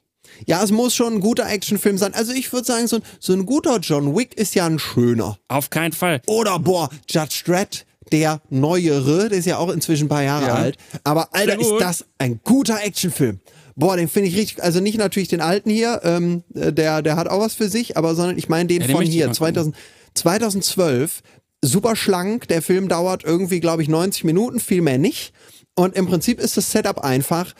Ja, 0.45 0.63
es 0.63 0.71
muss 0.71 0.93
schon 0.95 1.15
ein 1.15 1.19
guter 1.19 1.49
Actionfilm 1.49 1.97
sein. 1.97 2.13
Also 2.13 2.31
ich 2.31 2.51
würde 2.53 2.65
sagen, 2.65 2.87
so 2.87 2.97
ein, 2.97 3.01
so 3.19 3.33
ein 3.33 3.45
guter 3.45 3.79
John 3.79 4.15
Wick 4.15 4.35
ist 4.37 4.55
ja 4.55 4.65
ein 4.65 4.77
schöner. 4.79 5.37
Auf 5.47 5.69
keinen 5.69 5.93
Fall. 5.93 6.21
Oder, 6.27 6.59
boah, 6.59 6.89
Judge 7.09 7.41
Dredd, 7.45 7.85
der 8.11 8.41
neuere, 8.49 9.29
der 9.29 9.39
ist 9.39 9.45
ja 9.45 9.57
auch 9.57 9.69
inzwischen 9.69 10.05
ein 10.05 10.09
paar 10.09 10.23
Jahre 10.23 10.47
Ja. 10.47 10.53
alt. 10.53 10.77
Aber 11.03 11.33
Alter, 11.33 11.59
ist 11.59 11.73
das 11.79 12.05
ein 12.19 12.39
guter 12.43 12.81
Actionfilm. 12.83 13.39
Boah, 13.75 13.95
den 13.97 14.07
finde 14.07 14.29
ich 14.29 14.35
richtig, 14.35 14.63
also 14.63 14.79
nicht 14.79 14.97
natürlich 14.97 15.29
den 15.29 15.41
alten 15.41 15.69
hier, 15.69 16.01
ähm, 16.03 16.43
der, 16.49 17.01
der 17.01 17.15
hat 17.15 17.27
auch 17.27 17.39
was 17.39 17.53
für 17.55 17.69
sich, 17.69 17.95
aber 17.97 18.15
sondern 18.15 18.37
ich 18.37 18.49
meine 18.49 18.67
den 18.67 18.81
Ja, 18.81 18.87
den 18.87 18.95
von 18.95 19.05
hier, 19.05 19.27
mal 19.27 19.33
gucken. 19.33 19.73
2000, 19.73 19.75
2012, 20.15 21.21
super 21.63 21.95
schlank, 21.95 22.47
der 22.47 22.61
Film 22.61 22.87
dauert 22.87 23.23
irgendwie, 23.23 23.59
glaube 23.59 23.81
ich, 23.81 23.87
90 23.89 24.23
Minuten, 24.23 24.59
viel 24.59 24.81
mehr 24.81 24.97
nicht. 24.97 25.31
Und 25.77 25.95
im 25.95 26.07
Prinzip 26.07 26.39
ist 26.39 26.57
das 26.57 26.71
Setup 26.71 26.99
einfach, 27.03 27.53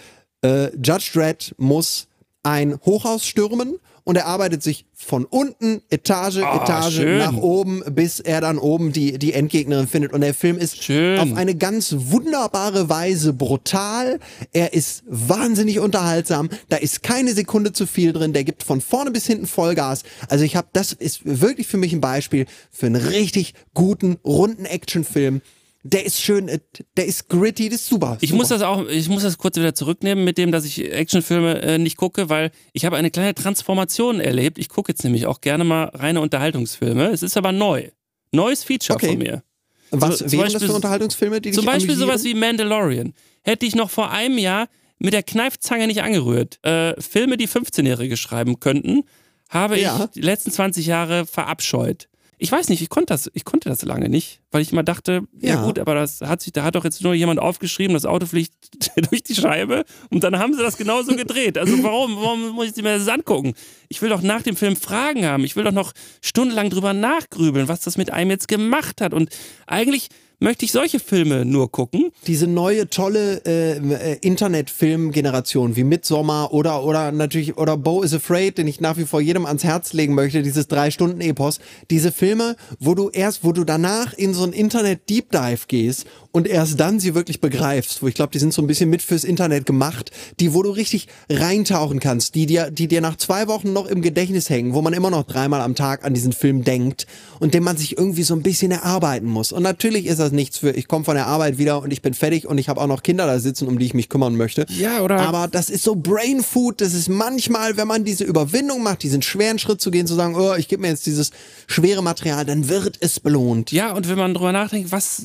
äh, 0.44 0.76
Judge 0.76 1.12
Dredd 1.14 1.54
muss 1.58 2.08
ein 2.42 2.80
Hochhaus 2.84 3.26
stürmen 3.28 3.78
und 4.06 4.16
er 4.16 4.26
arbeitet 4.26 4.64
sich 4.64 4.86
von 4.96 5.26
unten 5.26 5.82
Etage, 5.90 6.38
Ah, 6.38 6.64
Etage 6.64 6.96
schön. 6.96 7.18
nach 7.20 7.36
oben, 7.36 7.84
bis 7.92 8.20
er 8.20 8.42
dann 8.42 8.58
oben 8.58 8.92
die, 8.92 9.20
die 9.20 9.34
Endgegnerin 9.34 9.88
findet. 9.88 10.14
Und 10.14 10.22
der 10.22 10.34
Film 10.34 10.58
ist 10.58 10.82
Schön. 10.82 11.20
auf 11.20 11.34
eine 11.38 11.54
ganz 11.56 11.94
wunderbare 11.96 12.90
Weise 12.90 13.34
brutal. 13.34 14.20
Er 14.54 14.74
ist 14.74 15.04
wahnsinnig 15.08 15.80
unterhaltsam. 15.80 16.50
Da 16.70 16.78
ist 16.78 17.04
keine 17.04 17.34
Sekunde 17.34 17.74
zu 17.74 17.86
viel 17.86 18.14
drin. 18.14 18.34
Der 18.34 18.46
gibt 18.46 18.64
von 18.64 18.82
vorne 18.82 19.12
bis 19.12 19.28
hinten 19.28 19.46
Vollgas. 19.46 20.04
Also 20.30 20.44
ich 20.46 20.56
habe, 20.56 20.70
das 20.74 20.94
ist 20.94 21.20
wirklich 21.26 21.68
für 21.68 21.78
mich 21.78 21.94
ein 21.94 22.02
Beispiel 22.02 22.48
für 22.72 22.88
einen 22.88 22.96
richtig 22.96 23.54
guten, 23.76 24.18
runden 24.26 24.66
Actionfilm. 24.66 25.42
Der 25.90 26.06
ist 26.06 26.20
schön, 26.22 26.48
äh, 26.50 26.60
der 26.98 27.06
ist 27.06 27.30
gritty, 27.30 27.70
das 27.70 27.82
ist 27.82 27.88
super. 27.90 28.18
Ich 28.20 28.30
super. 28.30 28.38
muss 28.40 28.50
das 28.50 28.62
auch, 28.62 28.88
ich 28.88 29.08
muss 29.10 29.24
das 29.24 29.38
kurz 29.38 29.56
wieder 29.58 29.74
zurücknehmen 29.74 30.26
mit 30.26 30.38
dem, 30.38 30.52
dass 30.52 30.66
ich 30.66 30.84
Actionfilme 30.92 31.62
äh, 31.62 31.78
nicht 31.78 31.96
gucke, 31.98 32.30
weil 32.30 32.52
ich 32.74 32.84
habe 32.86 32.98
eine 32.98 33.10
kleine 33.12 33.34
Transformation 33.36 34.20
erlebt. 34.20 34.58
Ich 34.58 34.70
gucke 34.70 34.92
jetzt 34.92 35.04
nämlich 35.04 35.26
auch 35.28 35.40
gerne 35.42 35.64
mal 35.64 35.86
reine 35.94 36.20
Unterhaltungsfilme. 36.22 37.08
Es 37.12 37.24
ist 37.24 37.38
aber 37.38 37.52
neu. 37.52 37.90
Neues 38.32 38.64
Feature 38.64 38.96
Okay. 38.98 39.08
von 39.10 39.18
mir. 39.20 39.44
Was 39.92 40.20
so- 40.20 40.32
wären 40.32 40.52
das 40.52 40.64
für 40.64 40.74
Unterhaltungsfilme, 40.74 41.40
die 41.40 41.52
Zum 41.52 41.66
Beispiel 41.66 41.92
amüsieren? 41.92 42.10
sowas 42.10 42.24
wie 42.26 42.34
Mandalorian. 42.34 43.14
Hätte 43.44 43.66
ich 43.66 43.76
noch 43.76 43.90
vor 43.90 44.12
einem 44.12 44.38
Jahr 44.38 44.68
mit 45.00 45.14
der 45.14 45.24
Kneifzange 45.24 45.88
nicht 45.88 46.02
angerührt. 46.02 46.60
Äh, 46.66 47.00
Filme, 47.02 47.38
die 47.38 47.48
15-Jährige 47.48 48.18
schreiben 48.18 48.60
könnten, 48.60 49.04
habe 49.50 49.80
Ja. 49.80 50.04
ich 50.04 50.12
die 50.12 50.22
letzten 50.22 50.52
20 50.52 50.86
Jahre 50.88 51.26
verabscheut. 51.26 52.10
Ich 52.40 52.52
weiß 52.52 52.70
nicht, 52.70 52.82
ich 52.84 52.90
konnte 52.90 53.08
das, 53.14 53.32
ich 53.34 53.46
konnte 53.46 53.68
das 53.68 53.82
lange 53.82 54.10
nicht, 54.10 54.42
weil 54.52 54.62
ich 54.62 54.72
immer 54.72 54.84
dachte, 54.84 55.24
ja, 55.40 55.56
Ja. 55.56 55.66
gut, 55.66 55.80
aber 55.80 55.96
das 55.96 56.22
hat 56.22 56.42
sich, 56.42 56.54
da 56.54 56.64
hat 56.64 56.76
doch 56.76 56.84
jetzt 56.84 57.02
nur 57.02 57.16
jemand 57.16 57.40
aufgeschrieben, 57.40 57.96
das 57.96 58.06
Auto 58.06 58.28
fliegt 58.28 58.54
durch 59.10 59.24
die 59.24 59.34
Scheibe 59.34 59.86
und 60.12 60.24
dann 60.24 60.38
haben 60.38 60.54
sie 60.54 60.62
das 60.62 60.78
genauso 60.78 61.16
gedreht. 61.16 61.58
Also 61.58 61.82
warum, 61.84 62.16
warum 62.18 62.50
muss 62.50 62.68
ich 62.78 62.84
mir 62.84 62.98
das 62.98 63.08
angucken? 63.08 63.54
Ich 63.90 64.02
will 64.04 64.10
doch 64.10 64.22
nach 64.22 64.44
dem 64.44 64.56
Film 64.56 64.76
Fragen 64.76 65.26
haben. 65.26 65.44
Ich 65.46 65.56
will 65.56 65.64
doch 65.64 65.72
noch 65.72 65.94
stundenlang 66.22 66.70
drüber 66.70 66.94
nachgrübeln, 66.94 67.68
was 67.68 67.82
das 67.82 67.98
mit 67.98 68.12
einem 68.14 68.30
jetzt 68.30 68.48
gemacht 68.48 69.02
hat. 69.02 69.14
Und 69.14 69.30
eigentlich 69.66 70.10
möchte 70.40 70.66
ich 70.66 70.72
solche 70.72 71.00
Filme 71.00 71.46
nur 71.46 71.72
gucken. 71.72 72.12
diese 72.28 72.48
neue 72.48 72.90
tolle 72.90 73.42
äh, 73.46 73.78
äh, 73.78 74.18
Internetfilmgeneration 74.22 75.76
wie 75.76 75.84
Midsommar 75.84 76.54
oder 76.54 76.84
oder 76.84 77.12
natürlich 77.12 77.58
oder 77.58 77.76
Bo 77.76 78.04
is 78.04 78.14
Afraid, 78.14 78.58
den 78.58 78.68
ich 78.68 78.80
nach 78.80 78.98
wie 78.98 79.06
vor 79.06 79.20
jedem 79.20 79.46
ans 79.46 79.64
Herz 79.64 79.94
legen 79.94 80.14
möchte, 80.14 80.44
dieses 80.44 80.68
drei 80.68 80.92
Stunden 80.92 81.22
Epos, 81.22 81.60
diese 81.90 82.12
Filme, 82.12 82.56
wo 82.80 82.94
du 82.94 83.10
erst, 83.10 83.44
wo 83.44 83.52
du 83.52 83.64
danach 83.64 84.14
in 84.14 84.34
so 84.34 84.44
ein 84.44 84.54
Internet 84.54 85.10
Deep 85.10 85.32
Dive 85.32 85.66
gehst 85.68 86.06
und 86.32 86.48
erst 86.48 86.80
dann 86.80 87.00
sie 87.00 87.16
wirklich 87.16 87.42
begreifst, 87.42 88.04
wo 88.04 88.08
ich 88.08 88.14
glaube, 88.14 88.32
die 88.32 88.40
sind 88.40 88.54
so 88.54 88.62
ein 88.62 88.68
bisschen 88.68 88.90
mit 88.92 89.02
fürs 89.02 89.24
Internet 89.24 89.66
gemacht, 89.66 90.12
die 90.40 90.54
wo 90.54 90.62
du 90.62 90.70
richtig 90.70 91.08
reintauchen 91.30 92.00
kannst, 92.00 92.36
die 92.36 92.46
dir 92.46 92.70
die 92.70 92.88
dir 92.88 93.02
nach 93.02 93.16
zwei 93.16 93.48
Wochen 93.48 93.74
noch 93.74 93.88
im 93.88 94.04
Gedächtnis 94.04 94.50
hängen, 94.52 94.74
wo 94.74 94.84
man 94.84 94.94
immer 94.94 95.10
noch 95.10 95.24
dreimal 95.24 95.62
am 95.62 95.74
Tag 95.74 96.06
an 96.06 96.14
diesen 96.14 96.32
Film 96.32 96.64
denkt 96.64 97.08
und 97.40 97.56
den 97.56 97.64
man 97.64 97.78
sich 97.78 97.98
irgendwie 97.98 98.24
so 98.24 98.36
ein 98.36 98.44
bisschen 98.44 98.72
erarbeiten 98.72 99.28
muss. 99.28 99.52
Und 99.52 99.64
natürlich 99.64 100.06
ist 100.06 100.20
das 100.20 100.27
nichts 100.32 100.58
für, 100.58 100.72
ich 100.72 100.88
komme 100.88 101.06
von 101.06 101.16
der 101.16 101.28
Arbeit 101.28 101.58
wieder 101.58 101.82
und 101.82 101.92
ich 101.92 102.02
bin 102.02 102.14
fertig 102.14 102.48
und 102.48 102.58
ich 102.58 102.70
habe 102.70 102.80
auch 102.82 102.88
noch 102.88 103.04
Kinder 103.04 103.26
da 103.28 103.40
sitzen, 103.40 103.68
um 103.68 103.80
die 103.80 103.86
ich 103.86 103.94
mich 103.94 104.10
kümmern 104.10 104.36
möchte. 104.36 104.66
Ja, 104.70 105.02
oder- 105.02 105.20
Aber 105.20 105.48
das 105.48 105.70
ist 105.70 105.84
so 105.84 105.96
Brain 105.96 106.42
Food, 106.44 106.82
das 106.82 106.94
ist 106.94 107.10
manchmal, 107.10 107.78
wenn 107.78 107.88
man 107.88 108.04
diese 108.04 108.24
Überwindung 108.24 108.84
macht, 108.84 109.04
diesen 109.04 109.22
schweren 109.22 109.60
Schritt 109.60 109.82
zu 109.82 109.92
gehen, 109.92 110.08
zu 110.08 110.16
sagen, 110.16 110.36
oh, 110.36 110.56
ich 110.56 110.68
gebe 110.68 110.82
mir 110.82 110.90
jetzt 110.90 111.06
dieses 111.06 111.32
schwere 111.68 112.02
Material, 112.02 112.46
dann 112.46 112.70
wird 112.70 112.98
es 113.00 113.20
belohnt. 113.20 113.72
Ja, 113.72 113.94
und 113.94 114.08
wenn 114.10 114.18
man 114.18 114.34
drüber 114.34 114.52
nachdenkt, 114.52 114.92
was, 114.92 115.24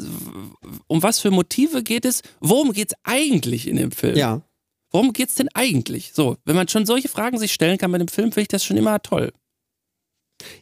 um 0.87 1.03
was 1.03 1.19
für 1.21 1.31
Motive 1.31 1.83
geht 1.83 2.05
es, 2.05 2.23
worum 2.41 2.73
geht 2.73 2.93
es 2.93 2.99
eigentlich 3.05 3.67
in 3.69 3.77
dem 3.77 3.91
Film? 3.93 4.17
Ja. 4.17 4.43
Worum 4.91 5.13
geht 5.15 5.31
es 5.31 5.37
denn 5.37 5.49
eigentlich? 5.55 6.13
So, 6.15 6.37
wenn 6.45 6.55
man 6.55 6.69
schon 6.69 6.85
solche 6.85 7.09
Fragen 7.09 7.39
sich 7.39 7.53
stellen 7.53 7.79
kann 7.79 7.91
bei 7.93 7.99
dem 7.99 8.09
Film, 8.09 8.31
finde 8.31 8.43
ich 8.43 8.49
das 8.49 8.63
schon 8.63 8.77
immer 8.77 9.01
toll. 9.01 9.33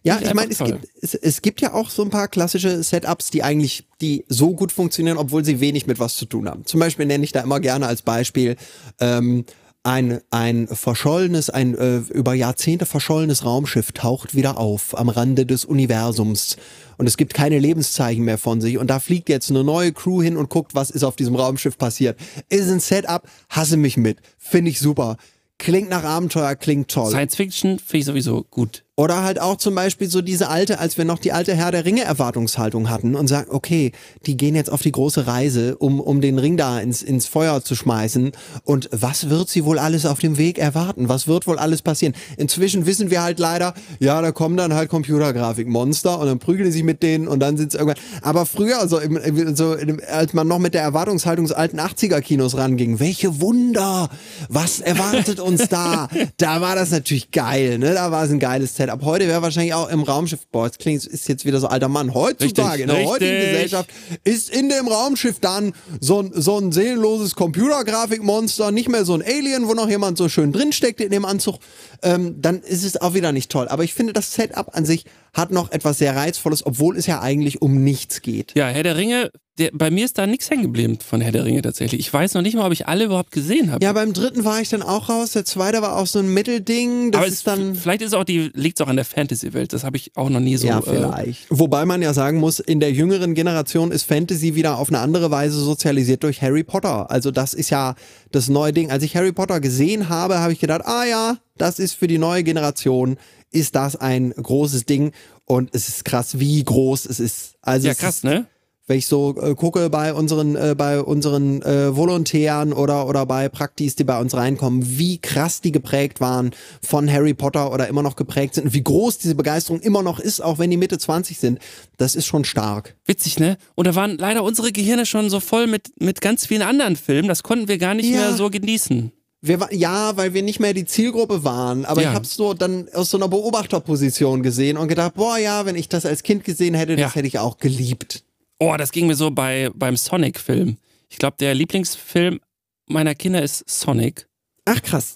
Ja, 0.02 0.18
ich 0.20 0.34
meine, 0.34 0.52
es 0.52 0.58
gibt, 0.58 0.88
es, 1.00 1.14
es 1.14 1.42
gibt 1.42 1.60
ja 1.60 1.72
auch 1.72 1.90
so 1.90 2.02
ein 2.02 2.10
paar 2.10 2.28
klassische 2.28 2.82
Setups, 2.82 3.30
die 3.30 3.42
eigentlich, 3.42 3.86
die 4.00 4.24
so 4.28 4.54
gut 4.54 4.72
funktionieren, 4.72 5.18
obwohl 5.18 5.44
sie 5.44 5.60
wenig 5.60 5.86
mit 5.86 5.98
was 5.98 6.16
zu 6.16 6.26
tun 6.26 6.48
haben. 6.48 6.64
Zum 6.64 6.80
Beispiel 6.80 7.06
nenne 7.06 7.24
ich 7.24 7.32
da 7.32 7.40
immer 7.40 7.60
gerne 7.60 7.86
als 7.86 8.02
Beispiel 8.02 8.56
ähm, 9.00 9.44
ein, 9.82 10.20
ein 10.30 10.68
verschollenes, 10.68 11.48
ein 11.48 11.74
äh, 11.76 11.98
über 12.12 12.34
Jahrzehnte 12.34 12.84
verschollenes 12.84 13.44
Raumschiff 13.44 13.92
taucht 13.92 14.34
wieder 14.34 14.58
auf 14.58 14.98
am 14.98 15.08
Rande 15.08 15.46
des 15.46 15.64
Universums 15.64 16.56
und 16.98 17.06
es 17.06 17.16
gibt 17.16 17.32
keine 17.32 17.58
Lebenszeichen 17.58 18.24
mehr 18.24 18.36
von 18.36 18.60
sich 18.60 18.76
und 18.76 18.88
da 18.88 19.00
fliegt 19.00 19.28
jetzt 19.30 19.50
eine 19.50 19.64
neue 19.64 19.92
Crew 19.92 20.20
hin 20.22 20.36
und 20.36 20.50
guckt, 20.50 20.74
was 20.74 20.90
ist 20.90 21.02
auf 21.02 21.16
diesem 21.16 21.34
Raumschiff 21.34 21.78
passiert. 21.78 22.18
Ist 22.50 22.68
ein 22.68 22.80
Setup, 22.80 23.22
hasse 23.48 23.78
mich 23.78 23.96
mit, 23.96 24.18
finde 24.38 24.70
ich 24.70 24.80
super. 24.80 25.16
Klingt 25.56 25.90
nach 25.90 26.04
Abenteuer, 26.04 26.54
klingt 26.56 26.90
toll. 26.90 27.10
Science 27.10 27.36
Fiction 27.36 27.78
finde 27.78 27.98
ich 27.98 28.04
sowieso 28.06 28.44
gut. 28.50 28.84
Oder 29.00 29.22
halt 29.22 29.40
auch 29.40 29.56
zum 29.56 29.74
Beispiel 29.74 30.10
so 30.10 30.20
diese 30.20 30.50
alte, 30.50 30.78
als 30.78 30.98
wir 30.98 31.06
noch 31.06 31.18
die 31.18 31.32
alte 31.32 31.54
Herr 31.54 31.72
der 31.72 31.86
Ringe 31.86 32.04
Erwartungshaltung 32.04 32.90
hatten 32.90 33.14
und 33.14 33.28
sagen, 33.28 33.46
okay, 33.50 33.92
die 34.26 34.36
gehen 34.36 34.54
jetzt 34.54 34.70
auf 34.70 34.82
die 34.82 34.92
große 34.92 35.26
Reise, 35.26 35.78
um, 35.78 36.00
um 36.00 36.20
den 36.20 36.38
Ring 36.38 36.58
da 36.58 36.78
ins, 36.78 37.00
ins 37.00 37.26
Feuer 37.26 37.64
zu 37.64 37.74
schmeißen. 37.74 38.32
Und 38.64 38.90
was 38.92 39.30
wird 39.30 39.48
sie 39.48 39.64
wohl 39.64 39.78
alles 39.78 40.04
auf 40.04 40.18
dem 40.18 40.36
Weg 40.36 40.58
erwarten? 40.58 41.08
Was 41.08 41.26
wird 41.26 41.46
wohl 41.46 41.58
alles 41.58 41.80
passieren? 41.80 42.14
Inzwischen 42.36 42.84
wissen 42.84 43.10
wir 43.10 43.22
halt 43.22 43.38
leider, 43.38 43.72
ja, 44.00 44.20
da 44.20 44.32
kommen 44.32 44.58
dann 44.58 44.74
halt 44.74 44.90
Computergrafikmonster 44.90 46.18
und 46.18 46.26
dann 46.26 46.38
prügeln 46.38 46.66
die 46.66 46.72
sich 46.72 46.84
mit 46.84 47.02
denen 47.02 47.26
und 47.26 47.40
dann 47.40 47.56
sind 47.56 47.72
es 47.72 47.80
irgendwann. 47.80 48.04
Aber 48.20 48.44
früher, 48.44 48.80
also, 48.80 48.98
im, 48.98 49.56
so, 49.56 49.76
als 50.12 50.34
man 50.34 50.46
noch 50.46 50.58
mit 50.58 50.74
der 50.74 50.82
Erwartungshaltung 50.82 51.46
des 51.46 51.54
alten 51.54 51.80
80er-Kinos 51.80 52.54
ranging, 52.58 53.00
welche 53.00 53.40
Wunder! 53.40 54.10
Was 54.50 54.80
erwartet 54.80 55.40
uns 55.40 55.70
da? 55.70 56.10
da 56.36 56.60
war 56.60 56.74
das 56.74 56.90
natürlich 56.90 57.30
geil, 57.30 57.78
ne? 57.78 57.94
Da 57.94 58.12
war 58.12 58.24
es 58.24 58.30
ein 58.30 58.38
geiles 58.38 58.76
Set. 58.76 58.89
Ab 58.90 59.00
heute 59.04 59.26
wäre 59.28 59.42
wahrscheinlich 59.42 59.74
auch 59.74 59.88
im 59.88 60.02
Raumschiff, 60.02 60.46
boah, 60.52 60.68
das 60.68 60.78
klingt, 60.78 61.04
ist 61.04 61.28
jetzt 61.28 61.44
wieder 61.44 61.60
so 61.60 61.68
alter 61.68 61.88
Mann. 61.88 62.14
Heutzutage, 62.14 62.70
Richtig, 62.70 62.80
in 62.82 62.88
der 62.88 62.96
richtig. 62.96 63.10
heutigen 63.12 63.40
Gesellschaft, 63.40 63.90
ist 64.24 64.50
in 64.50 64.68
dem 64.68 64.88
Raumschiff 64.88 65.40
dann 65.40 65.72
so 66.00 66.20
ein, 66.20 66.32
so 66.34 66.58
ein 66.58 66.72
seelenloses 66.72 67.34
Computergrafikmonster, 67.34 68.70
nicht 68.70 68.88
mehr 68.88 69.04
so 69.04 69.14
ein 69.14 69.22
Alien, 69.22 69.68
wo 69.68 69.74
noch 69.74 69.88
jemand 69.88 70.18
so 70.18 70.28
schön 70.28 70.52
drinsteckt 70.52 71.00
in 71.00 71.10
dem 71.10 71.24
Anzug. 71.24 71.58
Ähm, 72.02 72.40
dann 72.40 72.60
ist 72.60 72.84
es 72.84 73.00
auch 73.00 73.14
wieder 73.14 73.32
nicht 73.32 73.50
toll. 73.50 73.68
Aber 73.68 73.84
ich 73.84 73.94
finde, 73.94 74.12
das 74.12 74.32
Setup 74.34 74.74
an 74.76 74.84
sich 74.84 75.04
hat 75.32 75.50
noch 75.50 75.70
etwas 75.70 75.98
sehr 75.98 76.16
Reizvolles, 76.16 76.64
obwohl 76.66 76.96
es 76.96 77.06
ja 77.06 77.20
eigentlich 77.20 77.62
um 77.62 77.82
nichts 77.82 78.22
geht. 78.22 78.52
Ja, 78.56 78.68
Herr 78.68 78.82
der 78.82 78.96
Ringe, 78.96 79.30
der, 79.58 79.70
bei 79.72 79.90
mir 79.90 80.04
ist 80.06 80.16
da 80.16 80.26
nichts 80.26 80.50
hängen 80.50 80.62
geblieben 80.62 80.98
von 81.06 81.20
Herr 81.20 81.32
der 81.32 81.44
Ringe 81.44 81.60
tatsächlich. 81.62 82.00
Ich 82.00 82.12
weiß 82.12 82.34
noch 82.34 82.42
nicht 82.42 82.54
mal, 82.54 82.66
ob 82.66 82.72
ich 82.72 82.88
alle 82.88 83.04
überhaupt 83.04 83.30
gesehen 83.30 83.70
habe. 83.70 83.84
Ja, 83.84 83.92
beim 83.92 84.12
dritten 84.12 84.44
war 84.44 84.60
ich 84.60 84.70
dann 84.70 84.82
auch 84.82 85.08
raus. 85.08 85.32
Der 85.32 85.44
zweite 85.44 85.82
war 85.82 85.96
auch 85.96 86.06
so 86.06 86.18
ein 86.18 86.32
Mittelding. 86.32 87.10
Das 87.10 87.18
Aber 87.20 87.28
ist 87.28 87.46
dann. 87.46 87.74
vielleicht 87.74 88.00
ist 88.00 88.14
auch 88.14 88.24
die, 88.24 88.50
liegt 88.54 88.80
es 88.80 88.84
auch 88.84 88.88
an 88.88 88.96
der 88.96 89.04
Fantasy-Welt. 89.04 89.72
Das 89.72 89.84
habe 89.84 89.96
ich 89.98 90.16
auch 90.16 90.30
noch 90.30 90.40
nie 90.40 90.56
so. 90.56 90.66
ja, 90.66 90.78
äh, 90.78 90.82
vielleicht. 90.82 91.46
Wobei 91.50 91.84
man 91.84 92.00
ja 92.00 92.14
sagen 92.14 92.38
muss, 92.38 92.58
in 92.58 92.80
der 92.80 92.92
jüngeren 92.92 93.34
Generation 93.34 93.92
ist 93.92 94.04
Fantasy 94.04 94.54
wieder 94.54 94.78
auf 94.78 94.88
eine 94.88 95.00
andere 95.00 95.30
Weise 95.30 95.60
sozialisiert 95.60 96.22
durch 96.22 96.40
Harry 96.40 96.64
Potter. 96.64 97.10
Also 97.10 97.30
das 97.30 97.52
ist 97.52 97.70
ja 97.70 97.94
das 98.32 98.48
neue 98.48 98.72
Ding. 98.72 98.90
Als 98.90 99.02
ich 99.02 99.14
Harry 99.14 99.32
Potter 99.32 99.60
gesehen 99.60 100.08
habe, 100.08 100.38
habe 100.38 100.52
ich 100.52 100.58
gedacht, 100.60 100.82
ah 100.86 101.04
ja, 101.04 101.36
das 101.58 101.78
ist 101.78 101.92
für 101.94 102.06
die 102.06 102.18
neue 102.18 102.42
Generation, 102.42 103.18
ist 103.50 103.74
das 103.74 103.96
ein 103.96 104.30
großes 104.32 104.86
Ding. 104.86 105.12
Und 105.44 105.70
es 105.74 105.88
ist 105.88 106.04
krass, 106.04 106.38
wie 106.38 106.62
groß 106.62 107.06
es 107.06 107.20
ist. 107.20 107.54
Also 107.62 107.88
ja, 107.88 107.94
krass, 107.94 108.16
ist, 108.16 108.24
ne? 108.24 108.46
wenn 108.86 108.98
ich 108.98 109.06
so 109.06 109.36
äh, 109.40 109.54
gucke 109.54 109.88
bei 109.88 110.12
unseren, 110.12 110.56
äh, 110.56 110.74
bei 110.76 111.00
unseren 111.00 111.62
äh, 111.62 111.94
Volontären 111.96 112.72
oder, 112.72 113.06
oder 113.06 113.24
bei 113.24 113.48
Praktis, 113.48 113.94
die 113.94 114.02
bei 114.02 114.20
uns 114.20 114.34
reinkommen, 114.34 114.98
wie 114.98 115.18
krass 115.18 115.60
die 115.60 115.70
geprägt 115.70 116.20
waren 116.20 116.50
von 116.82 117.10
Harry 117.10 117.32
Potter 117.34 117.72
oder 117.72 117.86
immer 117.86 118.02
noch 118.02 118.16
geprägt 118.16 118.54
sind 118.56 118.64
und 118.64 118.72
wie 118.74 118.82
groß 118.82 119.18
diese 119.18 119.36
Begeisterung 119.36 119.80
immer 119.80 120.02
noch 120.02 120.18
ist, 120.18 120.40
auch 120.40 120.58
wenn 120.58 120.70
die 120.70 120.76
Mitte 120.76 120.98
20 120.98 121.38
sind, 121.38 121.60
das 121.98 122.16
ist 122.16 122.26
schon 122.26 122.44
stark. 122.44 122.96
Witzig, 123.06 123.38
ne? 123.38 123.58
Und 123.76 123.86
da 123.86 123.94
waren 123.94 124.18
leider 124.18 124.42
unsere 124.42 124.72
Gehirne 124.72 125.06
schon 125.06 125.30
so 125.30 125.38
voll 125.38 125.68
mit, 125.68 126.00
mit 126.00 126.20
ganz 126.20 126.46
vielen 126.46 126.62
anderen 126.62 126.96
Filmen. 126.96 127.28
Das 127.28 127.44
konnten 127.44 127.68
wir 127.68 127.78
gar 127.78 127.94
nicht 127.94 128.08
Ja. 128.10 128.16
mehr 128.18 128.34
so 128.34 128.50
genießen. 128.50 129.12
Wir, 129.42 129.68
ja, 129.72 130.16
weil 130.16 130.34
wir 130.34 130.42
nicht 130.42 130.60
mehr 130.60 130.74
die 130.74 130.84
Zielgruppe 130.84 131.44
waren, 131.44 131.86
aber 131.86 132.02
Ja. 132.02 132.10
ich 132.10 132.14
hab's 132.16 132.34
so 132.34 132.52
dann 132.52 132.88
aus 132.92 133.10
so 133.10 133.16
einer 133.16 133.28
Beobachterposition 133.28 134.42
gesehen 134.42 134.76
und 134.76 134.88
gedacht, 134.88 135.14
boah 135.14 135.38
ja, 135.38 135.64
wenn 135.64 135.76
ich 135.76 135.88
das 135.88 136.04
als 136.04 136.22
Kind 136.22 136.44
gesehen 136.44 136.74
hätte, 136.74 136.96
das 136.96 137.00
Ja. 137.12 137.14
hätte 137.14 137.26
ich 137.26 137.38
auch 137.38 137.56
geliebt. 137.58 138.22
Oh, 138.58 138.74
das 138.76 138.92
ging 138.92 139.06
mir 139.06 139.16
so 139.16 139.30
bei, 139.30 139.70
beim 139.74 139.96
Sonic-Film. 139.96 140.76
Ich 141.08 141.16
glaube, 141.16 141.36
der 141.40 141.54
Lieblingsfilm 141.54 142.40
meiner 142.86 143.14
Kinder 143.14 143.42
ist 143.42 143.64
Sonic. 143.68 144.26
Ach 144.66 144.82
krass. 144.82 145.14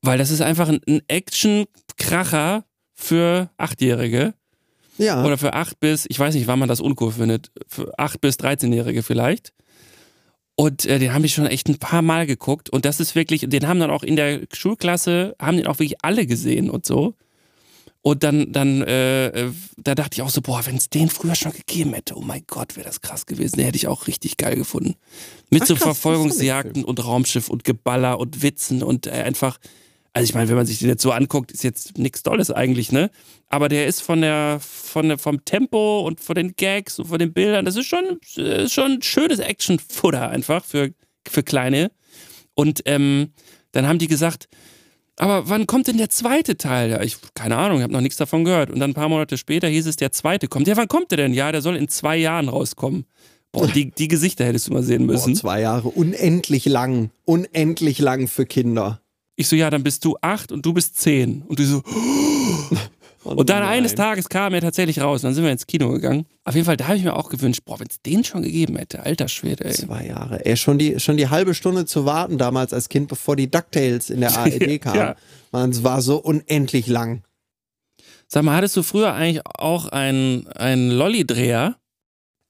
Weil 0.00 0.16
das 0.16 0.30
ist 0.30 0.40
einfach 0.40 0.68
ein, 0.68 0.80
ein 0.88 1.02
Action-Kracher 1.08 2.64
für 2.94 3.50
Achtjährige. 3.58 4.34
Ja. 4.96 5.24
Oder 5.24 5.38
für 5.38 5.52
acht 5.52 5.78
bis, 5.80 6.06
ich 6.08 6.18
weiß 6.18 6.34
nicht, 6.34 6.46
wann 6.48 6.58
man 6.58 6.68
das 6.68 6.80
uncool 6.80 7.12
findet, 7.12 7.50
für 7.68 7.96
acht 7.98 8.20
bis 8.20 8.36
13-Jährige 8.36 9.02
vielleicht. 9.02 9.52
Und 10.60 10.86
äh, 10.86 10.98
den 10.98 11.14
haben 11.14 11.22
die 11.22 11.28
schon 11.28 11.46
echt 11.46 11.68
ein 11.68 11.78
paar 11.78 12.02
Mal 12.02 12.26
geguckt. 12.26 12.68
Und 12.68 12.84
das 12.84 12.98
ist 12.98 13.14
wirklich, 13.14 13.44
den 13.46 13.68
haben 13.68 13.78
dann 13.78 13.92
auch 13.92 14.02
in 14.02 14.16
der 14.16 14.40
Schulklasse, 14.52 15.36
haben 15.38 15.56
den 15.56 15.68
auch 15.68 15.78
wirklich 15.78 16.02
alle 16.02 16.26
gesehen 16.26 16.68
und 16.68 16.84
so. 16.84 17.14
Und 18.02 18.24
dann, 18.24 18.50
dann, 18.50 18.82
äh, 18.82 19.28
äh, 19.28 19.52
da 19.76 19.94
dachte 19.94 20.16
ich 20.16 20.22
auch 20.22 20.30
so, 20.30 20.40
boah, 20.40 20.66
wenn 20.66 20.74
es 20.74 20.90
den 20.90 21.10
früher 21.10 21.36
schon 21.36 21.52
gegeben 21.52 21.94
hätte, 21.94 22.16
oh 22.16 22.22
mein 22.22 22.42
Gott, 22.48 22.74
wäre 22.74 22.88
das 22.88 23.02
krass 23.02 23.26
gewesen. 23.26 23.58
Den 23.58 23.66
hätte 23.66 23.76
ich 23.76 23.86
auch 23.86 24.08
richtig 24.08 24.36
geil 24.36 24.56
gefunden. 24.56 24.96
Mit 25.48 25.62
Ach, 25.62 25.68
so 25.68 25.74
krass, 25.74 25.84
Verfolgungsjagden 25.84 26.84
und 26.84 27.04
Raumschiff 27.04 27.50
und 27.50 27.62
Geballer 27.62 28.18
und 28.18 28.42
Witzen 28.42 28.82
und 28.82 29.06
äh, 29.06 29.10
einfach, 29.10 29.58
also 30.12 30.24
ich 30.24 30.34
meine, 30.34 30.48
wenn 30.48 30.56
man 30.56 30.66
sich 30.66 30.78
den 30.78 30.88
jetzt 30.88 31.02
so 31.02 31.12
anguckt, 31.12 31.52
ist 31.52 31.62
jetzt 31.62 31.98
nichts 31.98 32.22
Tolles 32.22 32.50
eigentlich, 32.50 32.92
ne? 32.92 33.10
Aber 33.48 33.68
der 33.68 33.86
ist 33.86 34.02
von 34.02 34.20
der, 34.20 34.58
von 34.60 35.08
der, 35.08 35.18
vom 35.18 35.44
Tempo 35.44 36.00
und 36.00 36.20
von 36.20 36.34
den 36.34 36.54
Gags 36.56 36.98
und 36.98 37.06
von 37.06 37.18
den 37.18 37.32
Bildern, 37.32 37.64
das 37.64 37.76
ist 37.76 37.86
schon, 37.86 38.18
ist 38.36 38.72
schon 38.72 38.92
ein 38.92 39.02
schönes 39.02 39.38
Action-Futter 39.38 40.28
einfach 40.28 40.64
für, 40.64 40.92
für 41.26 41.42
Kleine. 41.42 41.90
Und 42.54 42.82
ähm, 42.86 43.32
dann 43.72 43.86
haben 43.86 43.98
die 43.98 44.08
gesagt, 44.08 44.48
aber 45.16 45.48
wann 45.48 45.66
kommt 45.66 45.88
denn 45.88 45.98
der 45.98 46.10
zweite 46.10 46.56
Teil? 46.56 46.90
Ja, 46.90 47.02
ich, 47.02 47.16
keine 47.34 47.56
Ahnung, 47.56 47.78
ich 47.78 47.82
habe 47.82 47.92
noch 47.92 48.00
nichts 48.00 48.18
davon 48.18 48.44
gehört. 48.44 48.70
Und 48.70 48.78
dann 48.78 48.90
ein 48.90 48.94
paar 48.94 49.08
Monate 49.08 49.36
später 49.36 49.66
hieß 49.68 49.86
es, 49.86 49.96
der 49.96 50.12
zweite 50.12 50.46
kommt. 50.46 50.68
Ja, 50.68 50.76
wann 50.76 50.88
kommt 50.88 51.10
der 51.10 51.18
denn? 51.18 51.34
Ja, 51.34 51.50
der 51.50 51.60
soll 51.60 51.76
in 51.76 51.88
zwei 51.88 52.16
Jahren 52.16 52.48
rauskommen. 52.48 53.04
Boah, 53.50 53.66
die, 53.66 53.90
die 53.90 54.08
Gesichter 54.08 54.44
hättest 54.44 54.68
du 54.68 54.74
mal 54.74 54.82
sehen 54.82 55.06
Boah, 55.06 55.14
müssen. 55.14 55.34
zwei 55.34 55.60
Jahre, 55.60 55.88
unendlich 55.88 56.66
lang, 56.66 57.10
unendlich 57.24 57.98
lang 57.98 58.28
für 58.28 58.46
Kinder. 58.46 59.00
Ich 59.40 59.46
so, 59.46 59.54
ja, 59.54 59.70
dann 59.70 59.84
bist 59.84 60.04
du 60.04 60.16
acht 60.20 60.50
und 60.50 60.66
du 60.66 60.72
bist 60.72 60.98
zehn. 60.98 61.42
Und 61.42 61.60
du 61.60 61.64
so, 61.64 61.82
und 63.22 63.48
dann 63.48 63.62
eines 63.62 63.94
Tages 63.94 64.28
kam 64.28 64.52
er 64.52 64.60
tatsächlich 64.60 65.00
raus. 65.00 65.22
Und 65.22 65.28
dann 65.28 65.34
sind 65.34 65.44
wir 65.44 65.52
ins 65.52 65.68
Kino 65.68 65.90
gegangen. 65.92 66.26
Auf 66.42 66.56
jeden 66.56 66.64
Fall, 66.64 66.76
da 66.76 66.88
habe 66.88 66.96
ich 66.96 67.04
mir 67.04 67.14
auch 67.14 67.30
gewünscht, 67.30 67.60
boah, 67.64 67.78
wenn 67.78 67.86
es 67.88 68.02
den 68.02 68.24
schon 68.24 68.42
gegeben 68.42 68.76
hätte, 68.76 69.04
alter 69.04 69.28
Schwede, 69.28 69.64
ey. 69.64 69.74
Zwei 69.74 70.06
Jahre. 70.06 70.44
Ey, 70.44 70.56
schon 70.56 70.76
die, 70.76 70.98
schon 70.98 71.16
die 71.16 71.28
halbe 71.28 71.54
Stunde 71.54 71.86
zu 71.86 72.04
warten 72.04 72.36
damals 72.36 72.72
als 72.72 72.88
Kind, 72.88 73.06
bevor 73.06 73.36
die 73.36 73.48
DuckTales 73.48 74.10
in 74.10 74.22
der 74.22 74.36
ARD 74.36 74.80
kamen. 74.80 74.98
Ja. 74.98 75.16
Man, 75.52 75.70
es 75.70 75.84
war 75.84 76.02
so 76.02 76.16
unendlich 76.16 76.88
lang. 76.88 77.22
Sag 78.26 78.42
mal, 78.42 78.56
hattest 78.56 78.76
du 78.76 78.82
früher 78.82 79.14
eigentlich 79.14 79.46
auch 79.46 79.86
einen, 79.86 80.48
einen 80.48 80.90
Lolli-Dreher? 80.90 81.76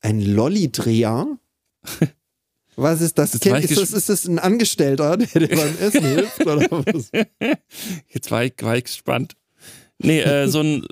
Ein 0.01 0.23
Lollidreher? 0.23 1.37
Was 2.79 3.01
ist 3.01 3.19
das? 3.19 3.33
Kind? 3.41 3.59
Ist 3.65 3.77
das, 3.77 3.91
ist 3.91 4.09
das 4.09 4.25
ein 4.27 4.39
Angestellter, 4.39 5.17
der 5.17 5.49
dir 5.49 5.57
beim 5.57 5.77
Essen 5.81 6.05
hilft? 6.05 6.47
Oder 6.47 6.65
was? 6.71 7.11
Jetzt 8.09 8.31
war 8.31 8.45
ich, 8.45 8.53
war 8.61 8.77
ich 8.77 8.85
gespannt. 8.85 9.35
Nee, 9.99 10.21
äh, 10.21 10.47
so 10.47 10.61
ein. 10.61 10.87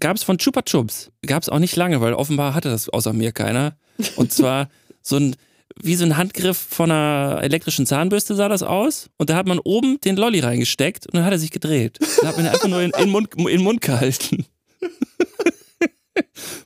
Gab 0.00 0.16
es 0.16 0.22
von 0.22 0.38
Chupa 0.38 0.62
Chups. 0.62 1.10
Gab 1.26 1.42
es 1.42 1.50
auch 1.50 1.58
nicht 1.58 1.76
lange, 1.76 2.00
weil 2.00 2.14
offenbar 2.14 2.54
hatte 2.54 2.70
das 2.70 2.88
außer 2.88 3.12
mir 3.12 3.32
keiner. 3.32 3.76
Und 4.16 4.32
zwar 4.32 4.70
so 5.02 5.16
ein. 5.16 5.36
Wie 5.82 5.96
so 5.96 6.04
ein 6.04 6.16
Handgriff 6.16 6.56
von 6.56 6.90
einer 6.90 7.40
elektrischen 7.42 7.84
Zahnbürste 7.84 8.36
sah 8.36 8.48
das 8.48 8.62
aus. 8.62 9.10
Und 9.18 9.28
da 9.28 9.34
hat 9.34 9.46
man 9.46 9.58
oben 9.58 10.00
den 10.00 10.16
Lolli 10.16 10.38
reingesteckt 10.38 11.06
und 11.06 11.16
dann 11.16 11.24
hat 11.24 11.32
er 11.32 11.38
sich 11.38 11.50
gedreht. 11.50 11.98
Da 12.22 12.28
hat 12.28 12.36
man 12.36 12.46
ihn 12.46 12.52
einfach 12.52 12.68
nur 12.68 12.80
in, 12.80 12.92
in, 12.92 13.10
Mund, 13.10 13.34
in 13.36 13.46
den 13.46 13.62
Mund 13.62 13.80
gehalten. 13.80 14.46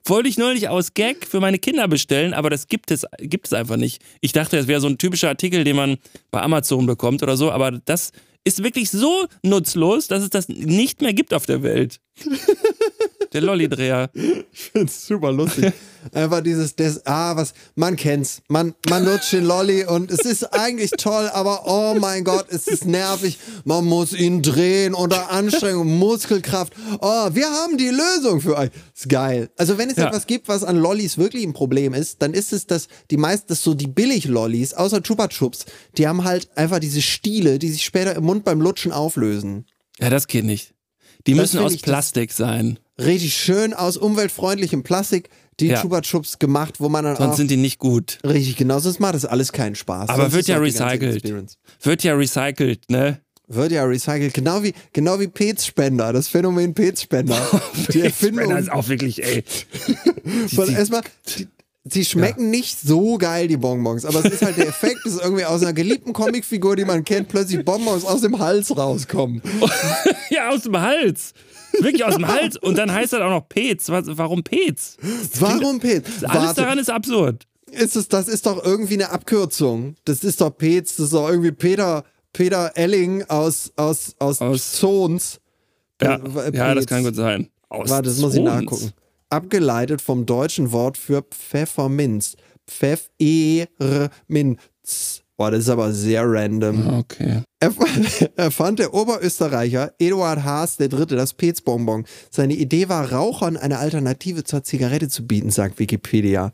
Wollte 0.08 0.28
ich 0.28 0.38
neulich 0.38 0.68
aus 0.68 0.94
Gag 0.94 1.26
für 1.26 1.38
meine 1.38 1.58
Kinder 1.58 1.86
bestellen, 1.86 2.32
aber 2.32 2.48
das 2.48 2.66
gibt 2.66 2.90
es, 2.90 3.04
gibt 3.18 3.46
es 3.46 3.52
einfach 3.52 3.76
nicht. 3.76 4.02
Ich 4.20 4.32
dachte, 4.32 4.56
das 4.56 4.66
wäre 4.66 4.80
so 4.80 4.86
ein 4.86 4.96
typischer 4.96 5.28
Artikel, 5.28 5.64
den 5.64 5.76
man 5.76 5.98
bei 6.30 6.40
Amazon 6.40 6.86
bekommt 6.86 7.22
oder 7.22 7.36
so, 7.36 7.50
aber 7.50 7.72
das 7.72 8.12
ist 8.44 8.62
wirklich 8.62 8.90
so 8.90 9.26
nutzlos, 9.42 10.08
dass 10.08 10.22
es 10.22 10.30
das 10.30 10.48
nicht 10.48 11.02
mehr 11.02 11.12
gibt 11.12 11.34
auf 11.34 11.44
der 11.44 11.62
Welt. 11.62 12.00
Der 13.32 13.40
Lolli-Dreher. 13.42 14.10
Ich 14.52 14.70
find's 14.72 15.06
super 15.06 15.30
lustig. 15.30 15.72
Einfach 16.12 16.40
dieses, 16.42 16.74
des, 16.74 17.06
ah, 17.06 17.36
was, 17.36 17.52
man 17.76 17.94
kennt's. 17.96 18.40
Man, 18.48 18.74
man 18.88 19.04
lutscht 19.04 19.32
den 19.32 19.44
Lolli 19.44 19.84
und 19.84 20.10
es 20.10 20.20
ist 20.20 20.44
eigentlich 20.52 20.90
toll, 20.92 21.28
aber 21.32 21.62
oh 21.66 21.94
mein 21.98 22.24
Gott, 22.24 22.46
es 22.50 22.66
ist 22.66 22.84
nervig. 22.86 23.38
Man 23.64 23.84
muss 23.84 24.12
ihn 24.12 24.42
drehen 24.42 24.94
unter 24.94 25.30
Anstrengung, 25.30 25.96
Muskelkraft. 25.98 26.72
Oh, 27.00 27.28
wir 27.32 27.48
haben 27.50 27.76
die 27.78 27.90
Lösung 27.90 28.40
für 28.40 28.56
euch. 28.56 28.70
Ist 28.96 29.08
geil. 29.08 29.50
Also 29.56 29.78
wenn 29.78 29.90
es 29.90 29.96
Ja. 29.96 30.08
etwas 30.08 30.26
gibt, 30.26 30.48
was 30.48 30.64
an 30.64 30.76
Lollis 30.76 31.18
wirklich 31.18 31.44
ein 31.44 31.52
Problem 31.52 31.94
ist, 31.94 32.20
dann 32.22 32.34
ist 32.34 32.52
es, 32.52 32.66
dass 32.66 32.88
die 33.10 33.16
meisten, 33.16 33.48
dass 33.48 33.62
so 33.62 33.74
die 33.74 33.86
Billig-Lollis, 33.88 34.74
außer 34.74 35.02
Chupa 35.02 35.28
Chups, 35.28 35.66
die 35.98 36.08
haben 36.08 36.24
halt 36.24 36.48
einfach 36.56 36.78
diese 36.80 37.02
Stiele, 37.02 37.58
die 37.58 37.68
sich 37.70 37.84
später 37.84 38.16
im 38.16 38.24
Mund 38.24 38.44
beim 38.44 38.60
Lutschen 38.60 38.92
auflösen. 38.92 39.66
Ja, 40.00 40.10
das 40.10 40.26
geht 40.26 40.44
nicht. 40.44 40.74
Die 41.26 41.32
Das 41.34 41.40
müssen 41.52 41.60
aus 41.60 41.72
das- 41.74 41.82
Plastik 41.82 42.32
sein. 42.32 42.78
Richtig 43.00 43.34
schön 43.34 43.74
aus 43.74 43.96
umweltfreundlichem 43.96 44.82
Plastik, 44.82 45.28
die 45.60 45.68
Ja. 45.68 45.80
Chupa 45.80 46.00
Chups 46.00 46.38
gemacht, 46.38 46.80
wo 46.80 46.88
man 46.88 47.04
dann 47.04 47.16
Sonst 47.16 47.32
auch 47.32 47.36
sind 47.36 47.50
die 47.50 47.56
nicht 47.56 47.78
gut. 47.78 48.18
Richtig, 48.24 48.56
genau, 48.56 48.78
sonst 48.80 48.98
macht 49.00 49.14
das 49.14 49.24
alles 49.24 49.52
keinen 49.52 49.74
Spaß. 49.74 50.08
Aber 50.08 50.22
Sonst 50.22 50.34
wird 50.34 50.46
ja 50.48 50.58
recycelt. 50.58 51.24
Wird 51.82 52.02
ja 52.04 52.14
recycelt, 52.14 52.90
ne? 52.90 53.20
Wird 53.46 53.72
ja 53.72 53.84
recycelt, 53.84 54.34
genau 54.34 54.62
wie, 54.62 54.74
genau 54.92 55.18
wie 55.20 55.28
Petspender, 55.28 56.12
das 56.12 56.28
Phänomen 56.28 56.74
Petspender. 56.74 57.40
die 57.92 58.02
Erfindung 58.02 58.54
ist 58.56 58.70
auch 58.70 58.88
wirklich, 58.88 59.24
ey. 59.24 59.42
erstmal, 60.70 61.00
die, 61.28 61.48
sie 61.84 62.04
schmecken 62.04 62.50
nicht 62.50 62.78
so 62.78 63.16
geil, 63.16 63.48
die 63.48 63.56
Bonbons, 63.56 64.04
aber 64.04 64.22
es 64.22 64.32
ist 64.32 64.42
halt 64.42 64.58
der 64.58 64.68
Effekt, 64.68 64.98
dass 65.04 65.16
irgendwie 65.18 65.46
aus 65.46 65.62
einer 65.62 65.72
geliebten 65.72 66.12
Comicfigur, 66.12 66.76
die 66.76 66.84
man 66.84 67.04
kennt, 67.04 67.28
plötzlich 67.28 67.64
Bonbons 67.64 68.04
aus 68.04 68.20
dem 68.20 68.38
Hals 68.38 68.76
rauskommen. 68.76 69.40
ja, 70.30 70.50
aus 70.50 70.64
dem 70.64 70.78
Hals. 70.78 71.32
Wirklich 71.72 72.04
aus 72.04 72.14
dem 72.16 72.26
Hals. 72.26 72.56
Und 72.56 72.76
dann 72.78 72.92
heißt 72.92 73.12
das 73.12 73.20
auch 73.20 73.30
noch 73.30 73.48
Pez. 73.48 73.88
Warum 73.88 74.42
Pez? 74.42 74.96
Warum 75.38 75.78
Pez? 75.80 76.04
Alles 76.24 76.46
Warte, 76.48 76.60
daran 76.62 76.78
ist 76.78 76.90
absurd. 76.90 77.46
ist 77.70 77.96
es, 77.96 78.08
das 78.08 78.28
ist 78.28 78.46
doch 78.46 78.64
irgendwie 78.64 78.94
eine 78.94 79.10
Abkürzung. 79.10 79.94
Das 80.04 80.24
ist 80.24 80.40
doch 80.40 80.50
Pez, 80.50 80.96
das 80.96 81.06
ist 81.06 81.12
doch 81.14 81.28
irgendwie 81.28 81.52
Peter, 81.52 82.04
Peter 82.32 82.72
Elling 82.76 83.24
aus, 83.28 83.72
aus, 83.76 84.14
aus, 84.18 84.40
Aus- 84.40 84.72
Zons. 84.72 85.40
Ja, 86.02 86.16
Äh, 86.16 86.56
ja 86.56 86.74
das 86.74 86.86
kann 86.86 87.04
gut 87.04 87.14
sein. 87.16 87.48
Aus 87.68 87.90
Warte, 87.90 88.08
das 88.08 88.18
muss 88.18 88.34
ich 88.34 88.40
Zons. 88.44 88.50
nachgucken. 88.62 88.92
Abgeleitet 89.30 90.00
vom 90.00 90.24
deutschen 90.26 90.72
Wort 90.72 90.96
für 90.96 91.22
Pfefferminz. 91.22 92.36
Pfefferminz. 92.66 94.58
Boah, 95.38 95.50
das 95.52 95.60
ist 95.60 95.68
aber 95.68 95.92
sehr 95.92 96.24
random. 96.26 96.98
Okay. 96.98 97.42
Erf- 97.62 98.30
Erfand 98.36 98.80
der 98.80 98.92
Oberösterreicher 98.92 99.92
Eduard 99.98 100.42
Haas 100.42 100.78
III. 100.80 101.06
das 101.06 101.32
Pez-Bonbon. 101.32 102.04
Seine 102.30 102.54
Idee 102.54 102.88
war, 102.88 103.12
Rauchern 103.12 103.56
eine 103.56 103.78
Alternative 103.78 104.42
zur 104.44 104.64
Zigarette 104.64 105.08
zu 105.08 105.26
bieten, 105.26 105.50
sagt 105.50 105.78
Wikipedia. 105.78 106.52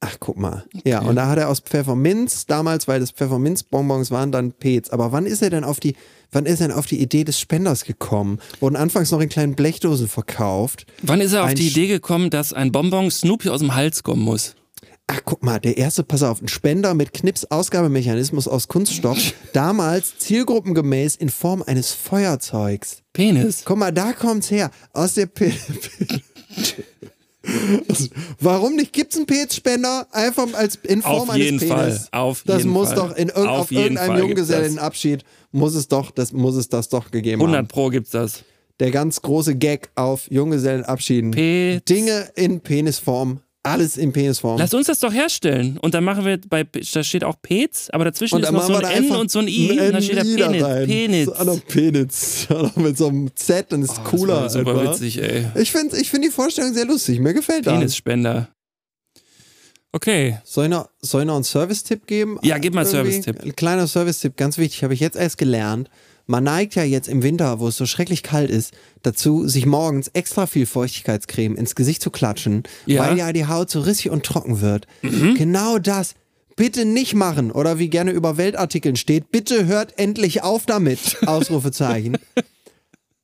Ach, 0.00 0.16
guck 0.20 0.36
mal. 0.36 0.64
Ja, 0.84 1.00
und 1.00 1.16
da 1.16 1.28
hat 1.28 1.38
er 1.38 1.48
aus 1.48 1.60
Pfefferminz, 1.60 2.44
damals, 2.46 2.86
weil 2.86 3.00
das 3.00 3.10
Pfefferminz-Bonbons 3.10 4.10
waren, 4.10 4.30
dann 4.30 4.52
Pez. 4.52 4.90
Aber 4.90 5.12
wann 5.12 5.24
ist 5.26 5.42
er 5.42 5.48
denn 5.50 5.64
auf 5.64 5.80
die, 5.80 5.96
wann 6.30 6.44
ist 6.46 6.60
er 6.60 6.68
denn 6.68 6.76
auf 6.76 6.86
die 6.86 7.00
Idee 7.00 7.24
des 7.24 7.40
Spenders 7.40 7.84
gekommen? 7.84 8.38
Wurden 8.60 8.76
anfangs 8.76 9.10
noch 9.10 9.20
in 9.20 9.30
kleinen 9.30 9.54
Blechdosen 9.56 10.06
verkauft. 10.06 10.86
Wann 11.02 11.20
ist 11.22 11.32
er 11.32 11.42
auf 11.44 11.48
Ein 11.50 11.56
die 11.56 11.68
Idee 11.68 11.86
gekommen, 11.88 12.28
dass 12.30 12.52
ein 12.52 12.70
Bonbon 12.70 13.10
Snoopy 13.10 13.48
aus 13.48 13.60
dem 13.60 13.74
Hals 13.74 14.02
kommen 14.02 14.22
muss? 14.22 14.54
Ach, 15.06 15.20
guck 15.24 15.42
mal, 15.42 15.60
der 15.60 15.76
erste, 15.76 16.02
pass 16.02 16.22
auf, 16.22 16.40
ein 16.40 16.48
Spender 16.48 16.94
mit 16.94 17.12
Knips-Ausgabemechanismus 17.12 18.48
aus 18.48 18.68
Kunststoff, 18.68 19.18
damals 19.52 20.18
zielgruppengemäß 20.18 21.16
in 21.16 21.28
Form 21.28 21.62
eines 21.62 21.92
Feuerzeugs. 21.92 23.02
Penis. 23.12 23.62
Guck 23.64 23.78
mal, 23.78 23.92
da 23.92 24.12
kommt's 24.12 24.50
her. 24.50 24.70
Aus 24.92 25.14
der 25.14 25.26
P 25.26 25.52
Warum 28.40 28.76
nicht? 28.76 28.92
Gibt's 28.92 29.16
einen 29.16 29.26
Pez-Spender? 29.26 30.06
Einfach 30.12 30.52
als 30.54 30.76
in 30.76 31.02
Form 31.02 31.28
Auf 31.28 31.36
jeden 31.36 31.58
eines 31.60 31.68
Penis. 31.68 32.08
Fall. 32.08 32.08
Auf 32.12 32.42
das 32.46 32.58
jeden 32.58 32.70
muss 32.70 32.88
Fall. 32.88 32.96
doch 32.96 33.16
in 33.16 33.28
irg 33.28 33.46
Auf 33.46 33.60
auf, 33.60 33.72
irgendeinem 33.72 34.18
Junggesellenabschied 34.18 35.24
muss 35.52 35.74
es 35.74 35.88
doch, 35.88 36.10
das 36.10 36.32
muss 36.32 36.56
es 36.56 36.68
das 36.68 36.88
doch 36.88 37.10
gegeben 37.10 37.42
100 37.42 37.58
haben. 37.58 37.68
Pro 37.68 37.90
gibt's 37.90 38.10
das. 38.10 38.44
Der 38.80 38.90
ganz 38.90 39.20
große 39.22 39.54
Gag 39.56 39.90
auf 39.94 40.30
Junggesellenabschieden. 40.30 41.32
Dinge 41.32 42.30
in 42.34 42.60
Penisform, 42.60 43.40
alles 43.64 43.96
in 43.96 44.12
Penisform. 44.12 44.58
Lass 44.58 44.74
uns 44.74 44.86
das 44.86 45.00
doch 45.00 45.12
herstellen. 45.12 45.78
Und 45.78 45.94
dann 45.94 46.04
machen 46.04 46.24
wir 46.24 46.38
bei, 46.48 46.64
da 46.64 47.02
steht 47.02 47.24
auch 47.24 47.36
Pez, 47.42 47.88
aber 47.90 48.04
dazwischen 48.04 48.38
ist 48.40 48.52
noch 48.52 48.66
so 48.66 48.74
ein 48.76 48.84
N 48.84 49.10
und 49.12 49.30
so 49.30 49.38
ein 49.40 49.48
I. 49.48 49.70
und 49.72 49.92
dann 49.92 50.02
steht 50.02 50.18
da 50.18 50.20
N 50.22 50.36
Penis. 50.36 50.62
rein. 50.62 50.86
Penis. 51.66 52.46
So, 52.48 52.54
noch 52.62 52.76
Mit 52.76 52.98
so 52.98 53.08
einem 53.08 53.34
Z, 53.34 53.72
dann 53.72 53.82
ist 53.82 53.92
es 53.92 53.98
Oh, 53.98 54.02
das 54.02 54.10
cooler. 54.10 54.34
war 54.42 54.50
super 54.50 54.78
einfach. 54.78 54.92
witzig, 54.92 55.22
ey. 55.22 55.46
Ich 55.56 55.72
finde 55.72 55.98
ich 55.98 56.10
find 56.10 56.24
die 56.24 56.30
Vorstellung 56.30 56.74
sehr 56.74 56.84
lustig. 56.84 57.18
Mir 57.20 57.32
gefällt 57.34 57.66
das. 57.66 57.72
Penisspender. 57.74 58.48
Okay. 59.92 60.38
Soll 60.44 60.64
ich 60.64 60.70
noch, 60.70 60.88
soll 61.00 61.22
ich 61.22 61.26
noch 61.28 61.36
einen 61.36 61.44
Service-Tipp 61.44 62.06
geben? 62.06 62.38
Ja, 62.42 62.58
gib 62.58 62.74
mal 62.74 62.80
einen? 62.80 62.90
Service-Tipp. 62.90 63.42
Ein 63.44 63.54
kleiner 63.56 63.86
Service-Tipp, 63.86 64.36
ganz 64.36 64.58
wichtig, 64.58 64.82
habe 64.82 64.92
ich 64.92 65.00
jetzt 65.00 65.16
erst 65.16 65.38
gelernt. 65.38 65.88
Man 66.26 66.44
neigt 66.44 66.74
ja 66.74 66.84
jetzt 66.84 67.08
im 67.08 67.22
Winter, 67.22 67.60
wo 67.60 67.68
es 67.68 67.76
so 67.76 67.84
schrecklich 67.86 68.22
kalt 68.22 68.50
ist, 68.50 68.72
dazu, 69.02 69.46
sich 69.46 69.66
morgens 69.66 70.08
extra 70.08 70.46
viel 70.46 70.64
Feuchtigkeitscreme 70.66 71.54
ins 71.56 71.74
Gesicht 71.74 72.00
zu 72.02 72.10
klatschen, 72.10 72.62
Ja. 72.86 73.02
Mhm. 73.02 73.06
weil 73.08 73.18
ja 73.18 73.32
die 73.32 73.46
Haut 73.46 73.70
so 73.70 73.80
rissig 73.80 74.10
und 74.10 74.24
trocken 74.24 74.60
wird. 74.60 74.86
Genau 75.02 75.78
das. 75.78 76.14
Bitte 76.56 76.84
nicht 76.84 77.14
machen. 77.14 77.50
Oder 77.50 77.78
wie 77.78 77.88
gerne 77.90 78.12
über 78.12 78.36
Weltartikeln 78.36 78.96
steht, 78.96 79.30
bitte 79.32 79.66
hört 79.66 79.98
endlich 79.98 80.42
auf 80.42 80.66
damit. 80.66 81.16
Ausrufezeichen. 81.26 82.16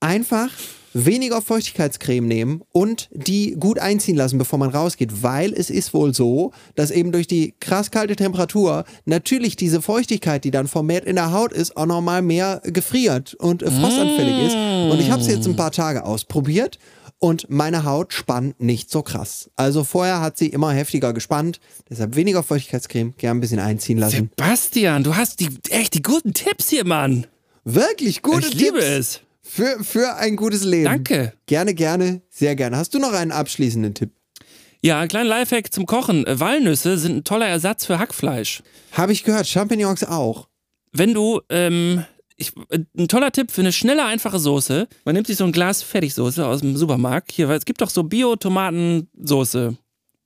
Einfach 0.00 0.50
weniger 0.92 1.40
Feuchtigkeitscreme 1.42 2.26
nehmen 2.26 2.62
und 2.72 3.08
die 3.12 3.56
gut 3.58 3.78
einziehen 3.78 4.16
lassen, 4.16 4.38
bevor 4.38 4.58
man 4.58 4.70
rausgeht, 4.70 5.22
weil 5.22 5.52
es 5.52 5.70
ist 5.70 5.94
wohl 5.94 6.14
so, 6.14 6.52
dass 6.74 6.90
eben 6.90 7.12
durch 7.12 7.26
die 7.26 7.54
krass 7.60 7.90
kalte 7.90 8.16
Temperatur 8.16 8.84
natürlich 9.04 9.56
diese 9.56 9.82
Feuchtigkeit, 9.82 10.44
die 10.44 10.50
dann 10.50 10.68
vermehrt 10.68 11.04
in 11.04 11.16
der 11.16 11.32
Haut 11.32 11.52
ist, 11.52 11.76
auch 11.76 11.86
nochmal 11.86 12.22
mehr 12.22 12.60
gefriert 12.64 13.34
und 13.34 13.62
äh, 13.62 13.70
frostanfällig 13.70 14.46
ist. 14.46 14.54
Und 14.54 15.00
ich 15.00 15.10
habe 15.10 15.22
es 15.22 15.28
jetzt 15.28 15.46
ein 15.46 15.56
paar 15.56 15.72
Tage 15.72 16.04
ausprobiert 16.04 16.78
und 17.20 17.50
meine 17.50 17.84
Haut 17.84 18.12
spannt 18.12 18.60
nicht 18.60 18.90
so 18.90 19.02
krass. 19.02 19.50
Also 19.54 19.84
vorher 19.84 20.20
hat 20.20 20.38
sie 20.38 20.48
immer 20.48 20.72
heftiger 20.72 21.12
gespannt, 21.12 21.60
deshalb 21.88 22.16
weniger 22.16 22.42
Feuchtigkeitscreme, 22.42 23.14
gern 23.16 23.36
ein 23.36 23.40
bisschen 23.40 23.60
einziehen 23.60 23.98
lassen. 23.98 24.30
Sebastian, 24.36 25.04
du 25.04 25.14
hast 25.14 25.40
die, 25.40 25.50
echt 25.68 25.94
die 25.94 26.02
guten 26.02 26.32
Tipps 26.32 26.70
hier, 26.70 26.84
Mann. 26.86 27.26
Wirklich 27.64 28.22
gute 28.22 28.48
ich 28.48 28.54
liebe 28.54 28.78
Tipps 28.78 28.86
es. 28.86 29.20
Für, 29.52 29.82
für 29.82 30.14
ein 30.14 30.36
gutes 30.36 30.62
Leben. 30.62 30.84
Danke. 30.84 31.32
Gerne, 31.46 31.74
gerne, 31.74 32.22
sehr 32.30 32.54
gerne. 32.54 32.76
Hast 32.76 32.94
du 32.94 33.00
noch 33.00 33.12
einen 33.12 33.32
abschließenden 33.32 33.94
Tipp? 33.94 34.10
Ja, 34.80 35.00
ein 35.00 35.08
kleiner 35.08 35.28
Lifehack 35.28 35.72
zum 35.72 35.86
Kochen. 35.86 36.24
Walnüsse 36.24 36.96
sind 36.96 37.16
ein 37.16 37.24
toller 37.24 37.48
Ersatz 37.48 37.84
für 37.84 37.98
Hackfleisch. 37.98 38.62
Habe 38.92 39.12
ich 39.12 39.24
gehört, 39.24 39.48
Champignons 39.48 40.04
auch. 40.04 40.46
Wenn 40.92 41.14
du, 41.14 41.40
ähm, 41.48 42.04
ich, 42.36 42.52
ein 42.70 43.08
toller 43.08 43.32
Tipp 43.32 43.50
für 43.50 43.62
eine 43.62 43.72
schnelle, 43.72 44.04
einfache 44.04 44.38
Soße. 44.38 44.86
Man 45.04 45.16
nimmt 45.16 45.26
sich 45.26 45.36
so 45.36 45.44
ein 45.44 45.52
Glas 45.52 45.82
Fertigsoße 45.82 46.46
aus 46.46 46.60
dem 46.60 46.76
Supermarkt. 46.76 47.32
Hier, 47.32 47.48
weil 47.48 47.58
es 47.58 47.64
gibt 47.64 47.80
doch 47.80 47.90
so 47.90 48.04
Bio-Tomatensoße 48.04 49.76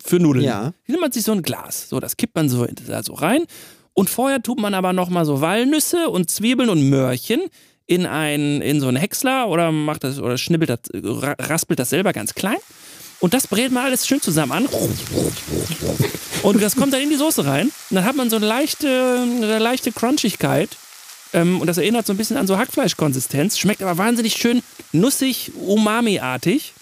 für 0.04 0.20
Nudeln. 0.20 0.44
Ja. 0.44 0.74
Hier 0.84 0.92
nimmt 0.92 1.00
man 1.00 1.12
sich 1.12 1.24
so 1.24 1.32
ein 1.32 1.40
Glas. 1.40 1.88
So, 1.88 1.98
das 1.98 2.18
kippt 2.18 2.36
man 2.36 2.50
so, 2.50 2.66
so 3.02 3.14
rein. 3.14 3.44
Und 3.94 4.10
vorher 4.10 4.42
tut 4.42 4.60
man 4.60 4.74
aber 4.74 4.92
nochmal 4.92 5.24
so 5.24 5.40
Walnüsse 5.40 6.10
und 6.10 6.28
Zwiebeln 6.28 6.68
und 6.68 6.90
Möhrchen 6.90 7.40
in 7.86 8.06
ein, 8.06 8.60
in 8.62 8.80
so 8.80 8.88
einen 8.88 8.96
Häcksler 8.96 9.48
oder 9.48 9.70
macht 9.72 10.04
das, 10.04 10.18
oder 10.18 10.38
schnippelt 10.38 10.70
das, 10.70 10.78
ra- 10.94 11.36
raspelt 11.38 11.78
das 11.78 11.90
selber 11.90 12.12
ganz 12.12 12.34
klein. 12.34 12.56
Und 13.20 13.32
das 13.32 13.46
brät 13.46 13.72
man 13.72 13.84
alles 13.84 14.06
schön 14.06 14.20
zusammen 14.20 14.52
an. 14.52 14.68
Und 16.42 16.62
das 16.62 16.76
kommt 16.76 16.92
dann 16.92 17.00
in 17.00 17.10
die 17.10 17.16
Soße 17.16 17.46
rein. 17.46 17.66
Und 17.90 17.94
dann 17.94 18.04
hat 18.04 18.16
man 18.16 18.28
so 18.28 18.36
eine 18.36 18.46
leichte, 18.46 19.18
eine 19.22 19.58
leichte 19.58 19.92
Crunchigkeit. 19.92 20.76
Ähm, 21.32 21.60
und 21.60 21.66
das 21.66 21.78
erinnert 21.78 22.06
so 22.06 22.12
ein 22.12 22.16
bisschen 22.16 22.36
an 22.36 22.46
so 22.46 22.58
Hackfleischkonsistenz. 22.58 23.58
Schmeckt 23.58 23.82
aber 23.82 23.96
wahnsinnig 23.96 24.34
schön 24.34 24.62
nussig, 24.92 25.52
umami-artig. 25.54 26.74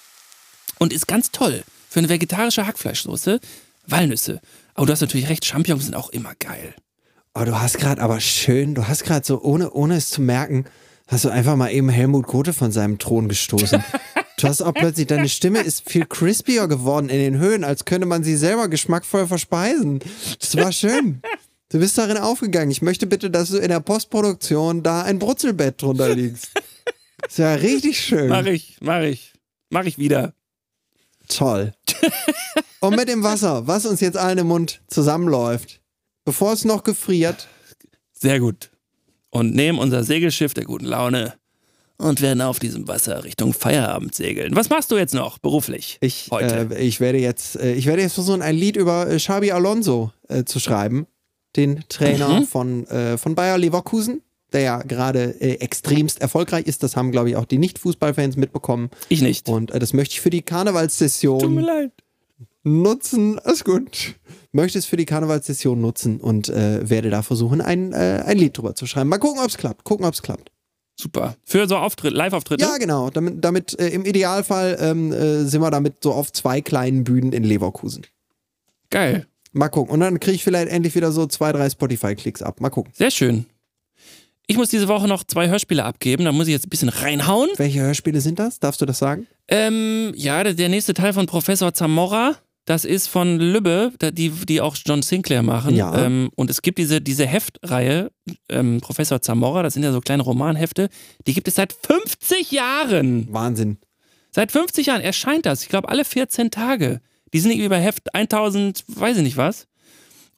Und 0.78 0.92
ist 0.92 1.06
ganz 1.06 1.30
toll 1.30 1.62
für 1.88 2.00
eine 2.00 2.08
vegetarische 2.08 2.66
Hackfleischsoße. 2.66 3.38
Walnüsse. 3.86 4.40
Aber 4.74 4.86
du 4.86 4.92
hast 4.92 5.00
natürlich 5.00 5.28
recht, 5.28 5.44
Champignons 5.44 5.84
sind 5.84 5.94
auch 5.94 6.10
immer 6.10 6.34
geil. 6.38 6.74
Oh, 7.34 7.44
du 7.44 7.60
hast 7.60 7.78
gerade 7.78 8.02
aber 8.02 8.20
schön, 8.20 8.74
du 8.74 8.88
hast 8.88 9.04
gerade 9.04 9.24
so, 9.24 9.40
ohne, 9.42 9.70
ohne 9.70 9.96
es 9.96 10.10
zu 10.10 10.20
merken, 10.20 10.64
hast 11.12 11.24
du 11.24 11.28
einfach 11.28 11.56
mal 11.56 11.70
eben 11.70 11.88
Helmut 11.88 12.26
Kote 12.26 12.52
von 12.52 12.72
seinem 12.72 12.98
Thron 12.98 13.28
gestoßen. 13.28 13.82
Du 14.38 14.48
hast 14.48 14.60
auch 14.60 14.74
plötzlich, 14.74 15.06
deine 15.06 15.28
Stimme 15.28 15.60
ist 15.60 15.88
viel 15.88 16.04
crispier 16.04 16.66
geworden 16.66 17.10
in 17.10 17.18
den 17.18 17.38
Höhen, 17.38 17.62
als 17.62 17.84
könnte 17.84 18.08
man 18.08 18.24
sie 18.24 18.36
selber 18.36 18.66
geschmackvoll 18.66 19.28
verspeisen. 19.28 20.00
Das 20.40 20.56
war 20.56 20.72
schön. 20.72 21.22
Du 21.68 21.78
bist 21.78 21.96
darin 21.96 22.16
aufgegangen. 22.16 22.72
Ich 22.72 22.82
möchte 22.82 23.06
bitte, 23.06 23.30
dass 23.30 23.50
du 23.50 23.58
in 23.58 23.68
der 23.68 23.78
Postproduktion 23.78 24.82
da 24.82 25.02
ein 25.02 25.20
Brutzelbett 25.20 25.80
drunter 25.80 26.12
liegst. 26.12 26.50
Das 27.20 27.38
war 27.38 27.60
richtig 27.60 28.00
schön. 28.00 28.30
Mach 28.30 28.44
ich, 28.46 28.78
mach 28.80 29.02
ich. 29.02 29.32
Mach 29.70 29.84
ich 29.84 29.96
wieder. 29.96 30.34
Toll. 31.28 31.72
Und 32.80 32.96
mit 32.96 33.08
dem 33.08 33.22
Wasser, 33.22 33.68
was 33.68 33.86
uns 33.86 34.00
jetzt 34.00 34.16
allen 34.16 34.38
im 34.38 34.48
Mund 34.48 34.82
zusammenläuft, 34.88 35.80
bevor 36.24 36.52
es 36.52 36.64
noch 36.64 36.82
gefriert, 36.82 37.46
Sehr 38.12 38.40
gut. 38.40 38.71
Und 39.34 39.54
nehmen 39.54 39.78
unser 39.78 40.04
Segelschiff 40.04 40.52
der 40.54 40.64
guten 40.64 40.84
Laune 40.84 41.32
und 41.96 42.20
werden 42.20 42.42
auf 42.42 42.58
diesem 42.58 42.86
Wasser 42.86 43.24
Richtung 43.24 43.52
Feierabend 43.54 44.14
segeln. 44.14 44.54
Was 44.54 44.68
machst 44.68 44.90
du 44.90 44.96
jetzt 44.98 45.14
noch 45.14 45.38
beruflich? 45.38 45.96
ich, 46.02 46.28
heute. 46.30 46.68
äh, 46.74 46.82
ich 46.82 47.00
werde 47.00 47.18
jetzt, 47.18 47.56
äh, 47.56 47.72
ich 47.74 47.86
werde 47.86 48.02
jetzt 48.02 48.12
versuchen, 48.14 48.42
ein 48.42 48.54
Lied 48.56 48.76
über 48.76 49.08
äh, 49.10 49.16
Xabi 49.16 49.50
Alonso 49.52 50.12
äh, 50.28 50.44
zu 50.44 50.60
schreiben, 50.60 51.06
den 51.56 51.82
Trainer 51.88 52.40
Mhm. 52.40 52.46
von, 52.46 52.86
äh, 52.88 53.16
von 53.18 53.34
Bayer 53.34 53.56
Leverkusen, 53.56 54.20
der 54.52 54.60
ja 54.60 54.82
gerade 54.82 55.40
äh, 55.40 55.54
extremst 55.60 56.20
erfolgreich 56.20 56.66
ist. 56.66 56.82
Das 56.82 56.94
haben, 56.96 57.10
glaube 57.10 57.30
ich, 57.30 57.36
auch 57.36 57.46
die 57.46 57.58
Nicht-Fußballfans 57.58 58.36
mitbekommen. 58.36 58.90
ich 59.08 59.22
nicht. 59.22 59.48
Und 59.48 59.70
das 59.74 59.94
möchte 59.94 60.12
ich 60.14 60.20
für 60.20 60.30
die 60.30 60.42
Karnevalssession 60.42 61.58
leid. 61.60 61.92
nutzen. 62.64 63.38
Alles 63.38 63.64
gut. 63.64 64.14
Möchte 64.52 64.78
es 64.78 64.84
für 64.84 64.96
die 64.96 65.06
Karnevalssession 65.06 65.80
nutzen 65.80 66.20
und 66.20 66.48
äh, 66.50 66.88
werde 66.88 67.08
da 67.08 67.22
versuchen, 67.22 67.60
ein, 67.60 67.92
äh, 67.92 68.22
ein 68.26 68.36
Lied 68.36 68.56
drüber 68.56 68.74
zu 68.74 68.86
schreiben. 68.86 69.08
Mal 69.08 69.18
gucken, 69.18 69.40
ob 69.40 69.48
es 69.48 69.56
klappt. 69.56 69.84
Gucken, 69.84 70.04
ob 70.04 70.12
es 70.12 70.22
klappt. 70.22 70.50
Super. 70.94 71.36
Für 71.44 71.66
so 71.66 71.76
Auftritt, 71.76 72.12
Live-Auftritte? 72.12 72.62
Ja, 72.62 72.76
genau. 72.76 73.08
Damit, 73.08 73.42
damit 73.42 73.78
äh, 73.80 73.88
im 73.88 74.04
Idealfall 74.04 74.76
ähm, 74.78 75.10
äh, 75.12 75.44
sind 75.44 75.62
wir 75.62 75.70
damit 75.70 76.02
so 76.02 76.12
auf 76.12 76.32
zwei 76.32 76.60
kleinen 76.60 77.02
Bühnen 77.02 77.32
in 77.32 77.44
Leverkusen. 77.44 78.06
Geil. 78.90 79.26
Mal 79.52 79.68
gucken. 79.68 79.92
Und 79.92 80.00
dann 80.00 80.20
kriege 80.20 80.34
ich 80.34 80.44
vielleicht 80.44 80.68
endlich 80.70 80.94
wieder 80.94 81.12
so 81.12 81.26
zwei, 81.26 81.52
drei 81.52 81.68
Spotify-Klicks 81.68 82.42
ab. 82.42 82.60
Mal 82.60 82.70
gucken. 82.70 82.92
Sehr 82.94 83.10
schön. 83.10 83.46
Ich 84.46 84.56
muss 84.56 84.68
diese 84.68 84.88
Woche 84.88 85.08
noch 85.08 85.24
zwei 85.24 85.48
Hörspiele 85.48 85.84
abgeben. 85.84 86.24
Da 86.24 86.32
muss 86.32 86.46
ich 86.46 86.52
jetzt 86.52 86.66
ein 86.66 86.70
bisschen 86.70 86.90
reinhauen. 86.90 87.48
Welche 87.56 87.80
Hörspiele 87.80 88.20
sind 88.20 88.38
das? 88.38 88.60
Darfst 88.60 88.80
du 88.80 88.86
das 88.86 88.98
sagen? 88.98 89.26
Ähm, 89.48 90.12
ja, 90.14 90.42
der, 90.42 90.54
der 90.54 90.68
nächste 90.68 90.94
Teil 90.94 91.12
von 91.12 91.26
Professor 91.26 91.72
Zamora. 91.72 92.36
Das 92.64 92.84
ist 92.84 93.08
von 93.08 93.40
Lübbe, 93.40 93.92
die, 94.12 94.30
die 94.30 94.60
auch 94.60 94.76
John 94.84 95.02
Sinclair 95.02 95.42
machen. 95.42 95.74
Ja. 95.74 96.06
Ähm, 96.06 96.30
und 96.36 96.48
es 96.48 96.62
gibt 96.62 96.78
diese, 96.78 97.00
diese 97.00 97.26
Heftreihe, 97.26 98.12
ähm, 98.48 98.80
Professor 98.80 99.20
Zamora, 99.20 99.64
das 99.64 99.74
sind 99.74 99.82
ja 99.82 99.90
so 99.92 100.00
kleine 100.00 100.22
Romanhefte, 100.22 100.88
die 101.26 101.34
gibt 101.34 101.48
es 101.48 101.56
seit 101.56 101.72
50 101.72 102.52
Jahren. 102.52 103.26
Wahnsinn. 103.32 103.78
Seit 104.30 104.52
50 104.52 104.86
Jahren 104.86 105.00
erscheint 105.00 105.44
das. 105.44 105.62
Ich 105.62 105.68
glaube, 105.68 105.88
alle 105.88 106.04
14 106.04 106.50
Tage. 106.50 107.00
Die 107.32 107.40
sind 107.40 107.50
irgendwie 107.50 107.68
bei 107.68 107.80
Heft 107.80 108.14
1000, 108.14 108.84
weiß 108.86 109.16
ich 109.16 109.22
nicht 109.24 109.36
was. 109.36 109.66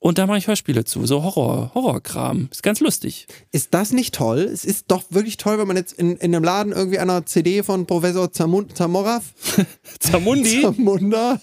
Und 0.06 0.18
da 0.18 0.26
mache 0.26 0.36
ich 0.36 0.48
Hörspiele 0.48 0.84
zu, 0.84 1.06
so 1.06 1.22
Horror, 1.22 1.70
Horrorkram. 1.74 2.48
Ist 2.50 2.62
ganz 2.62 2.80
lustig. 2.80 3.26
Ist 3.52 3.72
das 3.72 3.90
nicht 3.90 4.14
toll? 4.14 4.40
Es 4.40 4.66
ist 4.66 4.84
doch 4.88 5.02
wirklich 5.08 5.38
toll, 5.38 5.58
wenn 5.58 5.66
man 5.66 5.78
jetzt 5.78 5.94
in, 5.94 6.18
in 6.18 6.34
einem 6.34 6.44
Laden 6.44 6.72
irgendwie 6.72 6.98
einer 6.98 7.24
CD 7.24 7.62
von 7.62 7.86
Professor 7.86 8.30
Zamun 8.30 8.68
Zamora 8.74 9.22
Zamundi. 10.00 10.60
Zamunda, 10.62 11.40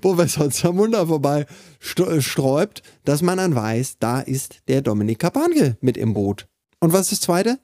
Professor 0.00 0.48
Zamunda 0.50 1.04
vorbei 1.04 1.44
st- 1.82 2.22
sträubt, 2.22 2.82
dass 3.04 3.20
man 3.20 3.36
dann 3.36 3.54
weiß, 3.54 3.96
da 3.98 4.20
ist 4.20 4.60
der 4.68 4.80
Dominik 4.80 5.18
Kapanke 5.18 5.76
mit 5.82 5.98
im 5.98 6.14
Boot. 6.14 6.46
Und 6.80 6.94
was 6.94 7.02
ist 7.02 7.12
das 7.12 7.20
zweite? 7.20 7.58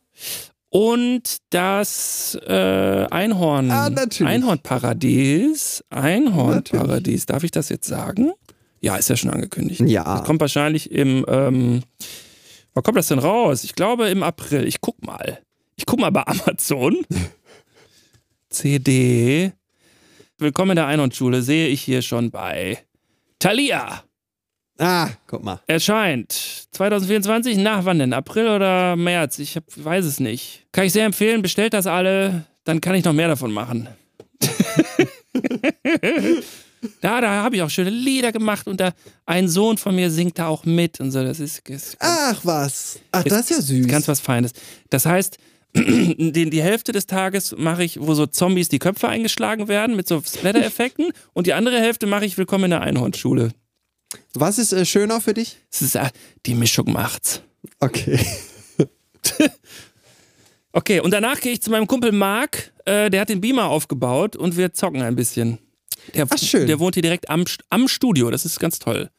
Und 0.68 1.38
das 1.50 2.36
äh, 2.46 3.06
Einhorn. 3.10 3.70
Ah, 3.70 3.88
natürlich. 3.88 4.30
Einhornparadies. 4.30 5.84
Einhornparadies. 5.88 7.24
Darf 7.24 7.44
ich 7.44 7.50
das 7.50 7.70
jetzt 7.70 7.86
sagen? 7.88 8.32
Ja, 8.84 8.96
ist 8.96 9.08
ja 9.08 9.16
schon 9.16 9.30
angekündigt. 9.30 9.80
Ja. 9.80 10.18
Das 10.18 10.24
kommt 10.26 10.42
wahrscheinlich 10.42 10.90
im. 10.90 11.24
Ähm, 11.26 11.82
wann 12.74 12.84
kommt 12.84 12.98
das 12.98 13.08
denn 13.08 13.18
raus? 13.18 13.64
Ich 13.64 13.74
glaube 13.74 14.10
im 14.10 14.22
April. 14.22 14.66
Ich 14.66 14.82
guck 14.82 15.02
mal. 15.06 15.40
Ich 15.74 15.86
guck 15.86 16.00
mal 16.00 16.10
bei 16.10 16.22
Amazon. 16.26 16.98
CD. 18.50 19.52
Willkommen 20.36 20.72
in 20.72 20.76
der 20.76 20.86
Einhornschule 20.86 21.40
sehe 21.40 21.68
ich 21.68 21.80
hier 21.80 22.02
schon 22.02 22.30
bei 22.30 22.76
Thalia. 23.38 24.04
Ah, 24.78 25.08
guck 25.28 25.42
mal. 25.42 25.60
Erscheint 25.66 26.32
2024, 26.72 27.56
nach 27.56 27.86
wann 27.86 28.00
denn? 28.00 28.12
April 28.12 28.48
oder 28.48 28.96
März? 28.96 29.38
Ich 29.38 29.56
hab, 29.56 29.64
weiß 29.76 30.04
es 30.04 30.20
nicht. 30.20 30.66
Kann 30.72 30.84
ich 30.84 30.92
sehr 30.92 31.06
empfehlen, 31.06 31.40
bestellt 31.40 31.72
das 31.72 31.86
alle, 31.86 32.44
dann 32.64 32.82
kann 32.82 32.94
ich 32.96 33.04
noch 33.06 33.14
mehr 33.14 33.28
davon 33.28 33.50
machen. 33.50 33.88
da 37.00 37.20
da 37.20 37.42
habe 37.42 37.56
ich 37.56 37.62
auch 37.62 37.70
schöne 37.70 37.90
Lieder 37.90 38.32
gemacht 38.32 38.66
und 38.66 38.80
da 38.80 38.92
ein 39.26 39.48
Sohn 39.48 39.78
von 39.78 39.94
mir 39.94 40.10
singt 40.10 40.38
da 40.38 40.46
auch 40.48 40.64
mit 40.64 41.00
und 41.00 41.10
so. 41.10 41.22
Das 41.22 41.40
ist, 41.40 41.68
ist 41.68 41.96
Ach 42.00 42.40
was. 42.44 42.98
Ach, 43.12 43.24
das 43.24 43.42
ist 43.42 43.50
ja 43.50 43.60
süß. 43.62 43.86
ganz 43.86 44.08
was 44.08 44.20
Feines. 44.20 44.52
Das 44.90 45.06
heißt, 45.06 45.38
die, 45.74 46.50
die 46.50 46.62
Hälfte 46.62 46.92
des 46.92 47.06
Tages 47.06 47.54
mache 47.56 47.84
ich, 47.84 48.00
wo 48.00 48.14
so 48.14 48.26
Zombies 48.26 48.68
die 48.68 48.78
Köpfe 48.78 49.08
eingeschlagen 49.08 49.68
werden 49.68 49.96
mit 49.96 50.06
so 50.06 50.22
Splatter-Effekten 50.24 51.12
und 51.32 51.46
die 51.46 51.54
andere 51.54 51.78
Hälfte 51.80 52.06
mache 52.06 52.24
ich 52.26 52.38
Willkommen 52.38 52.64
in 52.64 52.70
der 52.70 52.80
Einhornschule. 52.82 53.52
Was 54.34 54.58
ist 54.58 54.72
äh, 54.72 54.84
schöner 54.86 55.20
für 55.20 55.34
dich? 55.34 55.58
Es 55.72 55.82
ist, 55.82 55.96
äh, 55.96 56.10
die 56.46 56.54
Mischung 56.54 56.92
macht's. 56.92 57.42
Okay. 57.80 58.24
Okay, 60.76 60.98
und 60.98 61.12
danach 61.12 61.40
gehe 61.40 61.52
ich 61.52 61.62
zu 61.62 61.70
meinem 61.70 61.86
Kumpel 61.86 62.10
Marc, 62.10 62.72
äh, 62.84 63.08
der 63.08 63.20
hat 63.20 63.28
den 63.28 63.40
Beamer 63.40 63.66
aufgebaut 63.68 64.34
und 64.34 64.56
wir 64.56 64.72
zocken 64.72 65.02
ein 65.02 65.14
bisschen. 65.14 65.58
Der, 66.14 66.26
Ach, 66.28 66.38
schön. 66.38 66.66
der 66.66 66.78
wohnt 66.78 66.94
hier 66.94 67.02
direkt 67.02 67.30
am, 67.30 67.44
am 67.70 67.88
Studio, 67.88 68.30
das 68.30 68.44
ist 68.44 68.60
ganz 68.60 68.78
toll. 68.78 69.10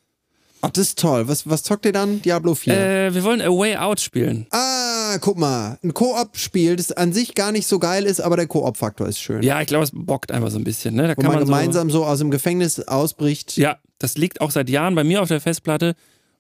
Ach, 0.62 0.72
das 0.72 0.88
ist 0.88 1.00
toll. 1.00 1.28
Was, 1.28 1.48
was 1.48 1.62
zockt 1.62 1.86
ihr 1.86 1.92
dann? 1.92 2.22
Diablo 2.24 2.56
4. 2.56 2.74
Äh, 2.74 3.14
wir 3.14 3.24
wollen 3.24 3.42
A 3.42 3.50
Way 3.50 3.78
Out 3.78 4.00
spielen. 4.00 4.48
Ah, 4.50 5.18
guck 5.22 5.38
mal. 5.38 5.78
Ein 5.84 5.94
Koop-Spiel, 5.94 6.76
das 6.76 6.92
an 6.92 7.14
sich 7.14 7.36
gar 7.36 7.52
nicht 7.52 7.68
so 7.68 7.78
geil 7.78 8.06
ist, 8.06 8.20
aber 8.20 8.36
der 8.36 8.48
Koop-Faktor 8.48 9.08
ist 9.08 9.20
schön. 9.20 9.44
Ja, 9.44 9.62
ich 9.62 9.68
glaube, 9.68 9.84
es 9.84 9.92
bockt 9.94 10.32
einfach 10.32 10.50
so 10.50 10.58
ein 10.58 10.64
bisschen. 10.64 10.96
Ne? 10.96 11.04
Da 11.04 11.10
Wo 11.10 11.22
kann 11.22 11.26
man, 11.26 11.36
man 11.36 11.46
gemeinsam 11.46 11.92
so, 11.92 12.06
aus 12.06 12.18
dem 12.18 12.32
Gefängnis 12.32 12.80
ausbricht. 12.80 13.52
So, 13.52 13.62
ja, 13.62 13.78
das 14.00 14.18
liegt 14.18 14.42
auch 14.42 14.50
seit 14.50 14.70
Jahren 14.70 14.96
bei 14.96 15.04
mir 15.04 15.22
auf 15.22 15.28
der 15.28 15.40
Festplatte 15.40 15.96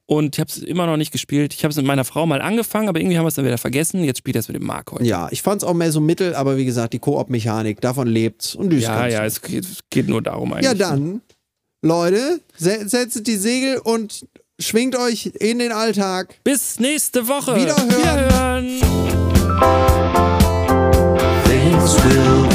und 0.07 0.35
ich 0.35 0.39
habe 0.39 0.49
es 0.49 0.57
immer 0.59 0.85
noch 0.85 0.97
nicht 0.97 1.11
gespielt. 1.11 1.53
Ich 1.53 1.63
habe 1.63 1.71
es 1.71 1.77
mit 1.77 1.85
meiner 1.85 2.05
Frau 2.05 2.25
mal 2.25 2.41
angefangen, 2.41 2.89
aber 2.89 2.99
irgendwie 2.99 3.17
haben 3.17 3.25
wir 3.25 3.29
es 3.29 3.35
dann 3.35 3.45
wieder 3.45 3.57
vergessen. 3.57 4.03
Jetzt 4.03 4.19
spielt 4.19 4.35
er 4.35 4.41
es 4.41 4.47
mit 4.47 4.55
dem 4.55 4.65
Marc 4.65 4.91
heute. 4.91 5.03
Ja, 5.03 5.27
ich 5.31 5.41
fand's 5.41 5.63
auch 5.63 5.73
mehr 5.73 5.91
so 5.91 5.99
mittel, 5.99 6.35
aber 6.35 6.57
wie 6.57 6.65
gesagt, 6.65 6.93
die 6.93 6.99
Koop-Mechanik, 6.99 7.81
davon 7.81 8.07
lebt's. 8.07 8.53
Und 8.55 8.69
die 8.69 8.77
ist 8.77 8.83
Ja, 8.83 9.07
ja, 9.07 9.25
es 9.25 9.41
geht, 9.41 9.63
es 9.63 9.79
geht 9.89 10.07
nur 10.07 10.21
darum 10.21 10.53
eigentlich. 10.53 10.65
Ja, 10.65 10.73
dann, 10.73 11.21
Leute, 11.81 12.39
se 12.55 12.87
setzt 12.87 13.25
die 13.25 13.35
Segel 13.35 13.79
und 13.79 14.27
schwingt 14.59 14.95
euch 14.95 15.27
in 15.39 15.59
den 15.59 15.71
Alltag. 15.71 16.35
Bis 16.43 16.79
nächste 16.79 17.27
Woche. 17.27 17.55
Wiederhören. 17.55 17.89
Wiederhören. 17.89 18.81
Things 21.45 21.95
will 22.03 22.54